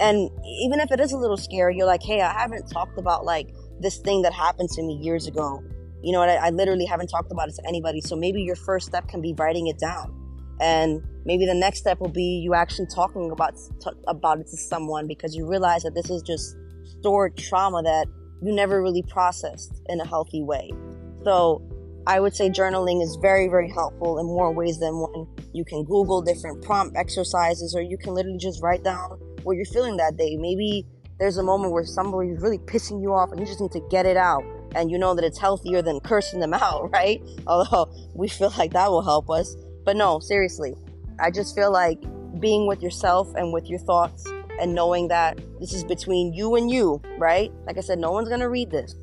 and 0.00 0.30
even 0.62 0.80
if 0.80 0.90
it 0.90 1.00
is 1.00 1.12
a 1.12 1.16
little 1.16 1.36
scary, 1.36 1.76
you're 1.76 1.86
like, 1.86 2.02
hey, 2.02 2.20
I 2.20 2.32
haven't 2.32 2.68
talked 2.68 2.98
about 2.98 3.24
like 3.24 3.54
this 3.80 3.98
thing 3.98 4.22
that 4.22 4.32
happened 4.32 4.70
to 4.70 4.82
me 4.82 4.94
years 4.94 5.26
ago. 5.26 5.62
You 6.02 6.12
know, 6.12 6.22
I, 6.22 6.34
I 6.34 6.50
literally 6.50 6.84
haven't 6.84 7.08
talked 7.08 7.32
about 7.32 7.48
it 7.48 7.54
to 7.56 7.66
anybody. 7.66 8.00
So 8.00 8.16
maybe 8.16 8.42
your 8.42 8.56
first 8.56 8.86
step 8.86 9.08
can 9.08 9.20
be 9.20 9.34
writing 9.34 9.68
it 9.68 9.78
down, 9.78 10.14
and 10.60 11.02
maybe 11.24 11.46
the 11.46 11.54
next 11.54 11.80
step 11.80 12.00
will 12.00 12.08
be 12.08 12.40
you 12.42 12.54
actually 12.54 12.86
talking 12.94 13.30
about 13.30 13.54
t- 13.80 13.90
about 14.08 14.40
it 14.40 14.46
to 14.48 14.56
someone 14.56 15.06
because 15.06 15.34
you 15.34 15.46
realize 15.46 15.82
that 15.82 15.94
this 15.94 16.10
is 16.10 16.22
just 16.22 16.56
stored 16.98 17.36
trauma 17.36 17.82
that 17.82 18.06
you 18.42 18.52
never 18.54 18.82
really 18.82 19.02
processed 19.02 19.80
in 19.88 20.00
a 20.00 20.06
healthy 20.06 20.42
way. 20.42 20.70
So 21.24 21.62
I 22.06 22.20
would 22.20 22.36
say 22.36 22.50
journaling 22.50 23.02
is 23.02 23.16
very, 23.22 23.48
very 23.48 23.70
helpful 23.70 24.18
in 24.18 24.26
more 24.26 24.52
ways 24.52 24.78
than 24.78 24.98
one. 24.98 25.26
You 25.54 25.64
can 25.64 25.84
Google 25.84 26.20
different 26.20 26.62
prompt 26.62 26.96
exercises, 26.96 27.74
or 27.74 27.80
you 27.80 27.96
can 27.96 28.12
literally 28.12 28.38
just 28.38 28.62
write 28.62 28.84
down 28.84 29.18
what 29.42 29.56
you're 29.56 29.64
feeling 29.64 29.96
that 29.96 30.16
day. 30.16 30.36
Maybe 30.36 30.86
there's 31.18 31.38
a 31.38 31.42
moment 31.42 31.72
where 31.72 31.84
somebody's 31.84 32.40
really 32.40 32.58
pissing 32.58 33.00
you 33.00 33.14
off 33.14 33.30
and 33.30 33.40
you 33.40 33.46
just 33.46 33.60
need 33.60 33.72
to 33.72 33.80
get 33.90 34.04
it 34.04 34.16
out. 34.16 34.44
And 34.74 34.90
you 34.90 34.98
know 34.98 35.14
that 35.14 35.24
it's 35.24 35.38
healthier 35.38 35.80
than 35.80 36.00
cursing 36.00 36.40
them 36.40 36.52
out, 36.54 36.90
right? 36.92 37.22
Although 37.46 37.90
we 38.14 38.28
feel 38.28 38.52
like 38.58 38.72
that 38.72 38.90
will 38.90 39.02
help 39.02 39.30
us. 39.30 39.56
But 39.84 39.96
no, 39.96 40.18
seriously, 40.18 40.74
I 41.18 41.30
just 41.30 41.54
feel 41.54 41.72
like 41.72 42.02
being 42.40 42.66
with 42.66 42.82
yourself 42.82 43.32
and 43.34 43.52
with 43.52 43.70
your 43.70 43.78
thoughts 43.78 44.26
and 44.60 44.74
knowing 44.74 45.08
that 45.08 45.38
this 45.60 45.72
is 45.72 45.84
between 45.84 46.32
you 46.32 46.56
and 46.56 46.70
you, 46.70 47.00
right? 47.18 47.52
Like 47.66 47.78
I 47.78 47.80
said, 47.80 47.98
no 47.98 48.10
one's 48.10 48.28
gonna 48.28 48.48
read 48.48 48.70
this. 48.70 48.94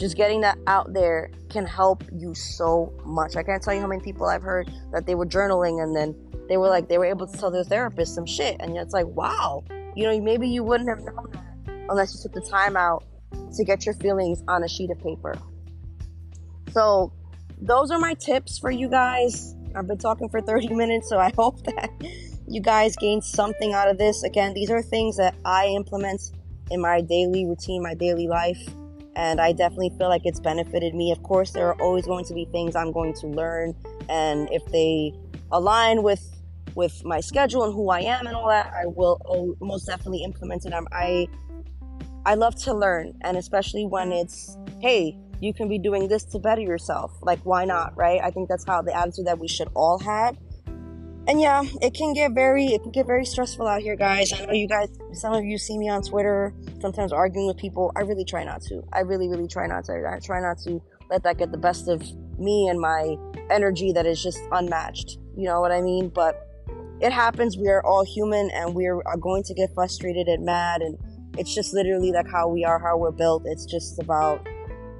Just 0.00 0.16
getting 0.16 0.40
that 0.40 0.56
out 0.66 0.94
there 0.94 1.30
can 1.50 1.66
help 1.66 2.04
you 2.10 2.34
so 2.34 2.90
much. 3.04 3.36
I 3.36 3.42
can't 3.42 3.62
tell 3.62 3.74
you 3.74 3.82
how 3.82 3.86
many 3.86 4.00
people 4.00 4.24
I've 4.24 4.42
heard 4.42 4.72
that 4.92 5.04
they 5.04 5.14
were 5.14 5.26
journaling 5.26 5.82
and 5.82 5.94
then 5.94 6.16
they 6.48 6.56
were 6.56 6.68
like, 6.68 6.88
they 6.88 6.96
were 6.96 7.04
able 7.04 7.26
to 7.26 7.38
tell 7.38 7.50
their 7.50 7.64
therapist 7.64 8.14
some 8.14 8.24
shit. 8.24 8.56
And 8.60 8.74
it's 8.78 8.94
like, 8.94 9.04
wow, 9.08 9.62
you 9.94 10.04
know, 10.04 10.18
maybe 10.18 10.48
you 10.48 10.64
wouldn't 10.64 10.88
have 10.88 11.00
known 11.00 11.28
that 11.32 11.74
unless 11.90 12.14
you 12.14 12.20
took 12.22 12.32
the 12.32 12.50
time 12.50 12.78
out 12.78 13.04
to 13.54 13.62
get 13.62 13.84
your 13.84 13.94
feelings 13.96 14.42
on 14.48 14.64
a 14.64 14.68
sheet 14.68 14.90
of 14.90 14.98
paper. 15.00 15.36
So, 16.72 17.12
those 17.60 17.90
are 17.90 17.98
my 17.98 18.14
tips 18.14 18.56
for 18.56 18.70
you 18.70 18.88
guys. 18.88 19.54
I've 19.76 19.86
been 19.86 19.98
talking 19.98 20.30
for 20.30 20.40
30 20.40 20.68
minutes, 20.74 21.10
so 21.10 21.18
I 21.18 21.30
hope 21.36 21.62
that 21.64 21.90
you 22.48 22.62
guys 22.62 22.96
gain 22.96 23.20
something 23.20 23.74
out 23.74 23.90
of 23.90 23.98
this. 23.98 24.22
Again, 24.22 24.54
these 24.54 24.70
are 24.70 24.80
things 24.80 25.18
that 25.18 25.34
I 25.44 25.66
implement 25.66 26.22
in 26.70 26.80
my 26.80 27.02
daily 27.02 27.44
routine, 27.44 27.82
my 27.82 27.92
daily 27.92 28.28
life, 28.28 28.66
and 29.20 29.38
I 29.38 29.52
definitely 29.52 29.92
feel 29.98 30.08
like 30.08 30.22
it's 30.24 30.40
benefited 30.40 30.94
me. 30.94 31.12
Of 31.12 31.22
course, 31.22 31.50
there 31.50 31.68
are 31.68 31.78
always 31.82 32.06
going 32.06 32.24
to 32.24 32.32
be 32.32 32.46
things 32.46 32.74
I'm 32.74 32.90
going 32.90 33.12
to 33.20 33.26
learn, 33.26 33.76
and 34.08 34.48
if 34.50 34.64
they 34.72 35.12
align 35.52 36.02
with 36.02 36.24
with 36.74 37.04
my 37.04 37.20
schedule 37.20 37.64
and 37.64 37.74
who 37.74 37.90
I 37.90 38.00
am 38.00 38.26
and 38.26 38.34
all 38.34 38.48
that, 38.48 38.72
I 38.72 38.86
will 38.86 39.20
most 39.60 39.84
definitely 39.86 40.22
implement 40.22 40.64
it. 40.64 40.72
I 40.90 41.28
I 42.24 42.34
love 42.34 42.54
to 42.64 42.72
learn, 42.72 43.12
and 43.20 43.36
especially 43.36 43.84
when 43.84 44.10
it's 44.10 44.56
hey, 44.80 45.18
you 45.40 45.52
can 45.52 45.68
be 45.68 45.78
doing 45.78 46.08
this 46.08 46.24
to 46.32 46.38
better 46.38 46.62
yourself. 46.62 47.12
Like, 47.20 47.40
why 47.40 47.66
not, 47.66 47.94
right? 47.98 48.20
I 48.24 48.30
think 48.30 48.48
that's 48.48 48.64
how 48.64 48.80
the 48.80 48.96
attitude 48.96 49.26
that 49.26 49.38
we 49.38 49.48
should 49.48 49.68
all 49.74 49.98
have. 49.98 50.38
And 51.26 51.40
yeah, 51.40 51.62
it 51.82 51.94
can 51.94 52.12
get 52.12 52.32
very 52.32 52.66
it 52.68 52.82
can 52.82 52.90
get 52.90 53.06
very 53.06 53.24
stressful 53.24 53.66
out 53.66 53.82
here, 53.82 53.96
guys. 53.96 54.32
I 54.32 54.46
know 54.46 54.52
you 54.52 54.66
guys 54.66 54.88
some 55.12 55.32
of 55.32 55.44
you 55.44 55.58
see 55.58 55.78
me 55.78 55.88
on 55.88 56.02
Twitter 56.02 56.54
sometimes 56.80 57.12
arguing 57.12 57.46
with 57.46 57.56
people. 57.56 57.92
I 57.96 58.00
really 58.00 58.24
try 58.24 58.44
not 58.44 58.62
to. 58.62 58.82
I 58.92 59.00
really, 59.00 59.28
really 59.28 59.48
try 59.48 59.66
not 59.66 59.84
to. 59.84 59.92
I 59.92 60.18
try 60.18 60.40
not 60.40 60.58
to 60.64 60.82
let 61.10 61.22
that 61.24 61.38
get 61.38 61.52
the 61.52 61.58
best 61.58 61.88
of 61.88 62.02
me 62.38 62.68
and 62.68 62.80
my 62.80 63.16
energy 63.50 63.92
that 63.92 64.06
is 64.06 64.22
just 64.22 64.40
unmatched. 64.52 65.18
You 65.36 65.44
know 65.46 65.60
what 65.60 65.72
I 65.72 65.80
mean? 65.80 66.08
But 66.08 66.46
it 67.00 67.12
happens. 67.12 67.56
We 67.56 67.68
are 67.68 67.84
all 67.84 68.04
human 68.04 68.50
and 68.50 68.74
we 68.74 68.86
are 68.86 69.02
going 69.20 69.42
to 69.44 69.54
get 69.54 69.70
frustrated 69.74 70.28
and 70.28 70.44
mad. 70.44 70.82
And 70.82 70.98
it's 71.36 71.54
just 71.54 71.74
literally 71.74 72.12
like 72.12 72.28
how 72.30 72.48
we 72.48 72.64
are, 72.64 72.78
how 72.78 72.96
we're 72.96 73.10
built. 73.10 73.42
It's 73.46 73.66
just 73.66 73.98
about 73.98 74.46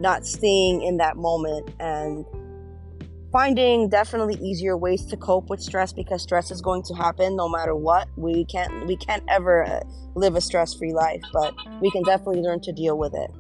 not 0.01 0.27
staying 0.27 0.83
in 0.83 0.97
that 0.97 1.17
moment 1.17 1.71
and 1.79 2.25
finding 3.33 3.89
definitely 3.89 4.35
easier 4.37 4.77
ways 4.77 5.05
to 5.07 5.17
cope 5.17 5.49
with 5.51 5.61
stress 5.61 5.93
because 5.93 6.23
stress 6.23 6.51
is 6.51 6.61
going 6.61 6.83
to 6.83 6.95
happen 6.95 7.37
no 7.37 7.49
matter 7.49 7.75
what. 7.75 8.09
We 8.17 8.45
can't 8.47 8.87
we 8.87 8.97
can't 8.97 9.23
ever 9.29 9.65
uh, 9.65 9.81
live 10.15 10.35
a 10.35 10.41
stress-free 10.41 10.93
life 10.93 11.23
but 11.33 11.55
we 11.81 11.91
can 11.91 12.03
definitely 12.03 12.43
learn 12.43 12.61
to 12.63 12.73
deal 12.73 12.99
with 12.99 13.15
it. 13.15 13.31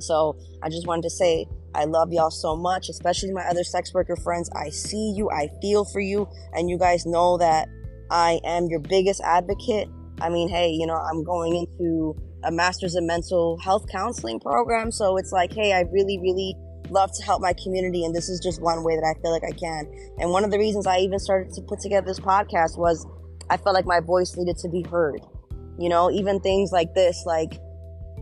So 0.00 0.36
i 0.62 0.68
just 0.68 0.86
wanted 0.86 1.02
to 1.02 1.10
say 1.10 1.46
i 1.74 1.84
love 1.84 2.12
y'all 2.12 2.30
so 2.30 2.56
much 2.56 2.88
especially 2.88 3.32
my 3.32 3.44
other 3.44 3.64
sex 3.64 3.94
worker 3.94 4.16
friends. 4.16 4.50
I 4.54 4.70
see 4.70 5.14
you 5.16 5.30
i 5.30 5.48
feel 5.62 5.84
for 5.84 6.00
you 6.00 6.28
and 6.52 6.68
you 6.68 6.78
guys 6.78 7.06
know 7.06 7.38
that 7.38 7.68
i 8.10 8.40
am 8.44 8.66
your 8.66 8.80
biggest 8.80 9.20
advocate. 9.22 9.88
I 10.20 10.28
mean 10.28 10.48
hey 10.48 10.70
you 10.70 10.86
know 10.86 10.96
i'm 10.96 11.22
going 11.22 11.56
into 11.56 12.16
a 12.42 12.50
master's 12.50 12.94
in 12.94 13.06
mental 13.06 13.58
health 13.58 13.86
counseling 13.90 14.38
program 14.38 14.90
so 14.90 15.16
it's 15.16 15.32
like 15.32 15.52
hey 15.52 15.72
i 15.72 15.80
really 15.92 16.18
really 16.18 16.54
love 16.94 17.10
to 17.16 17.22
help 17.24 17.42
my 17.42 17.52
community, 17.62 18.04
and 18.04 18.14
this 18.14 18.28
is 18.28 18.40
just 18.40 18.62
one 18.62 18.84
way 18.84 18.94
that 18.94 19.04
I 19.04 19.20
feel 19.20 19.32
like 19.32 19.44
I 19.44 19.50
can. 19.50 19.92
And 20.18 20.30
one 20.30 20.44
of 20.44 20.50
the 20.50 20.58
reasons 20.58 20.86
I 20.86 20.98
even 20.98 21.18
started 21.18 21.52
to 21.54 21.60
put 21.60 21.80
together 21.80 22.06
this 22.06 22.20
podcast 22.20 22.78
was 22.78 23.06
I 23.50 23.56
felt 23.56 23.74
like 23.74 23.84
my 23.84 24.00
voice 24.00 24.36
needed 24.36 24.56
to 24.58 24.68
be 24.68 24.82
heard. 24.82 25.20
You 25.78 25.88
know, 25.88 26.10
even 26.10 26.40
things 26.40 26.70
like 26.72 26.94
this, 26.94 27.24
like, 27.26 27.58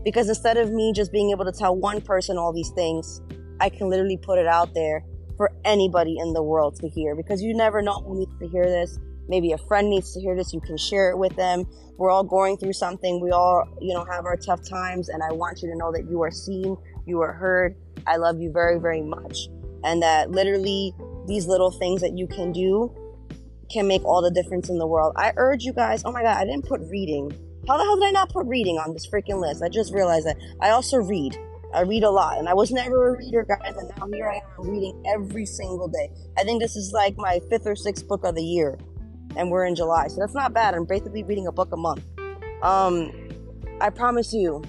because 0.03 0.27
instead 0.27 0.57
of 0.57 0.71
me 0.71 0.91
just 0.93 1.11
being 1.11 1.29
able 1.29 1.45
to 1.45 1.51
tell 1.51 1.75
one 1.75 2.01
person 2.01 2.37
all 2.37 2.51
these 2.51 2.71
things, 2.71 3.21
I 3.61 3.69
can 3.69 3.89
literally 3.89 4.17
put 4.17 4.39
it 4.39 4.47
out 4.47 4.73
there 4.73 5.05
for 5.37 5.51
anybody 5.63 6.17
in 6.17 6.33
the 6.33 6.43
world 6.43 6.75
to 6.81 6.89
hear 6.89 7.15
because 7.15 7.41
you 7.41 7.53
never 7.53 7.81
know 7.81 8.01
who 8.01 8.19
needs 8.19 8.37
to 8.39 8.47
hear 8.47 8.65
this. 8.65 8.99
Maybe 9.29 9.53
a 9.53 9.57
friend 9.57 9.89
needs 9.89 10.13
to 10.13 10.19
hear 10.19 10.35
this. 10.35 10.51
You 10.51 10.59
can 10.59 10.77
share 10.77 11.11
it 11.11 11.17
with 11.17 11.35
them. 11.35 11.65
We're 11.97 12.09
all 12.09 12.23
going 12.23 12.57
through 12.57 12.73
something. 12.73 13.21
We 13.21 13.31
all, 13.31 13.65
you 13.79 13.93
know, 13.93 14.03
have 14.05 14.25
our 14.25 14.35
tough 14.35 14.67
times. 14.67 15.09
And 15.09 15.23
I 15.23 15.31
want 15.31 15.61
you 15.61 15.69
to 15.69 15.77
know 15.77 15.91
that 15.93 16.09
you 16.09 16.21
are 16.23 16.31
seen, 16.31 16.75
you 17.05 17.21
are 17.21 17.31
heard. 17.31 17.75
I 18.05 18.17
love 18.17 18.39
you 18.39 18.51
very, 18.51 18.79
very 18.79 19.01
much. 19.01 19.47
And 19.83 20.01
that 20.01 20.31
literally 20.31 20.93
these 21.27 21.47
little 21.47 21.71
things 21.71 22.01
that 22.01 22.17
you 22.17 22.27
can 22.27 22.51
do 22.51 22.93
can 23.71 23.87
make 23.87 24.03
all 24.05 24.21
the 24.21 24.31
difference 24.31 24.69
in 24.69 24.77
the 24.77 24.87
world. 24.87 25.13
I 25.17 25.33
urge 25.37 25.63
you 25.63 25.73
guys, 25.73 26.03
oh 26.05 26.11
my 26.11 26.21
God, 26.21 26.37
I 26.37 26.45
didn't 26.45 26.65
put 26.65 26.81
reading. 26.89 27.31
How 27.67 27.77
the 27.77 27.83
hell 27.83 27.95
did 27.95 28.05
I 28.05 28.11
not 28.11 28.29
put 28.29 28.45
reading 28.45 28.77
on 28.77 28.93
this 28.93 29.07
freaking 29.07 29.39
list? 29.39 29.63
I 29.63 29.69
just 29.69 29.93
realized 29.93 30.27
that. 30.27 30.37
I 30.61 30.69
also 30.69 30.97
read. 30.97 31.37
I 31.73 31.81
read 31.81 32.03
a 32.03 32.09
lot, 32.09 32.37
and 32.37 32.47
I 32.47 32.53
was 32.53 32.71
never 32.71 33.15
a 33.15 33.17
reader, 33.17 33.43
guys, 33.43 33.75
and 33.75 33.89
now 33.97 34.07
here 34.13 34.29
I 34.29 34.41
am 34.59 34.69
reading 34.69 35.01
every 35.07 35.45
single 35.45 35.87
day. 35.87 36.11
I 36.37 36.43
think 36.43 36.61
this 36.61 36.75
is 36.75 36.91
like 36.93 37.17
my 37.17 37.39
fifth 37.49 37.65
or 37.65 37.75
sixth 37.75 38.07
book 38.07 38.23
of 38.25 38.35
the 38.35 38.43
year, 38.43 38.77
and 39.35 39.49
we're 39.49 39.65
in 39.65 39.73
July, 39.73 40.07
so 40.07 40.19
that's 40.19 40.35
not 40.35 40.53
bad. 40.53 40.75
I'm 40.75 40.85
basically 40.85 41.23
reading 41.23 41.47
a 41.47 41.51
book 41.51 41.69
a 41.73 41.77
month. 41.77 42.03
Um, 42.61 43.11
I 43.81 43.89
promise 43.89 44.33
you, 44.33 44.61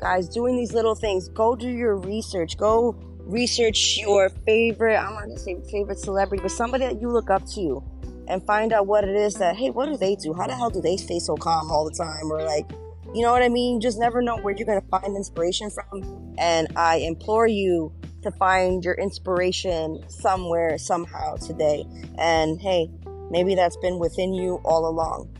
guys, 0.00 0.28
doing 0.28 0.56
these 0.56 0.72
little 0.72 0.94
things, 0.94 1.28
go 1.28 1.56
do 1.56 1.68
your 1.68 1.96
research. 1.96 2.56
Go 2.56 2.96
research 3.26 3.98
your 3.98 4.30
favorite, 4.46 4.96
I'm 4.96 5.14
not 5.14 5.22
gonna 5.22 5.38
say 5.38 5.56
favorite 5.70 5.98
celebrity, 5.98 6.42
but 6.42 6.52
somebody 6.52 6.84
that 6.84 7.00
you 7.00 7.10
look 7.10 7.28
up 7.28 7.44
to 7.54 7.82
and 8.28 8.44
find 8.44 8.72
out 8.72 8.86
what 8.86 9.04
it 9.04 9.16
is 9.16 9.34
that, 9.34 9.56
hey, 9.56 9.70
what 9.70 9.86
do 9.86 9.96
they 9.96 10.14
do? 10.16 10.32
How 10.32 10.46
the 10.46 10.54
hell 10.54 10.70
do 10.70 10.80
they 10.80 10.96
stay 10.96 11.18
so 11.18 11.36
calm 11.36 11.70
all 11.70 11.84
the 11.84 11.94
time? 11.94 12.30
Or 12.30 12.42
like, 12.42 12.70
you 13.14 13.22
know 13.22 13.32
what 13.32 13.42
I 13.42 13.48
mean? 13.48 13.80
Just 13.80 13.98
never 13.98 14.20
know 14.20 14.36
where 14.38 14.54
you're 14.56 14.80
to 14.80 14.86
find 14.88 15.16
inspiration 15.16 15.70
from. 15.70 16.34
And 16.38 16.68
I 16.76 16.96
implore 16.96 17.46
you 17.46 17.92
to 18.22 18.30
find 18.32 18.84
your 18.84 18.94
inspiration 18.94 20.02
somewhere, 20.08 20.78
somehow 20.78 21.36
today. 21.36 21.84
And 22.18 22.60
hey, 22.60 22.90
maybe 23.30 23.54
that's 23.54 23.76
been 23.76 23.98
within 23.98 24.34
you 24.34 24.60
all 24.64 24.88
along. 24.88 25.36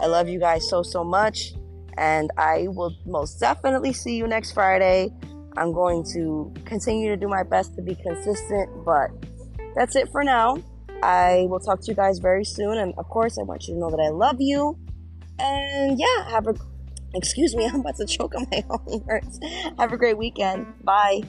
I 0.00 0.06
love 0.06 0.28
you 0.28 0.38
guys 0.38 0.68
so, 0.68 0.82
so 0.82 1.02
much. 1.04 1.54
And 1.96 2.30
I 2.38 2.68
will 2.68 2.94
most 3.06 3.40
definitely 3.40 3.92
see 3.92 4.16
you 4.16 4.26
next 4.26 4.52
Friday. 4.52 5.10
I'm 5.56 5.72
going 5.72 6.04
to 6.12 6.52
continue 6.64 7.10
to 7.10 7.16
do 7.16 7.28
my 7.28 7.42
best 7.42 7.74
to 7.76 7.82
be 7.82 7.94
consistent, 7.94 8.70
but 8.84 9.10
that's 9.74 9.96
it 9.96 10.08
for 10.10 10.24
now. 10.24 10.58
I 11.02 11.46
will 11.48 11.60
talk 11.60 11.80
to 11.80 11.90
you 11.90 11.94
guys 11.94 12.18
very 12.18 12.44
soon. 12.44 12.78
And 12.78 12.94
of 12.96 13.08
course, 13.08 13.38
I 13.38 13.42
want 13.42 13.66
you 13.66 13.74
to 13.74 13.80
know 13.80 13.90
that 13.90 14.00
I 14.00 14.08
love 14.08 14.36
you. 14.38 14.78
And 15.38 15.98
yeah, 15.98 16.30
have 16.30 16.46
a, 16.46 16.54
excuse 17.14 17.54
me, 17.54 17.66
I'm 17.72 17.80
about 17.80 17.96
to 17.96 18.06
choke 18.06 18.34
on 18.34 18.46
my 18.50 18.64
own 18.70 19.02
words. 19.04 19.40
Have 19.78 19.92
a 19.92 19.96
great 19.96 20.16
weekend. 20.16 20.66
Bye. 20.84 21.22